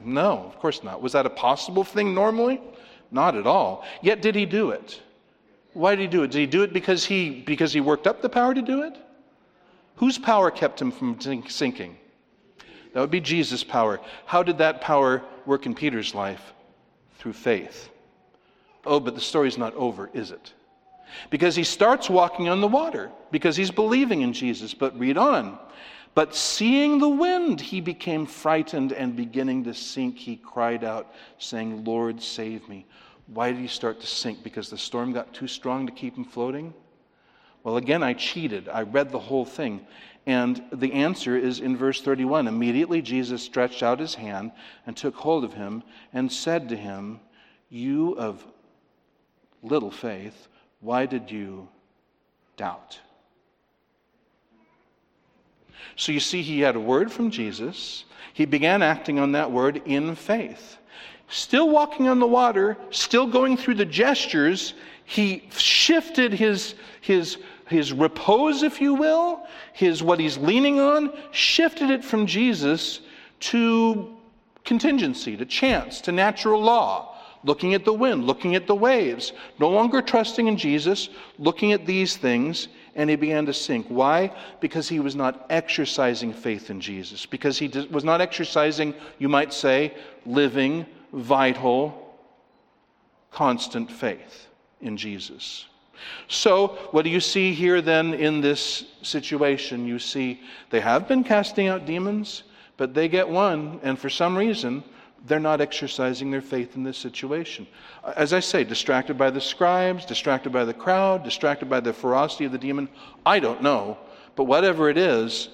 No, 0.03 0.43
of 0.45 0.57
course 0.59 0.83
not. 0.83 1.01
Was 1.01 1.13
that 1.13 1.25
a 1.25 1.29
possible 1.29 1.83
thing 1.83 2.13
normally? 2.13 2.61
Not 3.11 3.35
at 3.35 3.47
all. 3.47 3.83
Yet 4.01 4.21
did 4.21 4.35
he 4.35 4.45
do 4.45 4.71
it? 4.71 5.01
Why 5.73 5.95
did 5.95 6.01
he 6.01 6.07
do 6.07 6.23
it? 6.23 6.31
Did 6.31 6.39
he 6.39 6.45
do 6.45 6.63
it 6.63 6.73
because 6.73 7.05
he 7.05 7.41
because 7.41 7.73
he 7.73 7.81
worked 7.81 8.07
up 8.07 8.21
the 8.21 8.29
power 8.29 8.53
to 8.53 8.61
do 8.61 8.83
it? 8.83 8.97
Whose 9.97 10.17
power 10.17 10.49
kept 10.49 10.81
him 10.81 10.91
from 10.91 11.19
sinking? 11.47 11.97
That 12.93 13.01
would 13.01 13.11
be 13.11 13.19
Jesus' 13.19 13.63
power. 13.63 13.99
How 14.25 14.43
did 14.43 14.57
that 14.59 14.81
power 14.81 15.23
work 15.45 15.65
in 15.65 15.75
Peter's 15.75 16.15
life? 16.15 16.53
Through 17.19 17.33
faith. 17.33 17.89
Oh, 18.85 18.99
but 18.99 19.13
the 19.13 19.21
story's 19.21 19.57
not 19.57 19.73
over, 19.75 20.09
is 20.13 20.31
it? 20.31 20.53
Because 21.29 21.55
he 21.55 21.63
starts 21.63 22.09
walking 22.09 22.49
on 22.49 22.61
the 22.61 22.67
water, 22.67 23.11
because 23.31 23.55
he's 23.55 23.71
believing 23.71 24.21
in 24.21 24.31
Jesus. 24.31 24.73
But 24.73 24.97
read 24.97 25.17
on. 25.17 25.59
But 26.15 26.35
seeing 26.35 26.99
the 26.99 27.09
wind, 27.09 27.61
he 27.61 27.81
became 27.81 28.25
frightened 28.25 28.91
and 28.91 29.15
beginning 29.15 29.63
to 29.65 29.73
sink, 29.73 30.17
he 30.17 30.35
cried 30.35 30.83
out, 30.83 31.13
saying, 31.37 31.83
Lord, 31.83 32.21
save 32.21 32.67
me. 32.67 32.85
Why 33.27 33.51
did 33.51 33.59
he 33.59 33.67
start 33.67 34.01
to 34.01 34.07
sink? 34.07 34.43
Because 34.43 34.69
the 34.69 34.77
storm 34.77 35.13
got 35.13 35.33
too 35.33 35.47
strong 35.47 35.85
to 35.85 35.91
keep 35.91 36.17
him 36.17 36.25
floating? 36.25 36.73
Well, 37.63 37.77
again, 37.77 38.01
I 38.03 38.13
cheated. 38.13 38.69
I 38.69 38.83
read 38.83 39.11
the 39.11 39.19
whole 39.19 39.45
thing. 39.45 39.85
And 40.25 40.63
the 40.71 40.93
answer 40.93 41.37
is 41.37 41.59
in 41.59 41.77
verse 41.77 42.01
31. 42.01 42.47
Immediately 42.47 43.01
Jesus 43.01 43.43
stretched 43.43 43.83
out 43.83 43.99
his 43.99 44.15
hand 44.15 44.51
and 44.85 44.95
took 44.95 45.15
hold 45.15 45.43
of 45.43 45.53
him 45.53 45.83
and 46.13 46.31
said 46.31 46.69
to 46.69 46.75
him, 46.75 47.19
You 47.69 48.13
of 48.13 48.45
little 49.61 49.91
faith, 49.91 50.47
why 50.79 51.05
did 51.05 51.29
you 51.29 51.67
doubt? 52.57 52.99
So 55.95 56.11
you 56.11 56.19
see, 56.19 56.41
he 56.41 56.61
had 56.61 56.75
a 56.75 56.79
word 56.79 57.11
from 57.11 57.31
Jesus. 57.31 58.05
He 58.33 58.45
began 58.45 58.81
acting 58.81 59.19
on 59.19 59.33
that 59.33 59.51
word 59.51 59.81
in 59.85 60.15
faith. 60.15 60.77
Still 61.27 61.69
walking 61.69 62.07
on 62.07 62.19
the 62.19 62.27
water, 62.27 62.77
still 62.89 63.27
going 63.27 63.55
through 63.57 63.75
the 63.75 63.85
gestures, 63.85 64.73
he 65.05 65.47
shifted 65.51 66.33
his, 66.33 66.75
his, 67.01 67.37
his 67.67 67.93
repose, 67.93 68.63
if 68.63 68.81
you 68.81 68.93
will, 68.93 69.45
his 69.73 70.01
what 70.01 70.19
he's 70.19 70.37
leaning 70.37 70.79
on, 70.79 71.11
shifted 71.31 71.89
it 71.89 72.03
from 72.03 72.25
Jesus 72.25 73.01
to 73.41 74.15
contingency, 74.65 75.35
to 75.35 75.45
chance, 75.45 76.01
to 76.01 76.11
natural 76.11 76.61
law, 76.61 77.15
looking 77.43 77.73
at 77.73 77.85
the 77.85 77.93
wind, 77.93 78.25
looking 78.25 78.55
at 78.55 78.67
the 78.67 78.75
waves, 78.75 79.33
no 79.59 79.69
longer 79.69 80.01
trusting 80.01 80.47
in 80.47 80.57
Jesus, 80.57 81.09
looking 81.37 81.73
at 81.73 81.85
these 81.85 82.17
things, 82.17 82.67
and 82.99 83.09
he 83.09 83.15
began 83.15 83.45
to 83.45 83.53
sink. 83.53 83.87
Why? 83.87 84.29
Because 84.59 84.89
he 84.89 84.99
was 84.99 85.15
not 85.15 85.45
exercising 85.49 86.33
faith 86.33 86.69
in 86.69 86.81
Jesus. 86.81 87.25
Because 87.25 87.57
he 87.57 87.69
was 87.89 88.03
not 88.03 88.19
exercising, 88.19 88.93
you 89.19 89.29
might 89.29 89.53
say, 89.53 89.93
living, 90.25 90.85
vital, 91.13 92.17
constant 93.31 93.89
faith 93.89 94.47
in 94.81 94.97
Jesus. 94.97 95.65
So, 96.27 96.77
what 96.91 97.03
do 97.03 97.09
you 97.09 97.21
see 97.21 97.53
here 97.53 97.81
then 97.81 98.13
in 98.13 98.41
this 98.41 98.83
situation? 99.01 99.87
You 99.87 99.97
see 99.97 100.41
they 100.69 100.81
have 100.81 101.07
been 101.07 101.23
casting 101.23 101.67
out 101.67 101.85
demons, 101.85 102.43
but 102.75 102.93
they 102.93 103.07
get 103.07 103.29
one, 103.29 103.79
and 103.81 103.97
for 103.97 104.09
some 104.09 104.37
reason, 104.37 104.83
they're 105.25 105.39
not 105.39 105.61
exercising 105.61 106.31
their 106.31 106.41
faith 106.41 106.75
in 106.75 106.83
this 106.83 106.97
situation. 106.97 107.67
Uh, 108.03 108.13
as 108.15 108.33
I 108.33 108.39
say, 108.39 108.63
distracted 108.63 109.17
by 109.17 109.29
the 109.29 109.41
scribes, 109.41 110.05
distracted 110.05 110.51
by 110.51 110.65
the 110.65 110.73
crowd, 110.73 111.23
distracted 111.23 111.69
by 111.69 111.79
the 111.79 111.93
ferocity 111.93 112.45
of 112.45 112.51
the 112.51 112.57
demon. 112.57 112.89
I 113.25 113.39
don't 113.39 113.61
know. 113.61 113.97
But 114.35 114.45
whatever 114.45 114.89
it 114.89 114.97
is, 114.97 115.49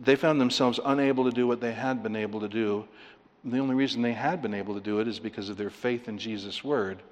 they 0.00 0.16
found 0.16 0.40
themselves 0.40 0.80
unable 0.84 1.24
to 1.24 1.30
do 1.30 1.46
what 1.46 1.60
they 1.60 1.72
had 1.72 2.02
been 2.02 2.16
able 2.16 2.40
to 2.40 2.48
do. 2.48 2.84
And 3.44 3.52
the 3.52 3.58
only 3.58 3.74
reason 3.74 4.02
they 4.02 4.12
had 4.12 4.40
been 4.40 4.54
able 4.54 4.74
to 4.74 4.80
do 4.80 5.00
it 5.00 5.08
is 5.08 5.18
because 5.18 5.48
of 5.48 5.56
their 5.56 5.70
faith 5.70 6.08
in 6.08 6.18
Jesus' 6.18 6.64
word. 6.64 7.02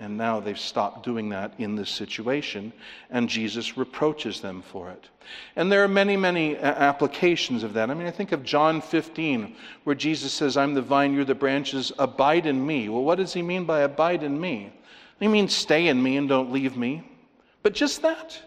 And 0.00 0.16
now 0.16 0.40
they've 0.40 0.58
stopped 0.58 1.04
doing 1.04 1.28
that 1.28 1.52
in 1.58 1.76
this 1.76 1.90
situation, 1.90 2.72
and 3.10 3.28
Jesus 3.28 3.76
reproaches 3.76 4.40
them 4.40 4.62
for 4.62 4.88
it. 4.90 5.10
And 5.56 5.70
there 5.70 5.84
are 5.84 5.88
many, 5.88 6.16
many 6.16 6.56
uh, 6.56 6.62
applications 6.62 7.62
of 7.62 7.74
that. 7.74 7.90
I 7.90 7.94
mean, 7.94 8.06
I 8.06 8.10
think 8.10 8.32
of 8.32 8.42
John 8.42 8.80
15, 8.80 9.54
where 9.84 9.94
Jesus 9.94 10.32
says, 10.32 10.56
I'm 10.56 10.72
the 10.72 10.80
vine, 10.80 11.12
you're 11.12 11.26
the 11.26 11.34
branches, 11.34 11.92
abide 11.98 12.46
in 12.46 12.66
me. 12.66 12.88
Well, 12.88 13.04
what 13.04 13.16
does 13.16 13.34
he 13.34 13.42
mean 13.42 13.66
by 13.66 13.82
abide 13.82 14.22
in 14.22 14.40
me? 14.40 14.72
He 15.20 15.28
means 15.28 15.54
stay 15.54 15.88
in 15.88 16.02
me 16.02 16.16
and 16.16 16.26
don't 16.26 16.50
leave 16.50 16.78
me. 16.78 17.06
But 17.62 17.74
just 17.74 18.00
that. 18.00 18.40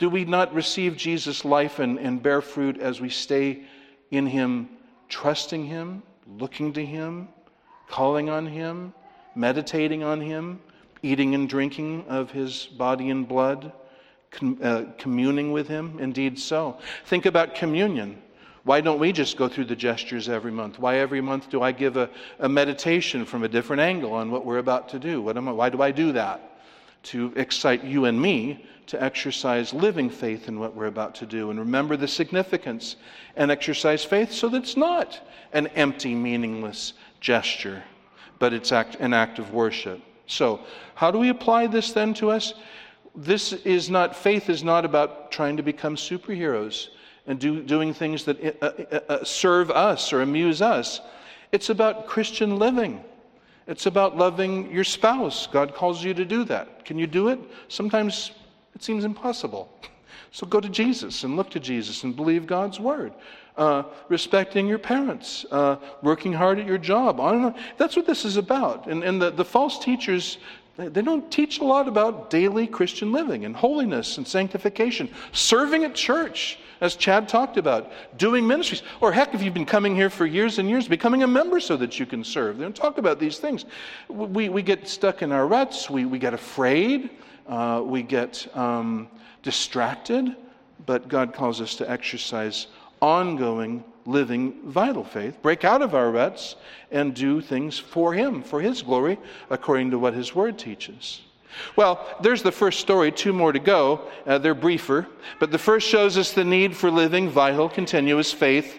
Do 0.00 0.10
we 0.10 0.24
not 0.24 0.52
receive 0.52 0.96
Jesus' 0.96 1.44
life 1.44 1.78
and, 1.78 1.96
and 1.96 2.20
bear 2.20 2.42
fruit 2.42 2.80
as 2.80 3.00
we 3.00 3.08
stay 3.08 3.62
in 4.10 4.26
him, 4.26 4.68
trusting 5.08 5.64
him, 5.66 6.02
looking 6.26 6.72
to 6.72 6.84
him, 6.84 7.28
calling 7.86 8.28
on 8.28 8.46
him? 8.46 8.94
Meditating 9.34 10.02
on 10.02 10.20
Him, 10.20 10.60
eating 11.02 11.34
and 11.34 11.48
drinking 11.48 12.04
of 12.08 12.30
His 12.30 12.66
body 12.66 13.10
and 13.10 13.26
blood, 13.26 13.72
com- 14.30 14.58
uh, 14.62 14.84
communing 14.98 15.52
with 15.52 15.68
Him? 15.68 15.98
Indeed, 16.00 16.38
so. 16.38 16.78
Think 17.06 17.26
about 17.26 17.54
communion. 17.54 18.20
Why 18.64 18.80
don't 18.80 18.98
we 18.98 19.12
just 19.12 19.36
go 19.36 19.48
through 19.48 19.66
the 19.66 19.76
gestures 19.76 20.28
every 20.28 20.52
month? 20.52 20.78
Why 20.78 20.98
every 20.98 21.20
month 21.20 21.48
do 21.48 21.62
I 21.62 21.72
give 21.72 21.96
a, 21.96 22.10
a 22.38 22.48
meditation 22.48 23.24
from 23.24 23.42
a 23.42 23.48
different 23.48 23.80
angle 23.80 24.12
on 24.12 24.30
what 24.30 24.44
we're 24.44 24.58
about 24.58 24.88
to 24.90 24.98
do? 24.98 25.22
What 25.22 25.36
am 25.36 25.48
I, 25.48 25.52
why 25.52 25.70
do 25.70 25.80
I 25.80 25.90
do 25.90 26.12
that? 26.12 26.60
To 27.04 27.32
excite 27.36 27.82
you 27.82 28.04
and 28.04 28.20
me 28.20 28.66
to 28.90 29.02
exercise 29.02 29.72
living 29.72 30.10
faith 30.10 30.48
in 30.48 30.58
what 30.58 30.74
we're 30.74 30.86
about 30.86 31.14
to 31.14 31.24
do 31.24 31.50
and 31.50 31.60
remember 31.60 31.96
the 31.96 32.08
significance 32.08 32.96
and 33.36 33.48
exercise 33.48 34.04
faith 34.04 34.32
so 34.32 34.48
that 34.48 34.64
it's 34.64 34.76
not 34.76 35.20
an 35.52 35.68
empty, 35.68 36.12
meaningless 36.12 36.94
gesture 37.20 37.84
but 38.40 38.52
it's 38.52 38.72
act, 38.72 38.96
an 38.96 39.14
act 39.14 39.38
of 39.38 39.52
worship. 39.52 40.00
So, 40.26 40.60
how 40.96 41.12
do 41.12 41.18
we 41.18 41.28
apply 41.28 41.68
this 41.68 41.92
then 41.92 42.12
to 42.14 42.30
us? 42.30 42.54
This 43.14 43.52
is 43.52 43.88
not, 43.88 44.16
faith 44.16 44.50
is 44.50 44.64
not 44.64 44.84
about 44.84 45.30
trying 45.30 45.56
to 45.56 45.62
become 45.62 45.94
superheroes 45.94 46.88
and 47.26 47.38
do, 47.38 47.62
doing 47.62 47.94
things 47.94 48.24
that 48.24 48.62
uh, 48.62 48.66
uh, 48.66 49.00
uh, 49.08 49.24
serve 49.24 49.70
us 49.70 50.12
or 50.12 50.22
amuse 50.22 50.62
us. 50.62 51.00
It's 51.52 51.70
about 51.70 52.06
Christian 52.06 52.58
living. 52.58 53.04
It's 53.66 53.86
about 53.86 54.16
loving 54.16 54.72
your 54.72 54.84
spouse. 54.84 55.46
God 55.46 55.74
calls 55.74 56.02
you 56.02 56.14
to 56.14 56.24
do 56.24 56.44
that. 56.44 56.84
Can 56.84 56.98
you 56.98 57.06
do 57.06 57.28
it? 57.28 57.38
Sometimes 57.68 58.32
it 58.74 58.82
seems 58.82 59.04
impossible. 59.04 59.72
So 60.32 60.46
go 60.46 60.60
to 60.60 60.68
Jesus 60.68 61.24
and 61.24 61.36
look 61.36 61.50
to 61.50 61.58
Jesus 61.58 62.04
and 62.04 62.14
believe 62.14 62.46
God's 62.46 62.78
word 62.78 63.12
uh, 63.56 63.82
respecting 64.08 64.66
your 64.66 64.78
parents, 64.78 65.44
uh, 65.50 65.76
working 66.02 66.32
hard 66.32 66.58
at 66.58 66.66
your 66.66 66.78
job. 66.78 67.20
On 67.20 67.34
and 67.34 67.44
on. 67.46 67.54
That's 67.76 67.96
what 67.96 68.06
this 68.06 68.24
is 68.24 68.36
about. 68.36 68.86
And, 68.86 69.02
and 69.02 69.20
the, 69.20 69.30
the 69.30 69.44
false 69.44 69.78
teachers, 69.78 70.38
they 70.76 71.02
don't 71.02 71.30
teach 71.30 71.58
a 71.60 71.64
lot 71.64 71.88
about 71.88 72.30
daily 72.30 72.66
Christian 72.66 73.12
living 73.12 73.44
and 73.44 73.54
holiness 73.54 74.16
and 74.16 74.26
sanctification, 74.26 75.10
serving 75.32 75.84
at 75.84 75.94
church, 75.94 76.58
as 76.80 76.96
Chad 76.96 77.28
talked 77.28 77.58
about, 77.58 77.92
doing 78.16 78.46
ministries. 78.46 78.82
Or 79.02 79.12
heck, 79.12 79.34
if 79.34 79.42
you've 79.42 79.52
been 79.52 79.66
coming 79.66 79.94
here 79.94 80.08
for 80.08 80.24
years 80.24 80.58
and 80.58 80.70
years, 80.70 80.88
becoming 80.88 81.22
a 81.22 81.26
member 81.26 81.60
so 81.60 81.76
that 81.76 81.98
you 82.00 82.06
can 82.06 82.24
serve. 82.24 82.56
They 82.56 82.64
don't 82.64 82.74
talk 82.74 82.96
about 82.96 83.18
these 83.18 83.38
things. 83.38 83.66
We, 84.08 84.48
we 84.48 84.62
get 84.62 84.88
stuck 84.88 85.20
in 85.20 85.32
our 85.32 85.46
ruts, 85.46 85.90
we, 85.90 86.06
we 86.06 86.18
get 86.18 86.32
afraid, 86.32 87.10
uh, 87.46 87.82
we 87.84 88.02
get 88.02 88.46
um, 88.56 89.08
distracted, 89.42 90.34
but 90.86 91.08
God 91.08 91.34
calls 91.34 91.60
us 91.60 91.74
to 91.76 91.90
exercise 91.90 92.68
ongoing, 93.00 93.84
living, 94.06 94.54
vital 94.64 95.04
faith, 95.04 95.40
break 95.42 95.64
out 95.64 95.82
of 95.82 95.94
our 95.94 96.10
ruts, 96.10 96.56
and 96.90 97.14
do 97.14 97.40
things 97.40 97.78
for 97.78 98.12
Him, 98.12 98.42
for 98.42 98.60
His 98.60 98.82
glory, 98.82 99.18
according 99.48 99.90
to 99.90 99.98
what 99.98 100.14
His 100.14 100.34
Word 100.34 100.58
teaches. 100.58 101.22
Well, 101.76 102.06
there's 102.22 102.42
the 102.42 102.52
first 102.52 102.80
story, 102.80 103.10
two 103.10 103.32
more 103.32 103.52
to 103.52 103.58
go. 103.58 104.08
Uh, 104.26 104.38
they're 104.38 104.54
briefer, 104.54 105.06
but 105.38 105.50
the 105.50 105.58
first 105.58 105.88
shows 105.88 106.16
us 106.16 106.32
the 106.32 106.44
need 106.44 106.76
for 106.76 106.90
living, 106.90 107.28
vital, 107.28 107.68
continuous 107.68 108.32
faith 108.32 108.78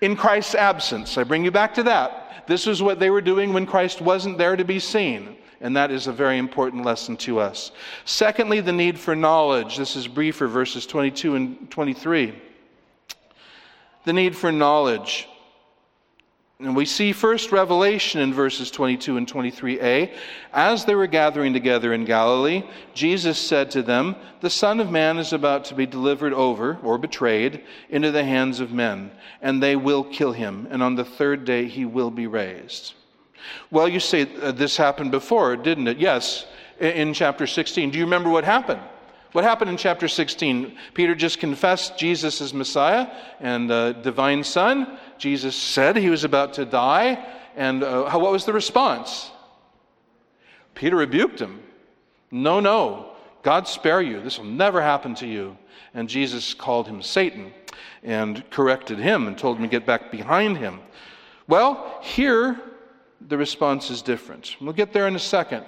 in 0.00 0.16
Christ's 0.16 0.54
absence. 0.54 1.16
I 1.16 1.24
bring 1.24 1.44
you 1.44 1.50
back 1.50 1.74
to 1.74 1.82
that. 1.84 2.44
This 2.46 2.66
is 2.66 2.82
what 2.82 3.00
they 3.00 3.10
were 3.10 3.20
doing 3.20 3.52
when 3.52 3.66
Christ 3.66 4.00
wasn't 4.00 4.38
there 4.38 4.56
to 4.56 4.64
be 4.64 4.78
seen. 4.78 5.36
And 5.60 5.74
that 5.76 5.90
is 5.90 6.06
a 6.06 6.12
very 6.12 6.38
important 6.38 6.84
lesson 6.84 7.16
to 7.18 7.40
us. 7.40 7.72
Secondly, 8.04 8.60
the 8.60 8.72
need 8.72 8.98
for 8.98 9.16
knowledge. 9.16 9.76
This 9.76 9.96
is 9.96 10.06
briefer, 10.06 10.46
verses 10.46 10.86
22 10.86 11.34
and 11.34 11.70
23 11.70 12.34
the 14.06 14.12
need 14.12 14.34
for 14.34 14.50
knowledge. 14.50 15.28
And 16.58 16.74
we 16.74 16.86
see 16.86 17.12
first 17.12 17.52
revelation 17.52 18.22
in 18.22 18.32
verses 18.32 18.70
22 18.70 19.18
and 19.18 19.30
23a. 19.30 20.14
As 20.54 20.86
they 20.86 20.94
were 20.94 21.08
gathering 21.08 21.52
together 21.52 21.92
in 21.92 22.06
Galilee, 22.06 22.62
Jesus 22.94 23.36
said 23.36 23.70
to 23.72 23.82
them, 23.82 24.16
The 24.40 24.48
Son 24.48 24.80
of 24.80 24.90
Man 24.90 25.18
is 25.18 25.34
about 25.34 25.66
to 25.66 25.74
be 25.74 25.84
delivered 25.84 26.32
over, 26.32 26.78
or 26.82 26.96
betrayed, 26.96 27.62
into 27.90 28.10
the 28.10 28.24
hands 28.24 28.60
of 28.60 28.72
men, 28.72 29.10
and 29.42 29.62
they 29.62 29.76
will 29.76 30.04
kill 30.04 30.32
him, 30.32 30.66
and 30.70 30.82
on 30.82 30.94
the 30.94 31.04
third 31.04 31.44
day 31.44 31.66
he 31.66 31.84
will 31.84 32.10
be 32.10 32.26
raised. 32.26 32.94
Well, 33.70 33.88
you 33.88 34.00
say 34.00 34.26
uh, 34.40 34.52
this 34.52 34.78
happened 34.78 35.10
before, 35.10 35.56
didn't 35.56 35.88
it? 35.88 35.98
Yes, 35.98 36.46
in 36.80 37.12
chapter 37.12 37.46
16. 37.46 37.90
Do 37.90 37.98
you 37.98 38.04
remember 38.04 38.30
what 38.30 38.44
happened? 38.44 38.80
What 39.36 39.44
happened 39.44 39.70
in 39.70 39.76
chapter 39.76 40.08
16? 40.08 40.78
Peter 40.94 41.14
just 41.14 41.40
confessed 41.40 41.98
Jesus 41.98 42.40
as 42.40 42.54
Messiah 42.54 43.06
and 43.38 43.70
uh, 43.70 43.92
divine 43.92 44.42
Son. 44.42 44.96
Jesus 45.18 45.54
said 45.54 45.94
he 45.94 46.08
was 46.08 46.24
about 46.24 46.54
to 46.54 46.64
die. 46.64 47.22
And 47.54 47.84
uh, 47.84 48.06
how, 48.06 48.18
what 48.18 48.32
was 48.32 48.46
the 48.46 48.54
response? 48.54 49.30
Peter 50.74 50.96
rebuked 50.96 51.38
him. 51.38 51.60
No, 52.30 52.60
no. 52.60 53.12
God 53.42 53.68
spare 53.68 54.00
you. 54.00 54.22
This 54.22 54.38
will 54.38 54.46
never 54.46 54.80
happen 54.80 55.14
to 55.16 55.26
you. 55.26 55.58
And 55.92 56.08
Jesus 56.08 56.54
called 56.54 56.88
him 56.88 57.02
Satan 57.02 57.52
and 58.02 58.42
corrected 58.48 58.98
him 58.98 59.28
and 59.28 59.36
told 59.36 59.58
him 59.58 59.64
to 59.64 59.68
get 59.68 59.84
back 59.84 60.10
behind 60.10 60.56
him. 60.56 60.80
Well, 61.46 61.98
here 62.00 62.58
the 63.28 63.36
response 63.36 63.90
is 63.90 64.00
different. 64.00 64.56
We'll 64.62 64.72
get 64.72 64.94
there 64.94 65.06
in 65.06 65.14
a 65.14 65.18
second. 65.18 65.66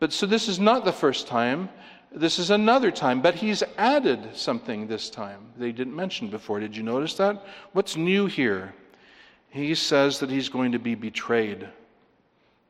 But 0.00 0.12
so 0.12 0.26
this 0.26 0.48
is 0.48 0.58
not 0.58 0.84
the 0.84 0.92
first 0.92 1.28
time 1.28 1.68
this 2.14 2.38
is 2.38 2.50
another 2.50 2.90
time, 2.90 3.20
but 3.20 3.34
he's 3.34 3.62
added 3.76 4.30
something 4.34 4.86
this 4.86 5.10
time 5.10 5.40
they 5.56 5.72
didn't 5.72 5.96
mention 5.96 6.28
before. 6.28 6.60
Did 6.60 6.76
you 6.76 6.82
notice 6.82 7.14
that? 7.14 7.44
What's 7.72 7.96
new 7.96 8.26
here? 8.26 8.74
He 9.50 9.74
says 9.74 10.18
that 10.20 10.30
he's 10.30 10.48
going 10.48 10.72
to 10.72 10.78
be 10.78 10.94
betrayed. 10.94 11.68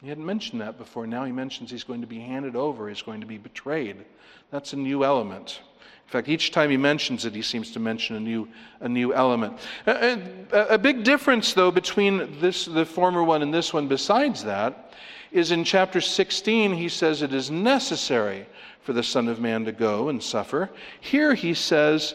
He 0.03 0.09
hadn't 0.09 0.27
mentioned 0.27 0.61
that 0.61 0.77
before. 0.77 1.07
Now 1.07 1.25
he 1.25 1.33
mentions 1.33 1.71
he's 1.71 1.85
going 1.85 2.03
to 2.03 2.07
be 2.07 2.21
handed 2.21 2.57
over, 2.57 2.89
he's 2.89 3.03
going 3.03 3.21
to 3.21 3.27
be 3.27 3.39
betrayed. 3.39 4.05
That's 4.51 4.73
a 4.73 4.77
new 4.77 5.05
element. 5.05 5.61
In 6.07 6.11
fact, 6.11 6.29
each 6.29 6.51
time 6.51 6.71
he 6.71 6.77
mentions 6.77 7.25
it, 7.25 7.35
he 7.35 7.41
seems 7.41 7.73
to 7.73 7.81
mention 7.81 8.17
a 8.17 8.21
new, 8.21 8.47
a 8.81 8.89
new 8.89 9.15
element. 9.15 9.59
A, 9.87 10.21
a, 10.53 10.59
a 10.75 10.79
big 10.79 11.03
difference, 11.03 11.55
though, 11.55 11.71
between 11.71 12.39
this, 12.41 12.67
the 12.67 12.85
former 12.85 13.25
one 13.25 13.41
and 13.41 13.53
this 13.53 13.73
one, 13.73 13.89
besides 13.89 14.45
that, 14.45 14.93
is 15.33 15.51
in 15.51 15.65
chapter 15.65 16.03
16, 16.03 16.75
he 16.75 16.89
says 16.89 17.23
it 17.23 17.33
is 17.33 17.51
necessary 17.51 18.47
for 18.85 18.93
the 18.93 19.03
Son 19.03 19.29
of 19.29 19.41
Man 19.41 19.65
to 19.65 19.73
go 19.73 20.11
and 20.11 20.23
suffer. 20.23 20.71
Here 21.01 21.35
he 21.35 21.55
says, 21.55 22.15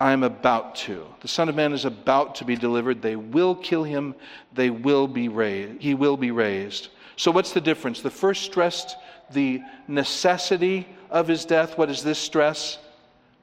I'm 0.00 0.22
about 0.22 0.76
to. 0.76 1.04
The 1.20 1.28
Son 1.28 1.48
of 1.48 1.56
Man 1.56 1.72
is 1.72 1.84
about 1.84 2.36
to 2.36 2.44
be 2.44 2.54
delivered. 2.54 3.02
They 3.02 3.16
will 3.16 3.56
kill 3.56 3.82
him. 3.82 4.14
They 4.54 4.70
will 4.70 5.08
be 5.08 5.28
raised. 5.28 5.82
He 5.82 5.94
will 5.94 6.16
be 6.16 6.30
raised. 6.30 6.88
So 7.16 7.32
what's 7.32 7.52
the 7.52 7.60
difference? 7.60 8.00
The 8.00 8.10
first 8.10 8.44
stressed 8.44 8.96
the 9.32 9.60
necessity 9.88 10.86
of 11.10 11.26
his 11.26 11.44
death. 11.44 11.76
What 11.76 11.90
is 11.90 12.02
this 12.02 12.18
stress? 12.18 12.78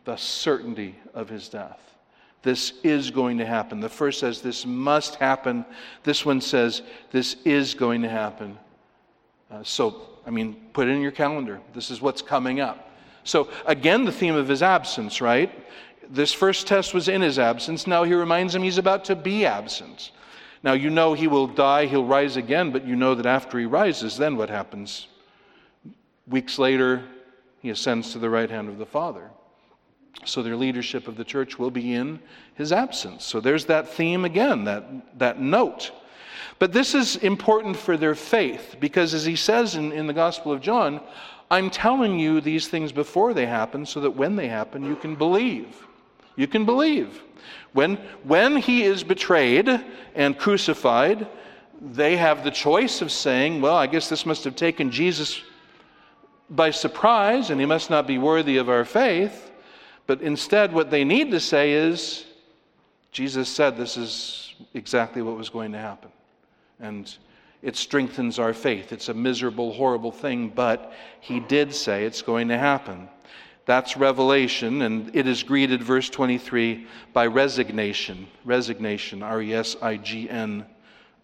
The 0.06 0.16
certainty 0.16 0.96
of 1.14 1.28
his 1.28 1.50
death. 1.50 1.80
This 2.42 2.74
is 2.84 3.12
going 3.12 3.40
to 3.40 3.46
happen. 3.46 3.82
The 3.82 3.90
first 3.90 4.20
says 4.20 4.42
this 4.42 4.66
must 4.66 5.16
happen. 5.16 5.66
This 6.04 6.26
one 6.26 6.40
says 6.40 6.84
this 7.12 7.36
is 7.44 7.74
going 7.74 8.04
to 8.04 8.10
happen. 8.10 8.58
Uh, 9.52 9.64
so 9.64 10.08
I 10.26 10.32
mean, 10.32 10.56
put 10.74 10.88
it 10.88 10.92
in 10.92 11.02
your 11.02 11.12
calendar. 11.12 11.62
This 11.74 11.92
is 11.92 12.02
what's 12.02 12.22
coming 12.22 12.60
up. 12.60 12.90
So, 13.24 13.50
again, 13.66 14.06
the 14.06 14.12
theme 14.12 14.36
of 14.36 14.48
his 14.48 14.62
absence, 14.62 15.22
right? 15.22 15.52
This 16.10 16.32
first 16.32 16.68
test 16.68 16.94
was 16.94 17.08
in 17.08 17.22
his 17.22 17.40
absence. 17.40 17.88
Now 17.88 18.04
he 18.04 18.14
reminds 18.14 18.54
him 18.54 18.62
he's 18.62 18.78
about 18.78 19.06
to 19.06 19.16
be 19.16 19.46
absent. 19.46 20.12
Now, 20.64 20.74
you 20.74 20.90
know 20.90 21.14
he 21.14 21.28
will 21.28 21.48
die, 21.48 21.86
he'll 21.86 22.06
rise 22.06 22.38
again, 22.38 22.72
but 22.72 22.86
you 22.86 22.96
know 22.96 23.16
that 23.16 23.26
after 23.26 23.60
he 23.60 23.66
rises, 23.66 24.18
then 24.18 24.36
what 24.36 24.50
happens? 24.50 25.08
Weeks 26.28 26.58
later, 26.58 27.04
he 27.62 27.70
ascends 27.70 28.12
to 28.14 28.20
the 28.20 28.30
right 28.30 28.50
hand 28.50 28.70
of 28.70 28.78
the 28.78 28.86
Father. 28.86 29.30
So 30.24 30.42
their 30.42 30.56
leadership 30.56 31.08
of 31.08 31.18
the 31.18 31.24
church 31.24 31.60
will 31.60 31.72
be 31.72 31.94
in 31.94 32.20
his 32.56 32.72
absence. 32.72 33.26
So 33.26 33.40
there's 33.40 33.66
that 33.66 33.90
theme 33.90 34.26
again, 34.26 34.64
that, 34.64 35.20
that 35.20 35.40
note. 35.40 35.92
But 36.58 36.72
this 36.72 36.96
is 36.96 37.18
important 37.18 37.76
for 37.76 37.98
their 37.98 38.16
faith 38.16 38.78
because, 38.80 39.14
as 39.14 39.26
he 39.26 39.36
says 39.36 39.76
in, 39.76 39.92
in 39.92 40.08
the 40.08 40.14
Gospel 40.14 40.52
of 40.52 40.62
John, 40.62 41.02
I'm 41.52 41.70
telling 41.70 42.18
you 42.18 42.42
these 42.42 42.68
things 42.68 42.92
before 42.92 43.34
they 43.34 43.46
happen 43.46 43.86
so 43.86 44.00
that 44.02 44.12
when 44.12 44.36
they 44.36 44.48
happen, 44.48 44.84
you 44.84 44.96
can 44.96 45.16
believe. 45.16 45.86
You 46.36 46.48
can 46.48 46.66
believe. 46.66 47.22
When, 47.74 47.98
when 48.24 48.58
he 48.58 48.84
is 48.84 49.04
betrayed 49.04 49.70
and 50.16 50.38
crucified, 50.38 51.28
they 51.82 52.18
have 52.18 52.44
the 52.44 52.52
choice 52.52 53.02
of 53.02 53.12
saying, 53.12 53.62
Well, 53.62 53.76
I 53.76 53.88
guess 53.88 54.10
this 54.10 54.26
must 54.26 54.44
have 54.46 54.56
taken 54.56 54.92
Jesus 54.92 55.42
by 56.50 56.72
surprise, 56.72 57.50
and 57.50 57.60
he 57.60 57.66
must 57.66 57.90
not 57.90 58.08
be 58.08 58.18
worthy 58.18 58.58
of 58.58 58.70
our 58.70 58.86
faith. 58.86 59.52
But 60.08 60.22
instead, 60.22 60.72
what 60.72 60.90
they 60.90 61.04
need 61.04 61.32
to 61.32 61.40
say 61.40 61.74
is, 61.74 62.26
Jesus 63.12 63.50
said 63.50 63.76
this 63.76 63.98
is 63.98 64.54
exactly 64.74 65.22
what 65.22 65.38
was 65.38 65.50
going 65.50 65.72
to 65.72 65.80
happen. 65.80 66.12
And 66.80 67.14
it 67.62 67.76
strengthens 67.76 68.38
our 68.38 68.54
faith. 68.54 68.92
It's 68.92 69.10
a 69.10 69.14
miserable, 69.14 69.74
horrible 69.74 70.12
thing, 70.12 70.50
but 70.50 70.94
he 71.20 71.40
did 71.40 71.74
say 71.74 72.06
it's 72.06 72.22
going 72.22 72.50
to 72.50 72.58
happen. 72.58 73.10
That's 73.66 73.98
revelation, 73.98 74.84
and 74.84 75.16
it 75.16 75.28
is 75.28 75.42
greeted, 75.42 75.82
verse 75.82 76.10
23, 76.10 76.86
by 77.14 77.26
resignation. 77.26 78.28
Resignation, 78.44 79.24
R 79.24 79.42
E 79.42 79.56
S 79.56 79.76
I 79.82 79.98
G 79.98 80.30
N, 80.30 80.66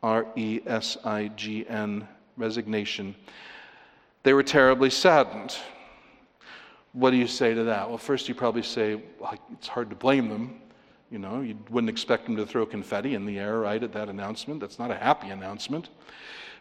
R 0.02 0.26
E 0.36 0.62
S 0.66 0.98
I 1.06 1.28
G 1.36 1.68
N, 1.68 2.08
resignation. 2.38 3.14
They 4.24 4.34
were 4.34 4.42
terribly 4.42 4.90
saddened. 4.90 5.56
What 6.94 7.12
do 7.12 7.18
you 7.18 7.28
say 7.28 7.54
to 7.54 7.64
that? 7.66 7.88
Well, 7.88 8.00
first 8.00 8.28
you 8.28 8.34
probably 8.34 8.64
say, 8.64 9.02
well, 9.20 9.36
it's 9.54 9.68
hard 9.68 9.92
to 9.92 9.96
blame 9.96 10.28
them. 10.28 10.60
You 11.12 11.20
know, 11.20 11.42
you 11.42 11.58
wouldn't 11.70 11.90
expect 11.90 12.26
them 12.26 12.38
to 12.38 12.46
throw 12.46 12.66
confetti 12.66 13.16
in 13.16 13.26
the 13.26 13.38
air, 13.38 13.60
right, 13.60 13.84
at 13.84 13.92
that 13.92 14.08
announcement. 14.08 14.62
That's 14.62 14.80
not 14.80 14.92
a 14.92 14.96
happy 14.96 15.28
announcement. 15.30 15.90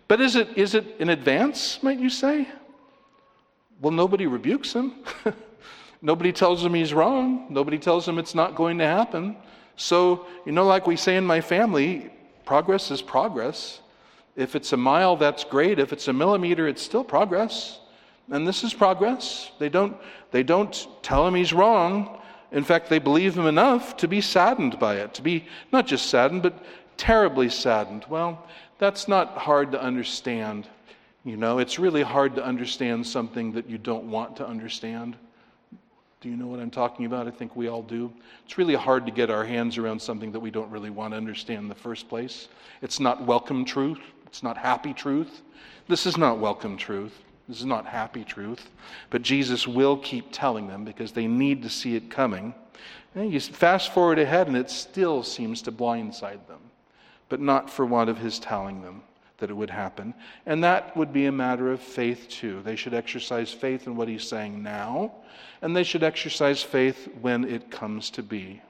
But 0.08 0.20
is 0.20 0.34
it, 0.34 0.48
is 0.58 0.74
it 0.74 0.96
in 0.98 1.10
advance, 1.10 1.80
might 1.84 2.00
you 2.00 2.10
say? 2.10 2.48
Well, 3.80 3.92
nobody 3.92 4.26
rebukes 4.26 4.72
him. 4.72 4.94
nobody 6.02 6.32
tells 6.32 6.64
him 6.64 6.74
he's 6.74 6.92
wrong. 6.92 7.46
Nobody 7.48 7.78
tells 7.78 8.08
him 8.08 8.18
it's 8.18 8.34
not 8.34 8.56
going 8.56 8.78
to 8.78 8.86
happen. 8.86 9.36
So, 9.76 10.26
you 10.44 10.50
know, 10.50 10.66
like 10.66 10.84
we 10.84 10.96
say 10.96 11.16
in 11.16 11.24
my 11.24 11.40
family, 11.40 12.10
progress 12.44 12.90
is 12.90 13.00
progress. 13.00 13.80
If 14.34 14.56
it's 14.56 14.72
a 14.72 14.76
mile, 14.76 15.14
that's 15.14 15.44
great. 15.44 15.78
If 15.78 15.92
it's 15.92 16.08
a 16.08 16.12
millimeter, 16.12 16.66
it's 16.66 16.82
still 16.82 17.04
progress. 17.04 17.78
And 18.30 18.46
this 18.46 18.64
is 18.64 18.74
progress. 18.74 19.52
They 19.60 19.68
don't, 19.68 19.96
they 20.32 20.42
don't 20.42 20.88
tell 21.02 21.26
him 21.26 21.36
he's 21.36 21.52
wrong. 21.52 22.19
In 22.52 22.64
fact, 22.64 22.88
they 22.88 22.98
believe 22.98 23.36
him 23.36 23.46
enough 23.46 23.96
to 23.98 24.08
be 24.08 24.20
saddened 24.20 24.78
by 24.78 24.96
it, 24.96 25.14
to 25.14 25.22
be 25.22 25.46
not 25.72 25.86
just 25.86 26.06
saddened, 26.06 26.42
but 26.42 26.54
terribly 26.96 27.48
saddened. 27.48 28.04
Well, 28.08 28.46
that's 28.78 29.06
not 29.06 29.38
hard 29.38 29.72
to 29.72 29.82
understand. 29.82 30.66
You 31.24 31.36
know, 31.36 31.58
it's 31.58 31.78
really 31.78 32.02
hard 32.02 32.34
to 32.36 32.44
understand 32.44 33.06
something 33.06 33.52
that 33.52 33.68
you 33.68 33.78
don't 33.78 34.10
want 34.10 34.36
to 34.36 34.46
understand. 34.46 35.16
Do 36.20 36.28
you 36.28 36.36
know 36.36 36.46
what 36.46 36.60
I'm 36.60 36.70
talking 36.70 37.06
about? 37.06 37.26
I 37.26 37.30
think 37.30 37.56
we 37.56 37.68
all 37.68 37.82
do. 37.82 38.12
It's 38.44 38.58
really 38.58 38.74
hard 38.74 39.06
to 39.06 39.12
get 39.12 39.30
our 39.30 39.44
hands 39.44 39.78
around 39.78 40.02
something 40.02 40.32
that 40.32 40.40
we 40.40 40.50
don't 40.50 40.70
really 40.70 40.90
want 40.90 41.12
to 41.12 41.16
understand 41.16 41.60
in 41.62 41.68
the 41.68 41.74
first 41.74 42.08
place. 42.08 42.48
It's 42.82 43.00
not 43.00 43.24
welcome 43.24 43.64
truth, 43.64 44.00
it's 44.26 44.42
not 44.42 44.56
happy 44.58 44.92
truth. 44.92 45.42
This 45.88 46.06
is 46.06 46.16
not 46.16 46.38
welcome 46.38 46.76
truth. 46.76 47.24
This 47.50 47.58
is 47.58 47.66
not 47.66 47.84
happy 47.84 48.22
truth. 48.22 48.70
But 49.10 49.22
Jesus 49.22 49.66
will 49.66 49.96
keep 49.96 50.28
telling 50.30 50.68
them 50.68 50.84
because 50.84 51.10
they 51.10 51.26
need 51.26 51.64
to 51.64 51.68
see 51.68 51.96
it 51.96 52.08
coming. 52.08 52.54
And 53.16 53.32
you 53.32 53.40
fast 53.40 53.92
forward 53.92 54.20
ahead, 54.20 54.46
and 54.46 54.56
it 54.56 54.70
still 54.70 55.24
seems 55.24 55.60
to 55.62 55.72
blindside 55.72 56.46
them, 56.46 56.60
but 57.28 57.40
not 57.40 57.68
for 57.68 57.84
want 57.84 58.08
of 58.08 58.18
his 58.18 58.38
telling 58.38 58.82
them 58.82 59.02
that 59.38 59.50
it 59.50 59.54
would 59.54 59.70
happen. 59.70 60.14
And 60.46 60.62
that 60.62 60.96
would 60.96 61.12
be 61.12 61.26
a 61.26 61.32
matter 61.32 61.72
of 61.72 61.80
faith, 61.80 62.28
too. 62.28 62.62
They 62.62 62.76
should 62.76 62.94
exercise 62.94 63.52
faith 63.52 63.88
in 63.88 63.96
what 63.96 64.06
he's 64.06 64.28
saying 64.28 64.62
now, 64.62 65.12
and 65.60 65.74
they 65.74 65.82
should 65.82 66.04
exercise 66.04 66.62
faith 66.62 67.08
when 67.20 67.42
it 67.44 67.68
comes 67.68 68.10
to 68.10 68.22
be. 68.22 68.62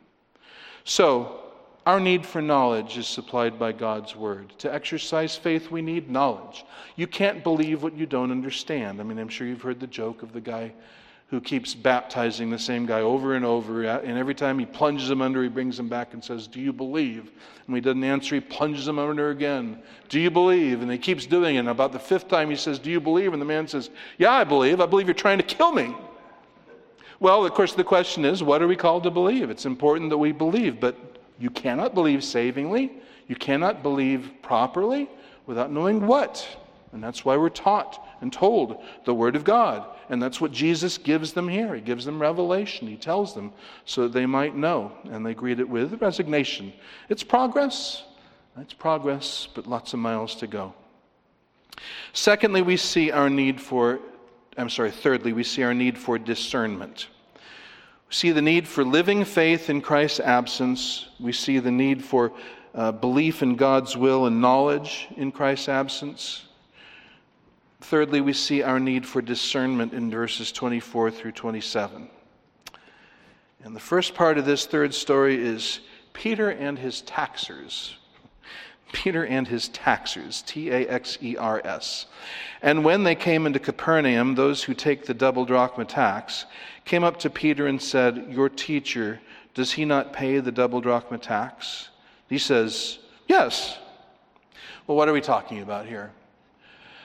So, 0.85 1.50
our 1.87 1.99
need 1.99 2.27
for 2.27 2.43
knowledge 2.43 2.99
is 2.99 3.07
supplied 3.07 3.59
by 3.59 3.73
God's 3.73 4.15
word. 4.15 4.53
To 4.59 4.73
exercise 4.73 5.35
faith, 5.37 5.71
we 5.71 5.81
need 5.81 6.11
knowledge. 6.11 6.65
You 6.97 7.07
can't 7.07 7.43
believe 7.43 7.83
what 7.83 7.97
you 7.97 8.07
don't 8.07 8.31
understand. 8.31 9.01
I 9.01 9.05
mean, 9.05 9.19
I'm 9.19 9.29
sure 9.29 9.47
you've 9.47 9.63
heard 9.63 9.81
the 9.81 9.87
joke 9.87 10.23
of 10.23 10.33
the 10.33 10.41
guy 10.41 10.73
who 11.31 11.41
keeps 11.41 11.75
baptizing 11.75 12.51
the 12.51 12.59
same 12.59 12.87
guy 12.87 13.01
over 13.01 13.35
and 13.35 13.45
over, 13.45 13.87
uh, 13.87 14.01
and 14.01 14.19
every 14.19 14.35
time 14.35 14.59
he 14.59 14.67
plunges 14.67 15.09
him 15.09 15.23
under, 15.23 15.43
he 15.45 15.49
brings 15.49 15.79
him 15.79 15.89
back 15.89 16.13
and 16.13 16.23
says, 16.23 16.49
Do 16.49 16.61
you 16.61 16.73
believe? 16.73 17.31
And 17.67 17.77
he 17.77 17.81
doesn't 17.81 18.03
answer, 18.03 18.35
he 18.35 18.41
plunges 18.41 18.89
him 18.89 18.99
under 18.99 19.31
again. 19.31 19.81
Do 20.09 20.19
you 20.19 20.31
believe? 20.31 20.83
And 20.83 20.91
he 20.91 20.99
keeps 20.99 21.27
doing 21.27 21.55
it. 21.55 21.61
And 21.61 21.69
about 21.69 21.93
the 21.93 22.01
fifth 22.01 22.27
time, 22.27 22.51
he 22.51 22.57
says, 22.57 22.81
Do 22.81 22.91
you 22.91 23.01
believe? 23.01 23.33
And 23.33 23.41
the 23.41 23.47
man 23.47 23.69
says, 23.69 23.91
Yeah, 24.19 24.33
I 24.33 24.43
believe. 24.43 24.81
I 24.81 24.87
believe 24.87 25.07
you're 25.07 25.15
trying 25.15 25.39
to 25.39 25.45
kill 25.45 25.71
me. 25.71 25.95
Well, 27.21 27.45
of 27.45 27.53
course, 27.53 27.75
the 27.75 27.85
question 27.85 28.25
is, 28.25 28.43
what 28.43 28.63
are 28.63 28.67
we 28.67 28.77
called 28.77 29.05
to 29.05 29.11
believe? 29.11 29.51
It's 29.51 29.67
important 29.67 30.11
that 30.11 30.19
we 30.19 30.33
believe, 30.33 30.81
but 30.81 30.97
you 31.41 31.51
cannot 31.51 31.95
believe 31.95 32.23
savingly, 32.23 32.93
you 33.27 33.35
cannot 33.35 33.83
believe 33.83 34.31
properly 34.43 35.09
without 35.47 35.73
knowing 35.73 36.07
what. 36.07 36.47
And 36.93 37.03
that's 37.03 37.25
why 37.25 37.37
we're 37.37 37.49
taught 37.49 38.05
and 38.21 38.33
told 38.33 38.83
the 39.05 39.15
Word 39.15 39.37
of 39.37 39.45
God. 39.45 39.87
And 40.09 40.21
that's 40.21 40.41
what 40.41 40.51
Jesus 40.51 40.99
gives 40.99 41.33
them 41.33 41.49
here. 41.49 41.75
He 41.75 41.81
gives 41.81 42.05
them 42.05 42.21
revelation. 42.21 42.89
He 42.89 42.97
tells 42.97 43.35
them 43.35 43.53
so 43.85 44.03
that 44.03 44.13
they 44.13 44.27
might 44.27 44.57
know. 44.57 44.93
And 45.05 45.25
they 45.25 45.35
greet 45.35 45.61
it 45.61 45.69
with 45.69 46.03
resignation. 46.03 46.73
It's 47.09 47.23
progress. 47.23 48.03
It's 48.59 48.75
progress, 48.75 49.49
but 49.55 49.67
lots 49.67 49.93
of 49.93 50.01
miles 50.01 50.35
to 50.37 50.47
go. 50.47 50.75
Secondly, 52.13 52.63
we 52.63 52.77
see 52.77 53.13
our 53.13 53.31
need 53.31 53.61
for, 53.61 54.01
I'm 54.59 54.69
sorry, 54.69 54.91
thirdly, 54.91 55.33
we 55.33 55.45
see 55.45 55.63
our 55.63 55.73
need 55.73 55.97
for 55.97 56.19
discernment. 56.19 57.07
We 58.11 58.15
see 58.15 58.33
the 58.33 58.43
need 58.43 58.67
for 58.67 58.83
living 58.83 59.25
faith 59.25 59.71
in 59.71 59.81
Christ's 59.81 60.19
absence. 60.19 61.07
We 61.21 61.31
see 61.31 61.61
the 61.61 61.71
need 61.71 62.03
for 62.05 62.33
uh, 62.75 62.91
belief 62.91 63.41
in 63.41 63.55
God's 63.55 63.97
will 63.97 64.27
and 64.27 64.41
knowledge 64.41 65.07
in 65.17 65.31
Christ's 65.31 65.69
absence. 65.69 66.45
Thirdly, 67.83 68.21
we 68.21 68.33
see 68.33 68.65
our 68.65 68.81
need 68.81 69.07
for 69.07 69.23
discernment 69.23 69.93
in 69.93 70.11
verses 70.11 70.51
24 70.51 71.13
through 71.13 71.31
27. 71.31 72.11
And 73.63 73.77
the 73.77 73.81
first 73.81 74.17
part 74.17 74.39
of 74.39 74.45
this 74.45 74.67
third 74.67 74.93
story 74.93 75.41
is 75.41 75.79
Peter 76.13 76.51
and 76.51 76.77
his 76.77 77.03
taxers. 77.03 77.95
Peter 78.93 79.25
and 79.25 79.47
his 79.47 79.69
taxers, 79.69 80.43
T 80.43 80.71
A 80.71 80.89
X 80.89 81.17
E 81.23 81.37
R 81.37 81.63
S. 81.65 82.07
And 82.61 82.85
when 82.85 83.05
they 83.05 83.15
came 83.15 83.47
into 83.47 83.61
Capernaum, 83.61 84.35
those 84.35 84.65
who 84.65 84.75
take 84.75 85.07
the 85.07 85.15
double 85.15 85.45
drachma 85.45 85.85
tax 85.85 86.45
came 86.91 87.05
up 87.05 87.21
to 87.21 87.31
Peter 87.31 87.69
and 87.69 87.81
said, 87.81 88.27
Your 88.31 88.49
teacher, 88.49 89.21
does 89.55 89.71
he 89.71 89.85
not 89.85 90.13
pay 90.13 90.41
the 90.41 90.51
double 90.51 90.81
drachma 90.81 91.19
tax? 91.19 91.89
He 92.29 92.37
says, 92.37 92.99
Yes. 93.29 93.79
Well, 94.89 94.97
what 94.97 95.09
are 95.09 95.13
we 95.13 95.21
talking 95.21 95.63
about 95.63 95.87
here? 95.87 96.11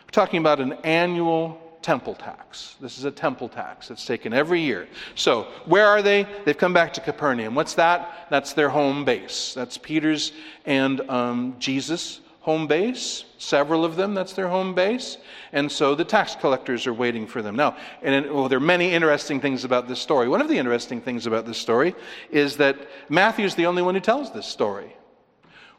We're 0.04 0.12
talking 0.12 0.40
about 0.40 0.60
an 0.60 0.74
annual 0.84 1.62
temple 1.84 2.16
tax. 2.16 2.78
This 2.82 2.98
is 2.98 3.06
a 3.06 3.12
temple 3.12 3.48
tax 3.48 3.90
that's 3.90 4.08
taken 4.08 4.34
every 4.34 4.60
year. 4.60 4.88
So, 5.14 5.44
where 5.66 5.86
are 5.86 6.02
they? 6.02 6.26
They've 6.46 6.58
come 6.58 6.74
back 6.74 6.94
to 6.94 7.02
Capernaum. 7.02 7.54
What's 7.54 7.76
that? 7.76 8.26
That's 8.32 8.54
their 8.54 8.70
home 8.70 9.06
base. 9.06 9.54
That's 9.54 9.78
Peter's 9.78 10.32
and 10.66 11.08
um, 11.12 11.58
Jesus' 11.60 12.22
home 12.46 12.68
base. 12.68 13.26
Several 13.40 13.84
of 13.84 13.96
them, 13.96 14.14
that's 14.14 14.34
their 14.34 14.48
home 14.48 14.76
base. 14.76 15.18
And 15.52 15.70
so 15.72 15.96
the 15.96 16.06
tax 16.06 16.36
collectors 16.36 16.86
are 16.86 16.94
waiting 16.94 17.26
for 17.26 17.42
them. 17.42 17.56
Now, 17.56 17.76
and 18.04 18.24
well, 18.28 18.46
oh, 18.46 18.48
there 18.48 18.58
are 18.58 18.62
many 18.76 18.92
interesting 18.92 19.42
things 19.42 19.64
about 19.64 19.88
this 19.88 20.00
story. 20.00 20.30
One 20.30 20.42
of 20.42 20.48
the 20.48 20.60
interesting 20.60 21.02
things 21.02 21.26
about 21.26 21.48
this 21.48 21.58
story 21.58 21.96
is 22.30 22.56
that 22.58 22.78
Matthew's 23.10 23.56
the 23.56 23.66
only 23.66 23.82
one 23.82 23.96
who 23.96 24.00
tells 24.00 24.32
this 24.32 24.46
story. 24.46 24.96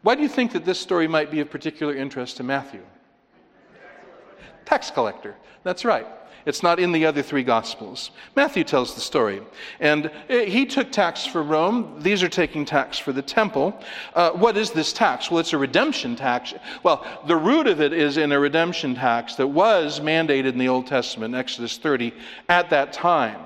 Why 0.03 0.17
do 0.17 0.23
you 0.23 0.29
think 0.29 0.53
that 0.55 0.65
this 0.65 0.81
story 0.81 1.07
might 1.07 1.31
be 1.31 1.39
of 1.39 1.51
particular 1.51 1.95
interest 1.95 2.39
to 2.39 2.43
Matthew? 2.43 2.83
Tax 4.65 4.91
collector. 4.91 5.37
That's 5.63 5.85
right. 5.85 6.09
It's 6.47 6.63
not 6.63 6.79
in 6.79 6.93
the 6.93 7.05
other 7.05 7.23
three 7.23 7.43
Gospels. 7.43 8.13
Matthew 8.37 8.63
tells 8.63 8.95
the 8.95 9.01
story. 9.01 9.43
And 9.81 10.11
eh, 10.29 10.45
he 10.45 10.65
took 10.65 10.93
tax 10.93 11.27
for 11.27 11.43
Rome. 11.43 11.97
These 11.99 12.23
are 12.23 12.29
taking 12.29 12.65
tax 12.65 12.99
for 12.99 13.13
the 13.13 13.21
temple. 13.21 13.79
Uh, 14.15 14.31
what 14.31 14.57
is 14.57 14.71
this 14.71 14.93
tax? 14.93 15.29
Well, 15.29 15.41
it's 15.41 15.53
a 15.53 15.59
redemption 15.59 16.15
tax. 16.15 16.55
Well, 16.85 17.05
the 17.27 17.37
root 17.37 17.67
of 17.67 17.81
it 17.81 17.93
is 17.93 18.17
in 18.17 18.31
a 18.31 18.39
redemption 18.39 18.95
tax 18.95 19.35
that 19.35 19.49
was 19.49 19.99
mandated 19.99 20.53
in 20.53 20.59
the 20.59 20.69
Old 20.69 20.87
Testament, 20.87 21.35
Exodus 21.35 21.79
30, 21.79 22.15
at 22.49 22.71
that 22.71 22.93
time. 22.93 23.46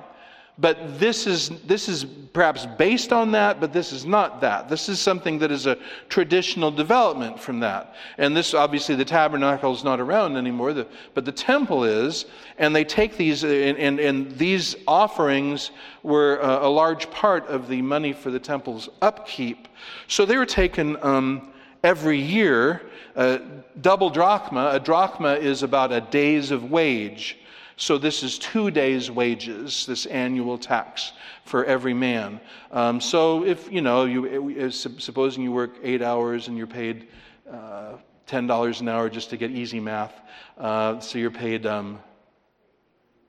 But 0.60 1.00
this 1.00 1.26
is, 1.26 1.48
this 1.66 1.88
is 1.88 2.04
perhaps 2.04 2.66
based 2.66 3.12
on 3.12 3.32
that, 3.32 3.60
but 3.60 3.72
this 3.72 3.92
is 3.92 4.04
not 4.04 4.42
that. 4.42 4.68
This 4.68 4.90
is 4.90 5.00
something 5.00 5.38
that 5.38 5.50
is 5.50 5.66
a 5.66 5.78
traditional 6.10 6.70
development 6.70 7.40
from 7.40 7.60
that. 7.60 7.94
And 8.18 8.36
this, 8.36 8.52
obviously, 8.52 8.94
the 8.94 9.04
tabernacle 9.04 9.72
is 9.72 9.84
not 9.84 10.00
around 10.00 10.36
anymore, 10.36 10.74
the, 10.74 10.86
but 11.14 11.24
the 11.24 11.32
temple 11.32 11.84
is. 11.84 12.26
And 12.58 12.76
they 12.76 12.84
take 12.84 13.16
these, 13.16 13.42
and, 13.42 13.78
and, 13.78 13.98
and 13.98 14.36
these 14.36 14.76
offerings 14.86 15.70
were 16.02 16.36
a, 16.38 16.66
a, 16.66 16.70
large 16.70 17.10
part 17.10 17.46
of 17.46 17.68
the 17.68 17.80
money 17.80 18.12
for 18.12 18.30
the 18.30 18.40
temple's 18.40 18.90
upkeep. 19.00 19.66
So 20.08 20.26
they 20.26 20.36
were 20.36 20.46
taken 20.46 21.02
um, 21.02 21.52
every 21.82 22.20
year. 22.20 22.82
Uh, 23.16 23.38
double 23.80 24.10
drachma, 24.10 24.70
a 24.72 24.80
drachma 24.80 25.34
is 25.34 25.62
about 25.62 25.90
a 25.90 26.00
day's 26.00 26.50
of 26.50 26.70
wage. 26.70 27.38
So 27.80 27.96
this 27.96 28.22
is 28.22 28.38
two 28.38 28.70
days' 28.70 29.10
wages, 29.10 29.86
this 29.86 30.04
annual 30.04 30.58
tax 30.58 31.12
for 31.46 31.64
every 31.64 31.94
man. 31.94 32.38
Um, 32.72 33.00
so 33.00 33.42
if, 33.46 33.72
you 33.72 33.80
know, 33.80 34.04
you, 34.04 34.70
supposing 34.70 35.42
you 35.42 35.50
work 35.50 35.78
eight 35.82 36.02
hours 36.02 36.48
and 36.48 36.58
you're 36.58 36.66
paid 36.66 37.08
uh, 37.50 37.94
$10 38.26 38.80
an 38.82 38.88
hour 38.88 39.08
just 39.08 39.30
to 39.30 39.38
get 39.38 39.50
easy 39.50 39.80
math, 39.80 40.12
uh, 40.58 41.00
so 41.00 41.18
you're 41.18 41.30
paid 41.30 41.64
um, 41.64 41.98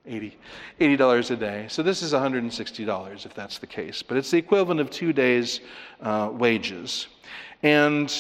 80 0.06 0.38
$80 0.82 1.32
a 1.32 1.36
day. 1.38 1.66
So 1.70 1.82
this 1.82 2.04
is 2.04 2.12
$160 2.12 3.26
if 3.26 3.34
that's 3.34 3.58
the 3.58 3.68
case. 3.68 4.04
But 4.04 4.18
it's 4.18 4.32
the 4.32 4.38
equivalent 4.38 4.82
of 4.82 4.90
two 4.90 5.14
days' 5.14 5.62
uh, 6.02 6.30
wages. 6.30 7.08
And 7.64 8.14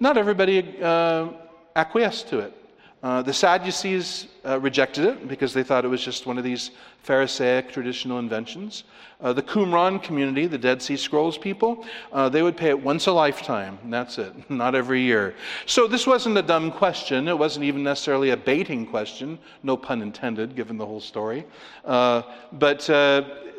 not 0.00 0.18
everybody 0.18 0.82
uh, 0.82 1.28
acquiesced 1.74 2.28
to 2.28 2.40
it. 2.40 2.57
Uh, 3.00 3.22
the 3.22 3.32
Sadducees 3.32 4.26
uh, 4.44 4.58
rejected 4.58 5.04
it 5.04 5.28
because 5.28 5.54
they 5.54 5.62
thought 5.62 5.84
it 5.84 5.88
was 5.88 6.02
just 6.02 6.26
one 6.26 6.36
of 6.36 6.42
these 6.42 6.72
Pharisaic 7.02 7.70
traditional 7.70 8.18
inventions. 8.18 8.84
Uh, 9.20 9.32
the 9.32 9.42
Qumran 9.42 10.02
community, 10.02 10.46
the 10.46 10.58
Dead 10.58 10.82
Sea 10.82 10.96
Scrolls 10.96 11.38
people, 11.38 11.86
uh, 12.12 12.28
they 12.28 12.42
would 12.42 12.56
pay 12.56 12.70
it 12.70 12.82
once 12.82 13.06
a 13.06 13.12
lifetime, 13.12 13.78
and 13.84 13.92
that's 13.92 14.18
it, 14.18 14.32
not 14.50 14.74
every 14.74 15.02
year. 15.02 15.34
So 15.66 15.86
this 15.86 16.08
wasn't 16.08 16.38
a 16.38 16.42
dumb 16.42 16.72
question. 16.72 17.28
It 17.28 17.38
wasn't 17.38 17.66
even 17.66 17.84
necessarily 17.84 18.30
a 18.30 18.36
baiting 18.36 18.84
question, 18.84 19.38
no 19.62 19.76
pun 19.76 20.02
intended, 20.02 20.56
given 20.56 20.76
the 20.76 20.86
whole 20.86 21.00
story. 21.00 21.44
Uh, 21.84 22.22
but 22.52 22.88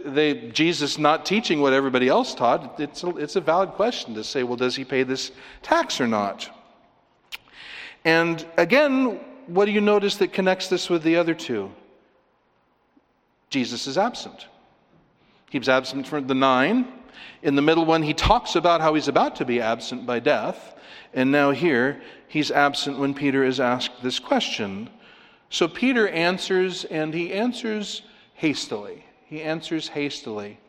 they, 0.05 0.49
Jesus 0.51 0.97
not 0.97 1.25
teaching 1.25 1.61
what 1.61 1.73
everybody 1.73 2.07
else 2.07 2.33
taught, 2.33 2.79
it's 2.79 3.03
a, 3.03 3.09
it's 3.17 3.35
a 3.35 3.41
valid 3.41 3.71
question 3.71 4.13
to 4.15 4.23
say, 4.23 4.43
well, 4.43 4.55
does 4.55 4.75
he 4.75 4.85
pay 4.85 5.03
this 5.03 5.31
tax 5.61 5.99
or 5.99 6.07
not? 6.07 6.49
And 8.05 8.45
again, 8.57 9.19
what 9.49 9.65
do 9.65 9.71
you 9.71 9.81
notice 9.81 10.15
that 10.17 10.33
connects 10.33 10.67
this 10.67 10.89
with 10.89 11.03
the 11.03 11.15
other 11.15 11.33
two? 11.33 11.71
Jesus 13.49 13.87
is 13.87 13.97
absent. 13.97 14.47
He's 15.49 15.69
absent 15.69 16.07
from 16.07 16.27
the 16.27 16.35
nine. 16.35 16.87
In 17.41 17.55
the 17.55 17.61
middle 17.61 17.85
one, 17.85 18.03
he 18.03 18.13
talks 18.13 18.55
about 18.55 18.81
how 18.81 18.93
he's 18.93 19.07
about 19.07 19.35
to 19.37 19.45
be 19.45 19.59
absent 19.59 20.05
by 20.05 20.19
death. 20.19 20.75
And 21.13 21.31
now 21.31 21.51
here, 21.51 22.01
he's 22.27 22.51
absent 22.51 22.99
when 22.99 23.13
Peter 23.13 23.43
is 23.43 23.59
asked 23.59 24.03
this 24.03 24.19
question. 24.19 24.89
So 25.49 25.67
Peter 25.67 26.07
answers, 26.07 26.85
and 26.85 27.13
he 27.13 27.33
answers 27.33 28.03
hastily. 28.35 29.03
He 29.25 29.41
answers 29.41 29.87
hastily. 29.87 30.59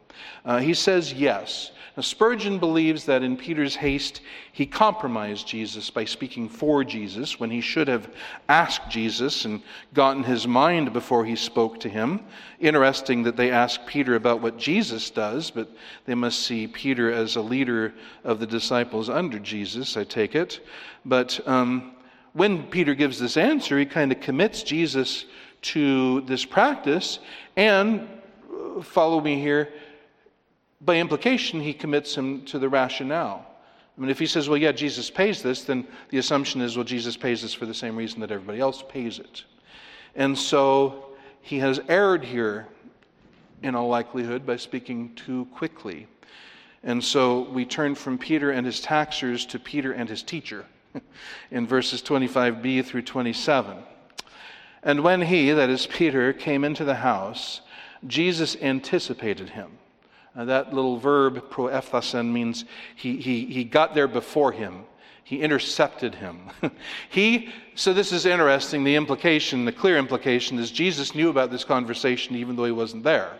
Uh, 0.44 0.58
he 0.58 0.74
says 0.74 1.12
yes. 1.12 1.72
Now, 1.96 2.02
Spurgeon 2.02 2.58
believes 2.58 3.04
that 3.06 3.22
in 3.22 3.36
Peter's 3.36 3.74
haste, 3.74 4.20
he 4.52 4.64
compromised 4.64 5.46
Jesus 5.46 5.90
by 5.90 6.04
speaking 6.04 6.48
for 6.48 6.84
Jesus 6.84 7.40
when 7.40 7.50
he 7.50 7.60
should 7.60 7.88
have 7.88 8.14
asked 8.48 8.88
Jesus 8.88 9.44
and 9.44 9.60
gotten 9.92 10.22
his 10.22 10.46
mind 10.46 10.92
before 10.92 11.24
he 11.24 11.34
spoke 11.34 11.80
to 11.80 11.88
him. 11.88 12.20
Interesting 12.60 13.24
that 13.24 13.36
they 13.36 13.50
ask 13.50 13.84
Peter 13.86 14.14
about 14.14 14.40
what 14.40 14.56
Jesus 14.56 15.10
does, 15.10 15.50
but 15.50 15.68
they 16.04 16.14
must 16.14 16.46
see 16.46 16.68
Peter 16.68 17.12
as 17.12 17.34
a 17.34 17.42
leader 17.42 17.92
of 18.22 18.38
the 18.38 18.46
disciples 18.46 19.10
under 19.10 19.40
Jesus, 19.40 19.96
I 19.96 20.04
take 20.04 20.36
it. 20.36 20.60
But 21.04 21.40
um, 21.46 21.92
when 22.34 22.62
Peter 22.68 22.94
gives 22.94 23.18
this 23.18 23.36
answer, 23.36 23.78
he 23.78 23.84
kind 23.84 24.12
of 24.12 24.20
commits 24.20 24.62
Jesus 24.62 25.24
to 25.62 26.20
this 26.22 26.44
practice 26.44 27.18
and 27.56 28.08
uh, 28.50 28.80
follow 28.80 29.20
me 29.20 29.40
here 29.40 29.70
by 30.80 30.96
implication, 30.96 31.60
he 31.60 31.72
commits 31.72 32.14
him 32.14 32.44
to 32.46 32.58
the 32.58 32.68
rationale. 32.68 33.46
I 33.96 34.00
mean, 34.00 34.10
if 34.10 34.18
he 34.18 34.26
says, 34.26 34.48
well, 34.48 34.56
yeah, 34.56 34.72
Jesus 34.72 35.10
pays 35.10 35.42
this, 35.42 35.64
then 35.64 35.86
the 36.08 36.18
assumption 36.18 36.60
is, 36.60 36.76
well, 36.76 36.84
Jesus 36.84 37.16
pays 37.16 37.42
this 37.42 37.52
for 37.52 37.66
the 37.66 37.74
same 37.74 37.96
reason 37.96 38.20
that 38.20 38.30
everybody 38.30 38.60
else 38.60 38.82
pays 38.88 39.18
it. 39.18 39.44
And 40.14 40.36
so 40.36 41.06
he 41.42 41.58
has 41.58 41.80
erred 41.88 42.24
here, 42.24 42.66
in 43.62 43.74
all 43.74 43.88
likelihood, 43.88 44.46
by 44.46 44.56
speaking 44.56 45.14
too 45.16 45.46
quickly. 45.52 46.06
And 46.82 47.04
so 47.04 47.42
we 47.50 47.66
turn 47.66 47.94
from 47.94 48.16
Peter 48.16 48.52
and 48.52 48.64
his 48.64 48.80
taxers 48.80 49.44
to 49.46 49.58
Peter 49.58 49.92
and 49.92 50.08
his 50.08 50.22
teacher 50.22 50.64
in 51.50 51.66
verses 51.66 52.00
25b 52.00 52.86
through 52.86 53.02
27. 53.02 53.76
And 54.82 55.04
when 55.04 55.20
he, 55.20 55.50
that 55.50 55.68
is 55.68 55.86
Peter, 55.86 56.32
came 56.32 56.64
into 56.64 56.86
the 56.86 56.94
house, 56.94 57.60
Jesus 58.06 58.56
anticipated 58.62 59.50
him 59.50 59.72
uh, 60.36 60.44
that 60.44 60.72
little 60.72 60.96
verb, 60.96 61.50
proephthasen, 61.50 62.30
means 62.32 62.64
he, 62.96 63.16
he, 63.16 63.46
he 63.46 63.64
got 63.64 63.94
there 63.94 64.08
before 64.08 64.52
him. 64.52 64.84
He 65.24 65.40
intercepted 65.40 66.14
him. 66.14 66.50
he, 67.10 67.50
so 67.74 67.92
this 67.92 68.12
is 68.12 68.26
interesting. 68.26 68.84
The 68.84 68.96
implication, 68.96 69.64
the 69.64 69.72
clear 69.72 69.96
implication, 69.96 70.58
is 70.58 70.70
Jesus 70.70 71.14
knew 71.14 71.30
about 71.30 71.50
this 71.50 71.64
conversation 71.64 72.36
even 72.36 72.56
though 72.56 72.64
he 72.64 72.72
wasn't 72.72 73.04
there. 73.04 73.32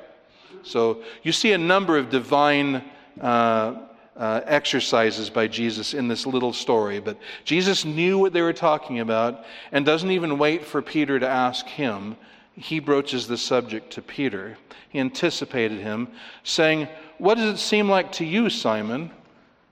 So 0.63 1.03
you 1.23 1.33
see 1.33 1.53
a 1.53 1.59
number 1.59 1.97
of 1.97 2.11
divine 2.11 2.85
uh, 3.21 3.75
uh, 4.17 4.41
exercises 4.45 5.31
by 5.31 5.49
Jesus 5.49 5.95
in 5.95 6.07
this 6.07 6.27
little 6.27 6.53
story. 6.53 7.01
But 7.01 7.17
Jesus 7.45 7.85
knew 7.85 8.19
what 8.19 8.33
they 8.33 8.43
were 8.43 8.53
talking 8.53 9.01
about 9.01 9.45
and 9.73 9.87
doesn't 9.87 10.11
even 10.11 10.39
wait 10.39 10.65
for 10.65 10.83
Peter 10.83 11.19
to 11.19 11.29
ask 11.29 11.67
him 11.67 12.17
he 12.55 12.81
broaches 12.81 13.27
the 13.27 13.37
subject 13.37 13.93
to 13.93 14.03
Peter. 14.03 14.59
He 14.89 14.99
anticipated 14.99 15.81
him, 15.81 16.09
saying, 16.43 16.89
What 17.19 17.37
does 17.37 17.55
it 17.55 17.59
seem 17.59 17.89
like 17.89 18.13
to 18.13 18.25
you, 18.25 18.51
Simon? 18.51 19.11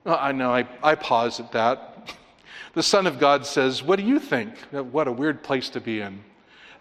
Oh, 0.07 0.15
I 0.15 0.33
know, 0.33 0.55
I, 0.55 0.67
I 0.83 0.95
pause 0.95 1.41
at 1.41 1.53
that. 1.53 2.15
The 2.75 2.83
Son 2.83 3.09
of 3.09 3.19
God 3.19 3.45
says, 3.45 3.83
What 3.83 3.99
do 3.99 4.05
you 4.05 4.21
think? 4.21 4.57
What 4.71 5.09
a 5.09 5.13
weird 5.13 5.43
place 5.43 5.69
to 5.71 5.81
be 5.81 6.01
in. 6.01 6.23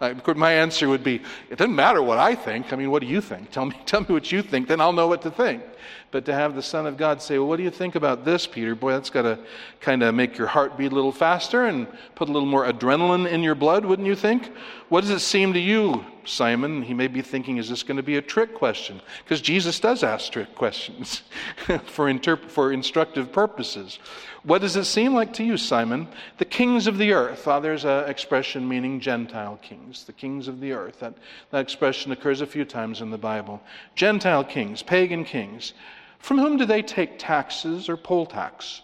Uh, 0.00 0.14
my 0.36 0.52
answer 0.52 0.88
would 0.88 1.02
be, 1.02 1.20
It 1.50 1.58
doesn't 1.58 1.74
matter 1.74 2.02
what 2.02 2.18
I 2.18 2.34
think. 2.34 2.72
I 2.72 2.76
mean, 2.76 2.90
what 2.90 3.02
do 3.02 3.08
you 3.08 3.20
think? 3.20 3.50
Tell 3.50 3.66
me, 3.66 3.80
tell 3.86 4.00
me 4.00 4.06
what 4.08 4.30
you 4.30 4.42
think, 4.42 4.68
then 4.68 4.80
I'll 4.80 4.92
know 4.92 5.08
what 5.08 5.22
to 5.22 5.30
think. 5.30 5.62
But 6.10 6.24
to 6.24 6.34
have 6.34 6.54
the 6.54 6.62
Son 6.62 6.86
of 6.86 6.96
God 6.96 7.20
say, 7.20 7.38
Well, 7.38 7.48
what 7.48 7.56
do 7.56 7.62
you 7.62 7.70
think 7.70 7.94
about 7.94 8.24
this, 8.24 8.46
Peter? 8.46 8.74
Boy, 8.74 8.92
that's 8.92 9.10
got 9.10 9.22
to 9.22 9.38
kind 9.80 10.02
of 10.02 10.14
make 10.14 10.38
your 10.38 10.46
heart 10.46 10.78
beat 10.78 10.92
a 10.92 10.94
little 10.94 11.12
faster 11.12 11.66
and 11.66 11.86
put 12.14 12.28
a 12.28 12.32
little 12.32 12.48
more 12.48 12.64
adrenaline 12.64 13.28
in 13.28 13.42
your 13.42 13.54
blood, 13.54 13.84
wouldn't 13.84 14.06
you 14.06 14.14
think? 14.14 14.52
What 14.88 15.02
does 15.02 15.10
it 15.10 15.20
seem 15.20 15.52
to 15.52 15.60
you, 15.60 16.04
Simon? 16.24 16.82
He 16.82 16.94
may 16.94 17.08
be 17.08 17.20
thinking, 17.20 17.58
Is 17.58 17.68
this 17.68 17.82
going 17.82 17.96
to 17.96 18.02
be 18.02 18.16
a 18.16 18.22
trick 18.22 18.54
question? 18.54 19.00
Because 19.24 19.40
Jesus 19.40 19.80
does 19.80 20.02
ask 20.02 20.32
trick 20.32 20.54
questions 20.54 21.22
for, 21.86 22.06
interp- 22.06 22.48
for 22.48 22.72
instructive 22.72 23.32
purposes. 23.32 23.98
What 24.44 24.60
does 24.60 24.76
it 24.76 24.84
seem 24.84 25.14
like 25.14 25.32
to 25.34 25.44
you, 25.44 25.56
Simon? 25.56 26.08
The 26.38 26.44
kings 26.44 26.86
of 26.86 26.98
the 26.98 27.12
earth. 27.12 27.46
Ah, 27.48 27.60
there's 27.60 27.84
an 27.84 28.08
expression 28.08 28.68
meaning 28.68 29.00
Gentile 29.00 29.58
kings, 29.62 30.04
the 30.04 30.12
kings 30.12 30.48
of 30.48 30.60
the 30.60 30.72
earth. 30.72 31.00
That, 31.00 31.14
that 31.50 31.60
expression 31.60 32.12
occurs 32.12 32.40
a 32.40 32.46
few 32.46 32.64
times 32.64 33.00
in 33.00 33.10
the 33.10 33.18
Bible. 33.18 33.60
Gentile 33.94 34.44
kings, 34.44 34.82
pagan 34.82 35.24
kings. 35.24 35.72
From 36.18 36.38
whom 36.38 36.56
do 36.56 36.66
they 36.66 36.82
take 36.82 37.18
taxes 37.18 37.88
or 37.88 37.96
poll 37.96 38.26
tax? 38.26 38.82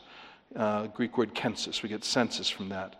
Uh, 0.57 0.87
Greek 0.89 1.19
word 1.19 1.37
census, 1.37 1.83
we 1.83 1.89
get 1.89 2.05
census 2.05 2.49
from 2.49 2.69
that. 2.69 2.97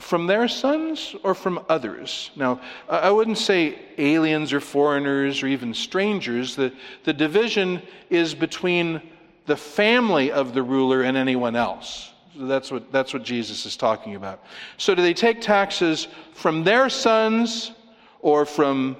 From 0.00 0.26
their 0.26 0.48
sons 0.48 1.14
or 1.22 1.34
from 1.34 1.64
others? 1.68 2.30
Now, 2.36 2.60
I 2.88 3.10
wouldn't 3.10 3.38
say 3.38 3.78
aliens 3.96 4.52
or 4.52 4.60
foreigners 4.60 5.42
or 5.42 5.46
even 5.46 5.72
strangers. 5.72 6.56
The, 6.56 6.72
the 7.04 7.12
division 7.12 7.80
is 8.10 8.34
between 8.34 9.00
the 9.46 9.56
family 9.56 10.32
of 10.32 10.54
the 10.54 10.62
ruler 10.62 11.02
and 11.02 11.16
anyone 11.16 11.56
else. 11.56 12.12
So 12.36 12.46
that's 12.46 12.70
what, 12.70 12.90
that's 12.90 13.12
what 13.12 13.22
Jesus 13.22 13.64
is 13.66 13.76
talking 13.76 14.16
about. 14.16 14.42
So, 14.76 14.94
do 14.94 15.02
they 15.02 15.14
take 15.14 15.40
taxes 15.40 16.08
from 16.32 16.64
their 16.64 16.88
sons 16.88 17.72
or 18.20 18.44
from 18.44 18.96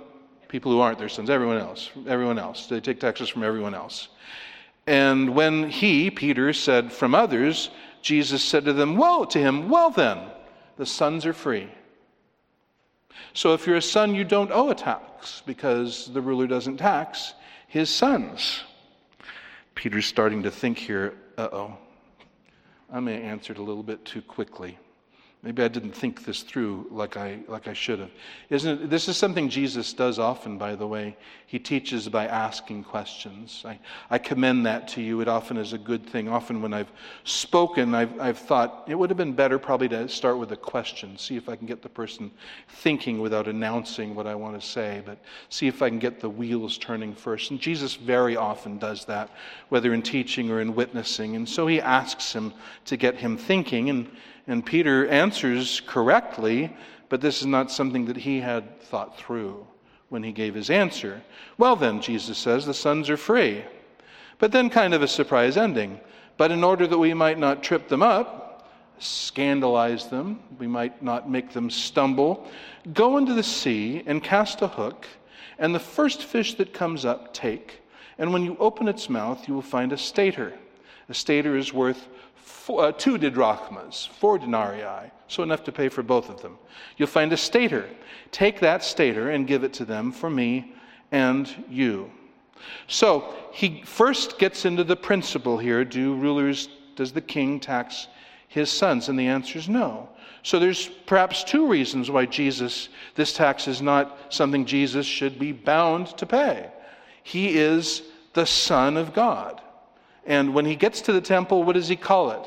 people 0.49 0.70
who 0.70 0.80
aren't 0.80 0.99
their 0.99 1.09
sons? 1.09 1.30
Everyone 1.30 1.59
else. 1.59 1.90
Everyone 2.07 2.38
else. 2.38 2.68
Do 2.68 2.76
they 2.76 2.80
take 2.80 3.01
taxes 3.01 3.28
from 3.28 3.42
everyone 3.42 3.74
else? 3.74 4.09
And 4.86 5.34
when 5.34 5.68
he, 5.68 6.11
Peter, 6.11 6.53
said, 6.53 6.92
From 6.92 7.14
others, 7.14 7.70
Jesus 8.03 8.45
said 8.45 8.66
to 8.66 8.72
them, 8.72 8.97
Well, 8.97 9.26
to 9.26 9.38
him, 9.38 9.68
well 9.68 9.90
then, 9.90 10.18
the 10.76 10.86
sons 10.86 11.26
are 11.26 11.32
free. 11.32 11.68
So 13.32 13.55
if 13.55 13.66
you're 13.66 13.76
a 13.76 13.82
son, 13.82 14.14
you 14.14 14.24
don't 14.24 14.53
owe 14.53 14.70
a 14.70 14.74
tax 14.74 15.42
because 15.45 16.07
the 16.12 16.20
ruler 16.20 16.47
doesn't 16.47 16.76
tax 16.76 17.34
his 17.66 17.90
sons. 17.90 18.62
Peter's 19.74 20.06
starting 20.06 20.42
to 20.42 20.50
think 20.50 20.78
here, 20.78 21.14
uh 21.36 21.48
oh, 21.52 21.76
I 22.92 23.00
may 23.00 23.14
have 23.14 23.24
answered 23.24 23.58
a 23.58 23.62
little 23.62 23.82
bit 23.82 24.04
too 24.04 24.22
quickly. 24.22 24.78
Maybe 25.45 25.62
I 25.62 25.68
didn't 25.68 25.92
think 25.92 26.24
this 26.24 26.42
through 26.42 26.86
like 26.90 27.18
I, 27.18 27.38
like 27.49 27.68
I 27.68 27.74
should 27.74 27.99
have. 27.99 28.11
Isn't 28.49 28.84
it, 28.84 28.90
this 28.90 29.09
is 29.09 29.18
something 29.18 29.51
Jesus 29.51 29.92
does 29.92 30.18
often, 30.18 30.57
by 30.57 30.74
the 30.74 30.86
way. 30.86 31.18
He 31.47 31.59
teaches 31.59 32.09
by 32.09 32.26
asking 32.26 32.84
questions. 32.84 33.62
I, 33.66 33.78
I 34.09 34.16
commend 34.16 34.64
that 34.64 34.88
to 34.88 35.03
you. 35.03 35.20
It 35.20 35.28
often 35.28 35.59
is 35.59 35.74
a 35.74 35.78
good 35.78 36.07
thing. 36.07 36.30
Often 36.30 36.62
when 36.62 36.72
I've 36.72 36.90
spoken, 37.24 37.95
I've, 37.95 38.18
I've 38.18 38.38
thought 38.38 38.84
it 38.88 38.95
would 38.95 39.11
have 39.11 39.18
been 39.18 39.34
better 39.34 39.59
probably 39.59 39.88
to 39.90 40.09
start 40.09 40.38
with 40.38 40.53
a 40.53 40.57
question, 40.57 41.18
see 41.18 41.36
if 41.36 41.51
I 41.51 41.57
can 41.57 41.66
get 41.66 41.82
the 41.82 41.90
person 41.90 42.30
thinking 42.68 43.20
without 43.20 43.47
announcing 43.47 44.14
what 44.14 44.26
I 44.26 44.34
want 44.34 44.59
to 44.59 44.66
say, 44.66 45.03
but 45.05 45.18
see 45.51 45.66
if 45.66 45.82
I 45.82 45.90
can 45.90 45.99
get 45.99 46.20
the 46.20 46.30
wheels 46.30 46.78
turning 46.78 47.14
first. 47.14 47.51
And 47.51 47.61
Jesus 47.61 47.97
very 47.97 48.34
often 48.34 48.78
does 48.78 49.05
that, 49.05 49.28
whether 49.68 49.92
in 49.92 50.01
teaching 50.01 50.51
or 50.51 50.62
in 50.62 50.74
witnessing. 50.74 51.36
And 51.36 51.47
so 51.47 51.66
he 51.66 51.82
asks 51.82 52.32
him 52.32 52.55
to 52.86 52.97
get 52.97 53.16
him 53.16 53.36
thinking. 53.36 53.90
And 53.90 54.11
and 54.47 54.64
Peter 54.64 55.07
answers 55.09 55.80
correctly, 55.86 56.74
but 57.09 57.20
this 57.20 57.40
is 57.40 57.47
not 57.47 57.70
something 57.70 58.07
that 58.07 58.16
he 58.16 58.40
had 58.40 58.80
thought 58.80 59.18
through 59.18 59.66
when 60.09 60.22
he 60.22 60.32
gave 60.32 60.55
his 60.55 60.70
answer. 60.70 61.22
Well, 61.59 61.76
then, 61.76 62.01
Jesus 62.01 62.38
says, 62.38 62.66
the 62.66 62.74
sons 62.74 63.09
are 63.09 63.16
free. 63.16 63.64
But 64.38 64.53
then, 64.53 64.70
kind 64.70 64.95
of 64.95 65.03
a 65.03 65.09
surprise 65.09 65.57
ending. 65.57 66.01
But 66.36 66.51
in 66.51 66.64
order 66.64 66.86
that 66.86 66.99
we 66.99 67.14
might 67.14 67.38
not 67.38 67.62
trip 67.62 67.88
them 67.88 68.03
up, 68.03 68.68
scandalize 68.99 70.09
them, 70.09 70.40
we 70.59 70.66
might 70.66 71.03
not 71.03 71.30
make 71.30 71.53
them 71.53 71.70
stumble. 71.70 72.49
Go 72.92 73.16
into 73.16 73.34
the 73.34 73.42
sea 73.42 74.03
and 74.07 74.22
cast 74.22 74.62
a 74.62 74.68
hook, 74.68 75.07
and 75.59 75.74
the 75.74 75.80
first 75.80 76.24
fish 76.24 76.55
that 76.55 76.74
comes 76.74 77.05
up, 77.05 77.32
take. 77.32 77.80
And 78.18 78.32
when 78.32 78.45
you 78.45 78.57
open 78.59 78.88
its 78.88 79.09
mouth, 79.09 79.49
you 79.49 79.55
will 79.55 79.62
find 79.62 79.92
a 79.92 79.99
stater. 79.99 80.53
A 81.09 81.14
stater 81.14 81.57
is 81.57 81.72
worth 81.72 82.09
four, 82.45 82.84
uh, 82.84 82.92
two 82.92 83.18
didrachmas, 83.18 84.09
four 84.18 84.38
denarii, 84.38 85.11
so 85.28 85.42
enough 85.42 85.64
to 85.64 85.72
pay 85.72 85.88
for 85.88 86.03
both 86.03 86.28
of 86.28 86.42
them. 86.42 86.59
You'll 86.97 87.09
find 87.09 87.32
a 87.32 87.36
stater. 87.36 87.88
Take 88.30 88.61
that 88.61 88.84
stater 88.84 89.30
and 89.30 89.47
give 89.47 89.64
it 89.64 89.72
to 89.74 89.84
them 89.84 90.12
for 90.12 90.28
me 90.28 90.74
and 91.11 91.49
you. 91.68 92.11
So 92.86 93.34
he 93.53 93.82
first 93.84 94.38
gets 94.38 94.64
into 94.64 94.84
the 94.84 94.97
principle 94.97 95.59
here 95.59 95.84
do 95.84 96.14
rulers, 96.14 96.68
does 96.97 97.12
the 97.12 97.20
king 97.20 97.61
tax 97.61 98.09
his 98.49 98.70
sons? 98.70 99.09
And 99.09 99.18
the 99.18 99.26
answer 99.26 99.59
is 99.59 99.68
no. 99.68 100.09
So 100.42 100.59
there's 100.59 100.88
perhaps 101.07 101.42
two 101.45 101.66
reasons 101.66 102.11
why 102.11 102.26
Jesus, 102.26 102.90
this 103.14 103.32
tax 103.32 103.66
is 103.66 103.80
not 103.80 104.32
something 104.32 104.66
Jesus 104.66 105.07
should 105.07 105.38
be 105.38 105.53
bound 105.53 106.09
to 106.18 106.26
pay. 106.26 106.70
He 107.22 107.57
is 107.57 108.03
the 108.34 108.45
Son 108.45 108.99
of 108.99 109.14
God. 109.14 109.62
And 110.26 110.54
when 110.54 110.64
he 110.64 110.76
gets 110.76 111.00
to 111.02 111.12
the 111.12 111.20
temple, 111.20 111.62
what 111.62 111.74
does 111.74 111.88
he 111.88 111.96
call 111.96 112.30
it? 112.30 112.46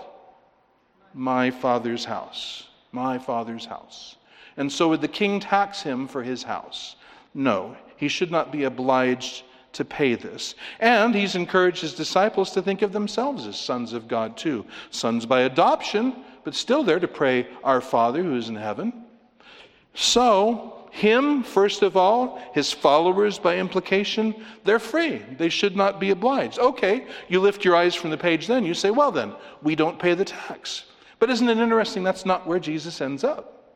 My 1.13 1.51
Father's 1.51 2.05
house. 2.05 2.67
My 2.91 3.17
Father's 3.17 3.65
house. 3.65 4.15
And 4.57 4.71
so 4.71 4.89
would 4.89 5.01
the 5.01 5.07
king 5.07 5.39
tax 5.39 5.82
him 5.82 6.07
for 6.07 6.23
his 6.23 6.43
house? 6.43 6.95
No, 7.34 7.78
he 7.97 8.07
should 8.07 8.32
not 8.32 8.51
be 8.51 8.63
obliged 8.63 9.43
to 9.73 9.86
pay 9.86 10.15
this. 10.15 10.55
And 10.80 11.13
he's 11.13 11.36
encouraged 11.36 11.82
his 11.82 11.93
disciples 11.93 12.51
to 12.51 12.61
think 12.61 12.82
of 12.82 12.91
themselves 12.93 13.45
as 13.45 13.59
sons 13.59 13.93
of 13.93 14.07
God 14.07 14.36
too. 14.36 14.65
Sons 14.89 15.25
by 15.25 15.41
adoption, 15.41 16.15
but 16.43 16.55
still 16.55 16.84
there 16.84 16.99
to 16.99 17.07
pray, 17.07 17.47
Our 17.63 17.82
Father 17.82 18.23
who 18.23 18.36
is 18.36 18.49
in 18.49 18.55
heaven. 18.55 19.05
So, 19.93 20.76
him, 20.98 21.43
first 21.43 21.84
of 21.84 21.95
all, 21.95 22.41
his 22.54 22.74
followers 22.74 23.38
by 23.38 23.58
implication, 23.58 24.34
they're 24.64 24.80
free. 24.80 25.22
They 25.38 25.50
should 25.50 25.76
not 25.76 26.00
be 26.00 26.10
obliged. 26.10 26.58
Okay, 26.58 27.06
you 27.28 27.39
lift 27.39 27.64
your 27.64 27.76
eyes 27.76 27.93
from 27.93 28.10
the 28.10 28.18
page 28.18 28.48
then, 28.48 28.66
you 28.66 28.74
say, 28.74 28.89
Well, 28.89 29.12
then, 29.12 29.34
we 29.62 29.76
don't 29.76 30.00
pay 30.00 30.16
the 30.16 30.26
tax. 30.26 30.86
But 31.20 31.30
isn't 31.30 31.48
it 31.48 31.60
interesting? 31.60 32.04
That's 32.04 32.26
not 32.26 32.48
where 32.48 32.60
Jesus 32.60 33.00
ends 33.00 33.24
up. 33.24 33.76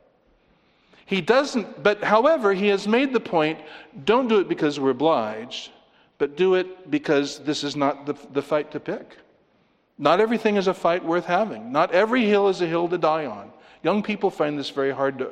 He 1.05 1.21
doesn't, 1.21 1.83
but 1.83 2.03
however, 2.03 2.53
he 2.53 2.67
has 2.69 2.87
made 2.87 3.13
the 3.13 3.19
point 3.19 3.59
don't 4.03 4.27
do 4.27 4.39
it 4.39 4.49
because 4.49 4.79
we're 4.79 4.89
obliged, 4.89 5.69
but 6.17 6.35
do 6.35 6.55
it 6.55 6.89
because 6.89 7.37
this 7.39 7.63
is 7.63 7.75
not 7.75 8.07
the, 8.07 8.15
the 8.33 8.41
fight 8.41 8.71
to 8.71 8.79
pick. 8.79 9.17
Not 9.99 10.19
everything 10.19 10.55
is 10.55 10.65
a 10.65 10.73
fight 10.73 11.05
worth 11.05 11.25
having. 11.25 11.71
Not 11.71 11.91
every 11.91 12.25
hill 12.25 12.47
is 12.47 12.61
a 12.61 12.67
hill 12.67 12.87
to 12.89 12.97
die 12.97 13.27
on. 13.27 13.51
Young 13.83 14.01
people 14.01 14.31
find 14.31 14.57
this 14.57 14.71
very 14.71 14.91
hard 14.91 15.19
to, 15.19 15.29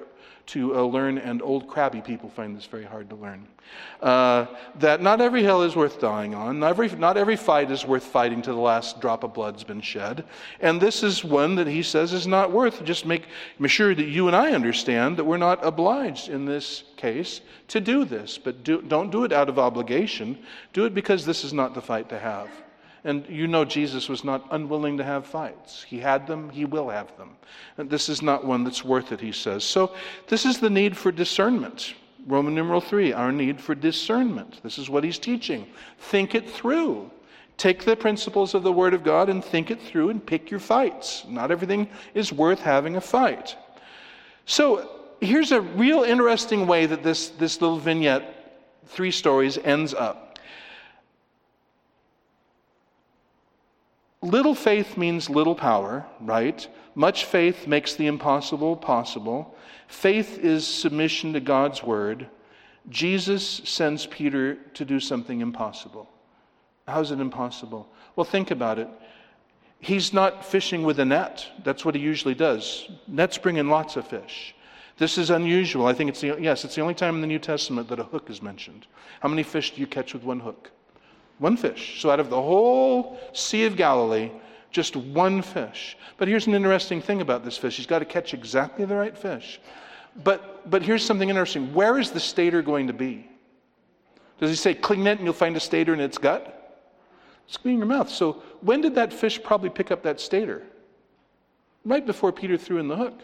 to 0.52 0.76
uh, 0.76 0.82
learn, 0.84 1.18
and 1.18 1.42
old 1.42 1.68
crabby 1.68 2.02
people 2.02 2.30
find 2.30 2.56
this 2.56 2.66
very 2.66 2.84
hard 2.84 3.10
to 3.10 3.16
learn. 3.16 3.48
Uh, 4.02 4.48
that 4.76 5.02
not 5.02 5.22
every 5.22 5.44
hill 5.44 5.62
is 5.62 5.76
worth 5.76 6.00
dying 6.00 6.34
on, 6.34 6.60
not 6.60 6.70
every, 6.72 6.90
not 6.96 7.18
every 7.18 7.36
fight 7.36 7.70
is 7.70 7.86
worth 7.86 8.04
fighting 8.04 8.42
to 8.42 8.52
the 8.52 8.60
last 8.60 9.00
drop 9.00 9.24
of 9.24 9.34
blood's 9.34 9.64
been 9.64 9.82
shed. 9.82 10.24
And 10.60 10.82
this 10.82 11.04
is 11.04 11.24
one 11.24 11.56
that 11.56 11.68
he 11.68 11.84
says 11.84 12.14
is 12.14 12.26
not 12.26 12.52
worth. 12.52 12.84
Just 12.84 13.06
make, 13.06 13.26
make 13.60 13.72
sure 13.72 13.94
that 13.94 14.08
you 14.08 14.28
and 14.28 14.36
I 14.36 14.54
understand 14.54 15.18
that 15.18 15.24
we're 15.24 15.38
not 15.38 15.64
obliged 15.64 16.30
in 16.30 16.46
this 16.46 16.84
case 16.98 17.42
to 17.68 17.80
do 17.80 18.06
this. 18.06 18.38
But 18.38 18.64
do, 18.64 18.82
don't 18.82 19.12
do 19.12 19.24
it 19.26 19.32
out 19.32 19.50
of 19.50 19.60
obligation, 19.60 20.38
do 20.74 20.86
it 20.86 20.96
because 20.96 21.26
this 21.26 21.44
is 21.44 21.54
not 21.54 21.76
the 21.76 21.82
fight 21.82 22.10
to 22.10 22.18
have. 22.18 22.50
And 23.04 23.26
you 23.30 23.48
know 23.48 23.64
Jesus 23.64 24.10
was 24.10 24.24
not 24.24 24.46
unwilling 24.52 24.98
to 24.98 25.04
have 25.04 25.26
fights. 25.26 25.84
He 25.84 26.00
had 26.00 26.28
them, 26.28 26.50
he 26.50 26.66
will 26.66 26.90
have 26.90 27.16
them. 27.18 27.38
And 27.78 27.90
this 27.90 28.10
is 28.10 28.22
not 28.22 28.46
one 28.46 28.64
that's 28.64 28.84
worth 28.84 29.12
it, 29.12 29.22
he 29.22 29.32
says. 29.32 29.64
So 29.64 29.96
this 30.28 30.46
is 30.46 30.60
the 30.60 30.70
need 30.70 30.98
for 30.98 31.12
discernment. 31.12 31.94
Roman 32.28 32.54
numeral 32.54 32.82
3, 32.82 33.14
our 33.14 33.32
need 33.32 33.62
for 33.62 33.74
discernment. 33.74 34.62
This 34.62 34.78
is 34.78 34.90
what 34.90 35.04
he's 35.04 35.18
teaching. 35.18 35.68
Think 35.98 36.36
it 36.36 36.50
through. 36.50 37.10
Take 37.58 37.84
the 37.84 37.96
principles 37.96 38.54
of 38.54 38.64
the 38.64 38.72
Word 38.72 38.94
of 38.94 39.04
God 39.04 39.30
and 39.30 39.44
think 39.44 39.72
it 39.72 39.82
through 39.82 40.10
and 40.10 40.26
pick 40.26 40.50
your 40.50 40.60
fights. 40.60 41.26
Not 41.28 41.52
everything 41.52 41.90
is 42.14 42.32
worth 42.32 42.62
having 42.62 42.96
a 42.96 43.02
fight. 43.02 43.56
So 44.46 44.90
here's 45.22 45.52
a 45.52 45.62
real 45.62 46.04
interesting 46.04 46.68
way 46.68 46.86
that 46.86 47.04
this, 47.04 47.30
this 47.30 47.62
little 47.62 47.78
vignette, 47.78 48.72
three 48.88 49.12
stories, 49.12 49.58
ends 49.58 49.94
up. 49.94 50.29
Little 54.22 54.56
faith 54.56 54.98
means 54.98 55.30
little 55.30 55.56
power, 55.56 56.06
right? 56.20 56.68
Much 56.94 57.26
faith 57.26 57.68
makes 57.68 57.96
the 57.96 58.08
impossible 58.08 58.76
possible. 58.76 59.56
Faith 59.88 60.40
is 60.40 60.68
submission 60.68 61.34
to 61.34 61.40
God's 61.40 61.82
word. 61.82 62.28
Jesus 62.90 63.62
sends 63.64 64.06
Peter 64.06 64.56
to 64.74 64.84
do 64.84 65.00
something 65.00 65.40
impossible. 65.40 66.10
How's 66.88 67.12
it 67.12 67.20
impossible? 67.20 67.88
Well, 68.16 68.26
think 68.26 68.52
about 68.52 68.80
it. 68.80 68.90
He's 69.80 70.12
not 70.12 70.44
fishing 70.44 70.84
with 70.84 71.00
a 71.00 71.06
net. 71.06 71.48
That's 71.64 71.86
what 71.86 71.96
he 71.96 72.02
usually 72.02 72.36
does. 72.36 72.90
Nets 73.08 73.38
bring 73.38 73.56
in 73.56 73.70
lots 73.70 73.96
of 73.96 74.06
fish. 74.08 74.54
This 74.98 75.18
is 75.18 75.30
unusual. 75.30 75.88
I 75.88 75.94
think 75.94 76.10
it's 76.10 76.20
the, 76.20 76.38
yes, 76.42 76.66
it's 76.66 76.76
the 76.76 76.82
only 76.82 76.94
time 76.94 77.16
in 77.16 77.22
the 77.22 77.28
New 77.28 77.40
Testament 77.40 77.88
that 77.88 78.00
a 78.00 78.04
hook 78.04 78.30
is 78.30 78.42
mentioned. 78.42 78.86
How 79.22 79.30
many 79.30 79.44
fish 79.44 79.74
do 79.74 79.80
you 79.80 79.88
catch 79.88 80.14
with 80.14 80.24
one 80.24 80.42
hook? 80.42 80.72
One 81.40 81.56
fish. 81.56 82.02
So 82.02 82.12
out 82.12 82.20
of 82.20 82.30
the 82.30 82.42
whole 82.42 83.20
Sea 83.34 83.66
of 83.66 83.76
Galilee, 83.76 84.32
just 84.72 84.96
one 84.96 85.42
fish. 85.42 85.98
But 86.18 86.28
here's 86.28 86.48
an 86.48 86.54
interesting 86.54 87.02
thing 87.02 87.22
about 87.22 87.44
this 87.44 87.58
fish. 87.58 87.78
He's 87.78 87.88
got 87.88 88.00
to 88.00 88.06
catch 88.06 88.34
exactly 88.34 88.86
the 88.86 88.96
right 88.96 89.18
fish. 89.18 89.60
But, 90.24 90.70
but 90.70 90.84
here's 90.84 91.04
something 91.04 91.30
interesting. 91.30 91.74
Where 91.74 91.98
is 91.98 92.12
the 92.12 92.20
stater 92.20 92.62
going 92.62 92.88
to 92.88 92.94
be? 92.94 93.28
Does 94.40 94.50
he 94.50 94.56
say, 94.56 94.74
clean 94.74 95.08
it 95.08 95.18
and 95.18 95.24
you'll 95.24 95.34
find 95.34 95.56
a 95.56 95.62
stater 95.62 95.94
in 95.94 96.00
its 96.00 96.18
gut? 96.18 96.56
It's 97.48 97.58
in 97.64 97.78
your 97.78 97.88
mouth. 97.88 98.10
So 98.10 98.44
when 98.62 98.82
did 98.82 98.96
that 98.96 99.14
fish 99.14 99.42
probably 99.42 99.70
pick 99.70 99.92
up 99.92 100.04
that 100.04 100.20
stater? 100.20 100.64
Right 101.86 102.06
before 102.06 102.32
Peter 102.32 102.58
threw 102.58 102.78
in 102.78 102.88
the 102.88 102.96
hook. 102.96 103.20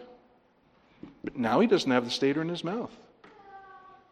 But 1.23 1.37
now 1.37 1.59
he 1.59 1.67
doesn't 1.67 1.91
have 1.91 2.05
the 2.05 2.11
stater 2.11 2.41
in 2.41 2.49
his 2.49 2.63
mouth. 2.63 2.91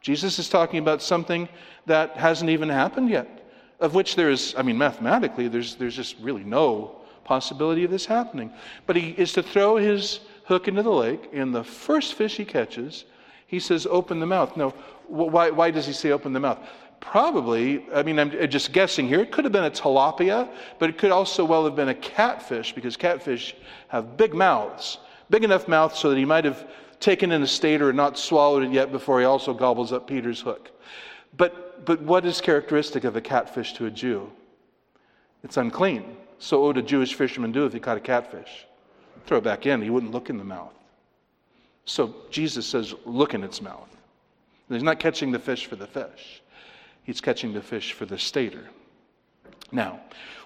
Jesus 0.01 0.37
is 0.37 0.49
talking 0.49 0.79
about 0.79 1.01
something 1.01 1.47
that 1.85 2.17
hasn't 2.17 2.49
even 2.49 2.67
happened 2.67 3.09
yet 3.09 3.42
of 3.83 3.93
which 3.93 4.15
there 4.15 4.31
is, 4.31 4.55
I 4.57 4.61
mean, 4.61 4.77
mathematically, 4.77 5.49
there's, 5.49 5.75
there's 5.75 5.95
just 5.95 6.15
really 6.21 6.45
no 6.45 6.95
possibility 7.25 7.83
of 7.83 7.91
this 7.91 8.05
happening. 8.05 8.49
But 8.87 8.95
he 8.95 9.09
is 9.09 9.33
to 9.33 9.43
throw 9.43 9.75
his 9.75 10.21
hook 10.45 10.69
into 10.69 10.83
the 10.83 10.91
lake, 10.91 11.29
and 11.33 11.53
the 11.53 11.65
first 11.65 12.13
fish 12.13 12.37
he 12.37 12.45
catches, 12.45 13.03
he 13.45 13.59
says, 13.59 13.85
open 13.89 14.21
the 14.21 14.25
mouth. 14.25 14.55
Now, 14.55 14.69
why, 15.07 15.49
why 15.49 15.69
does 15.69 15.85
he 15.85 15.91
say 15.91 16.11
open 16.11 16.31
the 16.31 16.39
mouth? 16.39 16.59
Probably, 17.01 17.85
I 17.93 18.03
mean, 18.03 18.19
I'm 18.19 18.31
just 18.49 18.71
guessing 18.71 19.05
here, 19.05 19.19
it 19.19 19.33
could 19.33 19.43
have 19.43 19.51
been 19.51 19.65
a 19.65 19.71
tilapia, 19.71 20.49
but 20.79 20.89
it 20.89 20.97
could 20.97 21.11
also 21.11 21.43
well 21.43 21.65
have 21.65 21.75
been 21.75 21.89
a 21.89 21.93
catfish, 21.95 22.73
because 22.73 22.95
catfish 22.95 23.53
have 23.89 24.15
big 24.15 24.33
mouths, 24.33 24.97
big 25.29 25.43
enough 25.43 25.67
mouths 25.67 25.99
so 25.99 26.09
that 26.09 26.17
he 26.17 26.23
might 26.23 26.45
have 26.45 26.65
taken 27.01 27.33
in 27.33 27.43
a 27.43 27.47
stater 27.47 27.89
and 27.89 27.97
not 27.97 28.17
swallowed 28.17 28.63
it 28.63 28.71
yet 28.71 28.93
before 28.93 29.19
he 29.19 29.25
also 29.25 29.53
gobbles 29.53 29.91
up 29.91 30.07
Peter's 30.07 30.39
hook. 30.39 30.71
But, 31.35 31.85
but 31.85 32.01
what 32.01 32.25
is 32.25 32.41
characteristic 32.41 33.03
of 33.03 33.15
a 33.15 33.21
catfish 33.21 33.73
to 33.73 33.85
a 33.85 33.91
Jew? 33.91 34.31
It's 35.43 35.57
unclean. 35.57 36.17
So, 36.39 36.59
what 36.59 36.67
would 36.67 36.77
a 36.77 36.87
Jewish 36.87 37.13
fisherman 37.13 37.51
do 37.51 37.65
if 37.65 37.73
he 37.73 37.79
caught 37.79 37.97
a 37.97 38.01
catfish? 38.01 38.65
Throw 39.25 39.37
it 39.37 39.43
back 39.43 39.65
in. 39.65 39.81
He 39.81 39.89
wouldn't 39.89 40.11
look 40.11 40.29
in 40.29 40.37
the 40.37 40.43
mouth. 40.43 40.73
So, 41.85 42.15
Jesus 42.29 42.65
says, 42.65 42.93
look 43.05 43.33
in 43.33 43.43
its 43.43 43.61
mouth. 43.61 43.89
And 44.69 44.75
he's 44.75 44.83
not 44.83 44.99
catching 44.99 45.31
the 45.31 45.39
fish 45.39 45.65
for 45.65 45.75
the 45.75 45.87
fish, 45.87 46.41
he's 47.03 47.21
catching 47.21 47.53
the 47.53 47.61
fish 47.61 47.93
for 47.93 48.05
the 48.05 48.17
stater. 48.17 48.69
Now, 49.71 49.99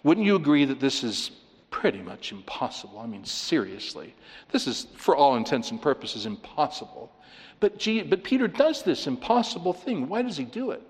wouldn't 0.03 0.25
you 0.25 0.35
agree 0.35 0.65
that 0.65 0.79
this 0.79 1.03
is 1.03 1.31
pretty 1.69 2.01
much 2.01 2.31
impossible? 2.31 2.99
I 2.99 3.07
mean, 3.07 3.25
seriously. 3.25 4.15
This 4.51 4.67
is, 4.67 4.87
for 4.95 5.15
all 5.15 5.35
intents 5.35 5.71
and 5.71 5.81
purposes, 5.81 6.25
impossible. 6.25 7.11
But, 7.59 7.79
G, 7.79 8.03
but 8.03 8.23
Peter 8.23 8.47
does 8.47 8.83
this 8.83 9.07
impossible 9.07 9.73
thing. 9.73 10.07
Why 10.07 10.21
does 10.21 10.37
he 10.37 10.45
do 10.45 10.71
it? 10.71 10.81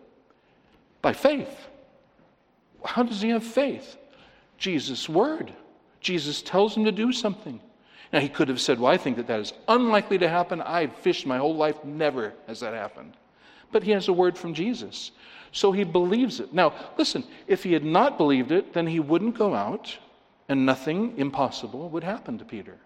By 1.01 1.13
faith. 1.13 1.67
How 2.83 3.03
does 3.03 3.21
he 3.21 3.29
have 3.29 3.43
faith? 3.43 3.97
Jesus' 4.57 5.07
word. 5.07 5.53
Jesus 6.01 6.41
tells 6.41 6.75
him 6.75 6.85
to 6.85 6.91
do 6.91 7.11
something. 7.11 7.59
Now, 8.11 8.19
he 8.19 8.29
could 8.29 8.47
have 8.47 8.61
said, 8.61 8.79
Well, 8.79 8.91
I 8.91 8.97
think 8.97 9.17
that 9.17 9.27
that 9.27 9.39
is 9.39 9.53
unlikely 9.67 10.17
to 10.19 10.29
happen. 10.29 10.61
I've 10.61 10.95
fished 10.95 11.25
my 11.25 11.37
whole 11.37 11.55
life, 11.55 11.83
never 11.83 12.33
has 12.47 12.59
that 12.61 12.73
happened. 12.73 13.13
But 13.71 13.83
he 13.83 13.91
has 13.91 14.07
a 14.07 14.13
word 14.13 14.37
from 14.37 14.53
Jesus. 14.53 15.11
So 15.51 15.71
he 15.71 15.83
believes 15.83 16.39
it. 16.39 16.53
Now, 16.53 16.73
listen, 16.97 17.23
if 17.47 17.63
he 17.63 17.73
had 17.73 17.83
not 17.83 18.17
believed 18.17 18.51
it, 18.51 18.73
then 18.73 18.87
he 18.87 18.99
wouldn't 18.99 19.37
go 19.37 19.53
out 19.53 19.97
and 20.49 20.65
nothing 20.65 21.17
impossible 21.17 21.89
would 21.89 22.03
happen 22.03 22.37
to 22.37 22.45
Peter. 22.45 22.77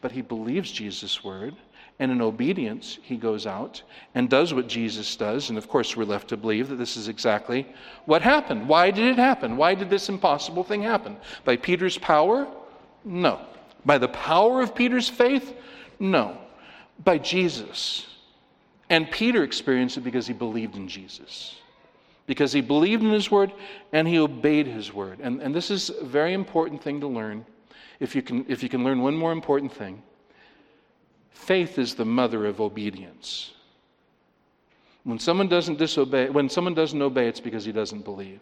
But 0.00 0.12
he 0.12 0.22
believes 0.22 0.70
Jesus' 0.70 1.22
word 1.22 1.54
and 1.98 2.10
in 2.10 2.20
obedience, 2.20 2.98
he 3.02 3.16
goes 3.16 3.46
out 3.46 3.82
and 4.14 4.28
does 4.28 4.52
what 4.52 4.66
Jesus 4.66 5.14
does. 5.14 5.48
And 5.48 5.56
of 5.56 5.68
course, 5.68 5.96
we're 5.96 6.04
left 6.04 6.28
to 6.28 6.36
believe 6.36 6.68
that 6.68 6.76
this 6.76 6.96
is 6.96 7.08
exactly 7.08 7.66
what 8.04 8.20
happened. 8.20 8.68
Why 8.68 8.90
did 8.90 9.06
it 9.06 9.16
happen? 9.16 9.56
Why 9.56 9.74
did 9.74 9.90
this 9.90 10.08
impossible 10.08 10.64
thing 10.64 10.82
happen? 10.82 11.16
By 11.44 11.56
Peter's 11.56 11.96
power? 11.96 12.48
No. 13.04 13.40
By 13.84 13.98
the 13.98 14.08
power 14.08 14.60
of 14.60 14.74
Peter's 14.74 15.08
faith? 15.08 15.54
No, 16.00 16.36
by 17.04 17.18
Jesus. 17.18 18.06
And 18.90 19.10
Peter 19.10 19.42
experienced 19.42 19.96
it 19.96 20.02
because 20.02 20.26
he 20.26 20.32
believed 20.32 20.76
in 20.76 20.88
Jesus. 20.88 21.56
Because 22.26 22.52
he 22.52 22.60
believed 22.60 23.02
in 23.02 23.10
his 23.10 23.30
word 23.30 23.52
and 23.92 24.08
he 24.08 24.18
obeyed 24.18 24.66
his 24.66 24.92
word. 24.92 25.20
And, 25.20 25.40
and 25.42 25.54
this 25.54 25.70
is 25.70 25.90
a 25.90 26.04
very 26.04 26.32
important 26.32 26.82
thing 26.82 27.00
to 27.00 27.06
learn. 27.06 27.44
If 28.00 28.14
you, 28.14 28.22
can, 28.22 28.44
if 28.48 28.62
you 28.62 28.68
can 28.68 28.82
learn 28.82 29.00
one 29.00 29.14
more 29.14 29.32
important 29.32 29.72
thing, 29.72 30.02
faith 31.34 31.78
is 31.78 31.94
the 31.94 32.04
mother 32.06 32.46
of 32.46 32.60
obedience. 32.60 33.52
When 35.02 35.18
someone 35.18 35.48
doesn't 35.48 35.78
disobey, 35.78 36.30
when 36.30 36.48
someone 36.48 36.72
doesn't 36.72 37.00
obey, 37.00 37.28
it's 37.28 37.40
because 37.40 37.64
he 37.64 37.72
doesn't 37.72 38.04
believe. 38.04 38.40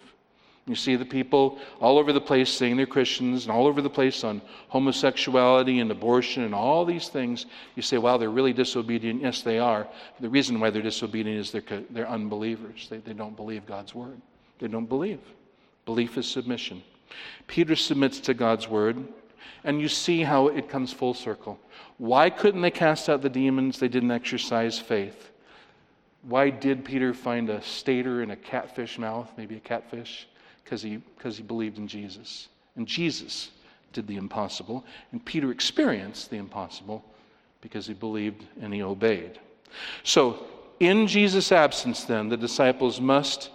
You 0.64 0.76
see 0.76 0.94
the 0.94 1.04
people 1.04 1.58
all 1.80 1.98
over 1.98 2.12
the 2.12 2.20
place 2.20 2.48
saying 2.48 2.76
they're 2.76 2.86
Christians 2.86 3.44
and 3.44 3.52
all 3.52 3.66
over 3.66 3.82
the 3.82 3.90
place 3.90 4.22
on 4.22 4.40
homosexuality 4.68 5.80
and 5.80 5.90
abortion 5.90 6.44
and 6.44 6.54
all 6.54 6.84
these 6.84 7.08
things. 7.08 7.46
You 7.74 7.82
say, 7.82 7.98
wow, 7.98 8.16
they're 8.16 8.30
really 8.30 8.52
disobedient. 8.52 9.22
Yes, 9.22 9.42
they 9.42 9.58
are. 9.58 9.88
The 10.20 10.28
reason 10.28 10.60
why 10.60 10.70
they're 10.70 10.80
disobedient 10.80 11.40
is 11.40 11.50
they're, 11.50 11.82
they're 11.90 12.08
unbelievers. 12.08 12.86
They, 12.88 12.98
they 12.98 13.12
don't 13.12 13.34
believe 13.34 13.66
God's 13.66 13.92
word. 13.92 14.20
They 14.60 14.68
don't 14.68 14.88
believe. 14.88 15.18
Belief 15.84 16.16
is 16.16 16.28
submission. 16.28 16.84
Peter 17.48 17.74
submits 17.74 18.20
to 18.20 18.32
God's 18.32 18.68
word, 18.68 19.04
and 19.64 19.80
you 19.80 19.88
see 19.88 20.22
how 20.22 20.48
it 20.48 20.68
comes 20.68 20.92
full 20.92 21.14
circle. 21.14 21.58
Why 21.98 22.30
couldn't 22.30 22.62
they 22.62 22.70
cast 22.70 23.08
out 23.08 23.22
the 23.22 23.28
demons? 23.28 23.78
They 23.78 23.88
didn't 23.88 24.10
exercise 24.10 24.78
faith. 24.78 25.30
Why 26.22 26.50
did 26.50 26.84
Peter 26.84 27.12
find 27.14 27.50
a 27.50 27.62
stater 27.62 28.22
in 28.22 28.30
a 28.30 28.36
catfish 28.36 28.98
mouth, 28.98 29.30
maybe 29.36 29.56
a 29.56 29.60
catfish? 29.60 30.28
Because 30.62 30.82
he, 30.82 30.96
because 30.96 31.36
he 31.36 31.42
believed 31.42 31.78
in 31.78 31.88
Jesus. 31.88 32.48
And 32.76 32.86
Jesus 32.86 33.50
did 33.92 34.06
the 34.06 34.16
impossible, 34.16 34.84
and 35.10 35.24
Peter 35.24 35.50
experienced 35.50 36.30
the 36.30 36.36
impossible 36.36 37.04
because 37.60 37.86
he 37.86 37.94
believed 37.94 38.44
and 38.60 38.72
he 38.72 38.82
obeyed. 38.82 39.38
So, 40.02 40.44
in 40.80 41.06
Jesus' 41.06 41.52
absence, 41.52 42.04
then, 42.04 42.28
the 42.28 42.36
disciples 42.36 43.00
must 43.00 43.50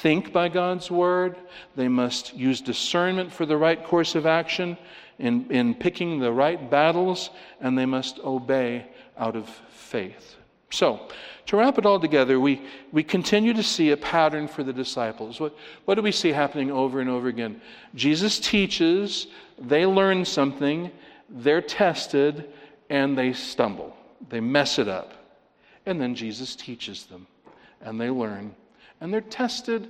think 0.00 0.32
by 0.32 0.48
God's 0.48 0.90
word, 0.90 1.36
they 1.76 1.88
must 1.88 2.34
use 2.34 2.60
discernment 2.60 3.32
for 3.32 3.46
the 3.46 3.56
right 3.56 3.82
course 3.82 4.14
of 4.14 4.26
action 4.26 4.76
in, 5.18 5.50
in 5.50 5.74
picking 5.74 6.18
the 6.18 6.32
right 6.32 6.70
battles, 6.70 7.30
and 7.60 7.76
they 7.76 7.86
must 7.86 8.18
obey 8.20 8.86
out 9.16 9.36
of 9.36 9.48
faith. 9.70 10.36
So, 10.70 11.08
to 11.46 11.56
wrap 11.56 11.78
it 11.78 11.86
all 11.86 12.00
together, 12.00 12.40
we, 12.40 12.62
we 12.90 13.04
continue 13.04 13.52
to 13.52 13.62
see 13.62 13.90
a 13.90 13.96
pattern 13.96 14.48
for 14.48 14.64
the 14.64 14.72
disciples. 14.72 15.38
What, 15.38 15.54
what 15.84 15.94
do 15.94 16.02
we 16.02 16.10
see 16.10 16.32
happening 16.32 16.70
over 16.70 17.00
and 17.00 17.10
over 17.10 17.28
again? 17.28 17.60
Jesus 17.94 18.40
teaches, 18.40 19.28
they 19.58 19.86
learn 19.86 20.24
something, 20.24 20.90
they're 21.28 21.62
tested, 21.62 22.50
and 22.90 23.16
they 23.16 23.32
stumble. 23.34 23.96
They 24.28 24.40
mess 24.40 24.78
it 24.78 24.88
up. 24.88 25.12
And 25.86 26.00
then 26.00 26.14
Jesus 26.14 26.56
teaches 26.56 27.04
them, 27.04 27.26
and 27.80 28.00
they 28.00 28.10
learn, 28.10 28.54
and 29.00 29.12
they're 29.12 29.20
tested, 29.20 29.88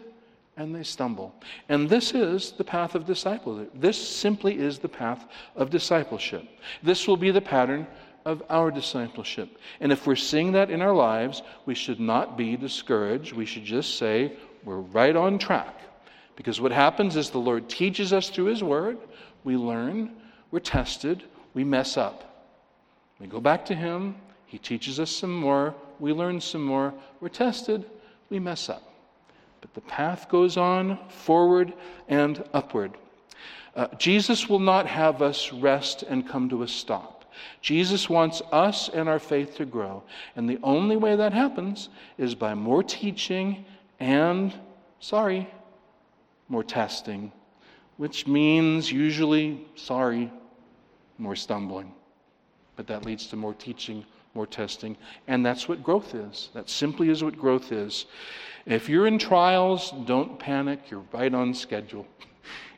and 0.56 0.74
they 0.74 0.82
stumble. 0.82 1.34
And 1.68 1.88
this 1.88 2.14
is 2.14 2.52
the 2.52 2.64
path 2.64 2.94
of 2.94 3.06
discipleship. 3.06 3.70
This 3.74 3.96
simply 3.96 4.58
is 4.58 4.78
the 4.78 4.88
path 4.88 5.26
of 5.56 5.70
discipleship. 5.70 6.48
This 6.82 7.08
will 7.08 7.16
be 7.16 7.30
the 7.30 7.40
pattern 7.40 7.86
of 8.24 8.42
our 8.48 8.70
discipleship. 8.70 9.58
And 9.80 9.92
if 9.92 10.06
we're 10.06 10.16
seeing 10.16 10.52
that 10.52 10.70
in 10.70 10.80
our 10.80 10.94
lives, 10.94 11.42
we 11.66 11.74
should 11.74 12.00
not 12.00 12.38
be 12.38 12.56
discouraged. 12.56 13.32
We 13.32 13.46
should 13.46 13.64
just 13.64 13.98
say, 13.98 14.32
we're 14.64 14.78
right 14.78 15.14
on 15.14 15.38
track. 15.38 15.80
Because 16.36 16.60
what 16.60 16.72
happens 16.72 17.16
is 17.16 17.30
the 17.30 17.38
Lord 17.38 17.68
teaches 17.68 18.12
us 18.12 18.30
through 18.30 18.46
His 18.46 18.62
Word, 18.62 18.98
we 19.44 19.56
learn, 19.56 20.12
we're 20.50 20.60
tested, 20.60 21.22
we 21.52 21.64
mess 21.64 21.96
up. 21.96 22.50
We 23.20 23.26
go 23.26 23.40
back 23.40 23.64
to 23.66 23.74
Him, 23.74 24.16
He 24.46 24.58
teaches 24.58 24.98
us 24.98 25.10
some 25.10 25.34
more, 25.34 25.74
we 26.00 26.12
learn 26.12 26.40
some 26.40 26.64
more, 26.64 26.94
we're 27.20 27.28
tested, 27.28 27.84
we 28.30 28.38
mess 28.38 28.68
up. 28.68 28.93
But 29.64 29.72
the 29.72 29.80
path 29.88 30.28
goes 30.28 30.58
on 30.58 30.98
forward 31.08 31.72
and 32.06 32.44
upward. 32.52 32.98
Uh, 33.74 33.86
Jesus 33.96 34.46
will 34.46 34.58
not 34.58 34.86
have 34.86 35.22
us 35.22 35.54
rest 35.54 36.02
and 36.02 36.28
come 36.28 36.50
to 36.50 36.64
a 36.64 36.68
stop. 36.68 37.24
Jesus 37.62 38.10
wants 38.10 38.42
us 38.52 38.90
and 38.90 39.08
our 39.08 39.18
faith 39.18 39.56
to 39.56 39.64
grow. 39.64 40.02
And 40.36 40.46
the 40.46 40.58
only 40.62 40.96
way 40.96 41.16
that 41.16 41.32
happens 41.32 41.88
is 42.18 42.34
by 42.34 42.52
more 42.52 42.82
teaching 42.82 43.64
and, 44.00 44.52
sorry, 45.00 45.48
more 46.50 46.62
testing, 46.62 47.32
which 47.96 48.26
means 48.26 48.92
usually, 48.92 49.66
sorry, 49.76 50.30
more 51.16 51.36
stumbling. 51.36 51.90
But 52.76 52.86
that 52.88 53.06
leads 53.06 53.28
to 53.28 53.36
more 53.36 53.54
teaching, 53.54 54.04
more 54.34 54.46
testing. 54.46 54.98
And 55.26 55.44
that's 55.44 55.70
what 55.70 55.82
growth 55.82 56.14
is. 56.14 56.50
That 56.52 56.68
simply 56.68 57.08
is 57.08 57.24
what 57.24 57.38
growth 57.38 57.72
is. 57.72 58.04
If 58.66 58.88
you're 58.88 59.06
in 59.06 59.18
trials, 59.18 59.92
don't 60.06 60.38
panic. 60.38 60.90
You're 60.90 61.04
right 61.12 61.32
on 61.32 61.54
schedule. 61.54 62.06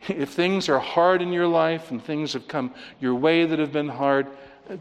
If 0.08 0.30
things 0.30 0.68
are 0.68 0.78
hard 0.78 1.20
in 1.20 1.32
your 1.32 1.48
life 1.48 1.90
and 1.90 2.00
things 2.00 2.32
have 2.34 2.46
come 2.46 2.72
your 3.00 3.16
way 3.16 3.44
that 3.44 3.58
have 3.58 3.72
been 3.72 3.88
hard, 3.88 4.28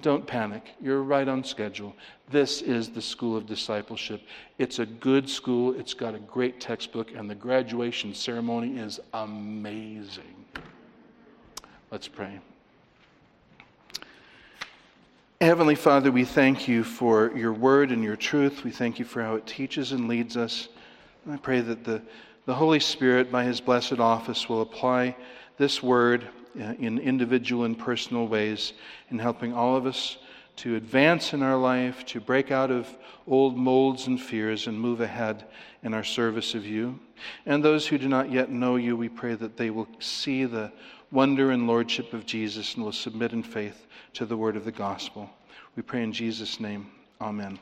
don't 0.01 0.25
panic. 0.25 0.75
You're 0.79 1.01
right 1.01 1.27
on 1.27 1.43
schedule. 1.43 1.95
This 2.29 2.61
is 2.61 2.89
the 2.89 3.01
school 3.01 3.35
of 3.35 3.47
discipleship. 3.47 4.21
It's 4.59 4.77
a 4.79 4.85
good 4.85 5.27
school, 5.29 5.73
it's 5.79 5.93
got 5.93 6.15
a 6.15 6.19
great 6.19 6.59
textbook, 6.59 7.11
and 7.15 7.29
the 7.29 7.35
graduation 7.35 8.13
ceremony 8.13 8.77
is 8.77 8.99
amazing. 9.13 10.45
Let's 11.91 12.07
pray. 12.07 12.39
Heavenly 15.41 15.75
Father, 15.75 16.11
we 16.11 16.25
thank 16.25 16.67
you 16.67 16.83
for 16.83 17.35
your 17.35 17.53
word 17.53 17.91
and 17.91 18.03
your 18.03 18.15
truth. 18.15 18.63
We 18.63 18.71
thank 18.71 18.97
you 18.97 19.05
for 19.05 19.21
how 19.21 19.35
it 19.35 19.45
teaches 19.45 19.91
and 19.91 20.07
leads 20.07 20.37
us. 20.37 20.69
And 21.25 21.33
I 21.33 21.37
pray 21.37 21.61
that 21.61 21.83
the, 21.83 22.01
the 22.45 22.53
Holy 22.53 22.79
Spirit, 22.79 23.31
by 23.31 23.43
his 23.43 23.59
blessed 23.59 23.99
office, 23.99 24.47
will 24.47 24.61
apply 24.61 25.15
this 25.57 25.81
word 25.81 26.27
uh, 26.59 26.73
in 26.79 26.99
individual 26.99 27.65
and 27.65 27.77
personal 27.77 28.27
ways 28.27 28.73
in 29.09 29.19
helping 29.19 29.53
all 29.53 29.75
of 29.75 29.85
us 29.85 30.17
to 30.57 30.75
advance 30.75 31.33
in 31.33 31.43
our 31.43 31.57
life, 31.57 32.05
to 32.05 32.21
break 32.21 32.51
out 32.51 32.71
of 32.71 32.87
old 33.27 33.57
molds 33.57 34.07
and 34.07 34.21
fears 34.21 34.67
and 34.67 34.79
move 34.79 35.01
ahead 35.01 35.45
in 35.83 35.93
our 35.93 36.03
service 36.03 36.55
of 36.55 36.65
you. 36.65 36.97
And 37.45 37.63
those 37.63 37.87
who 37.87 37.97
do 37.97 38.07
not 38.07 38.31
yet 38.31 38.49
know 38.49 38.75
you, 38.75 38.95
we 38.95 39.09
pray 39.09 39.35
that 39.35 39.57
they 39.57 39.69
will 39.69 39.87
see 39.99 40.45
the 40.45 40.71
wonder 41.11 41.51
and 41.51 41.67
lordship 41.67 42.13
of 42.13 42.25
Jesus 42.25 42.75
and 42.75 42.85
will 42.85 42.91
submit 42.91 43.33
in 43.33 43.43
faith 43.43 43.85
to 44.13 44.25
the 44.25 44.37
word 44.37 44.55
of 44.55 44.65
the 44.65 44.71
gospel. 44.71 45.29
We 45.75 45.83
pray 45.83 46.03
in 46.03 46.13
Jesus' 46.13 46.59
name. 46.59 46.89
Amen. 47.19 47.59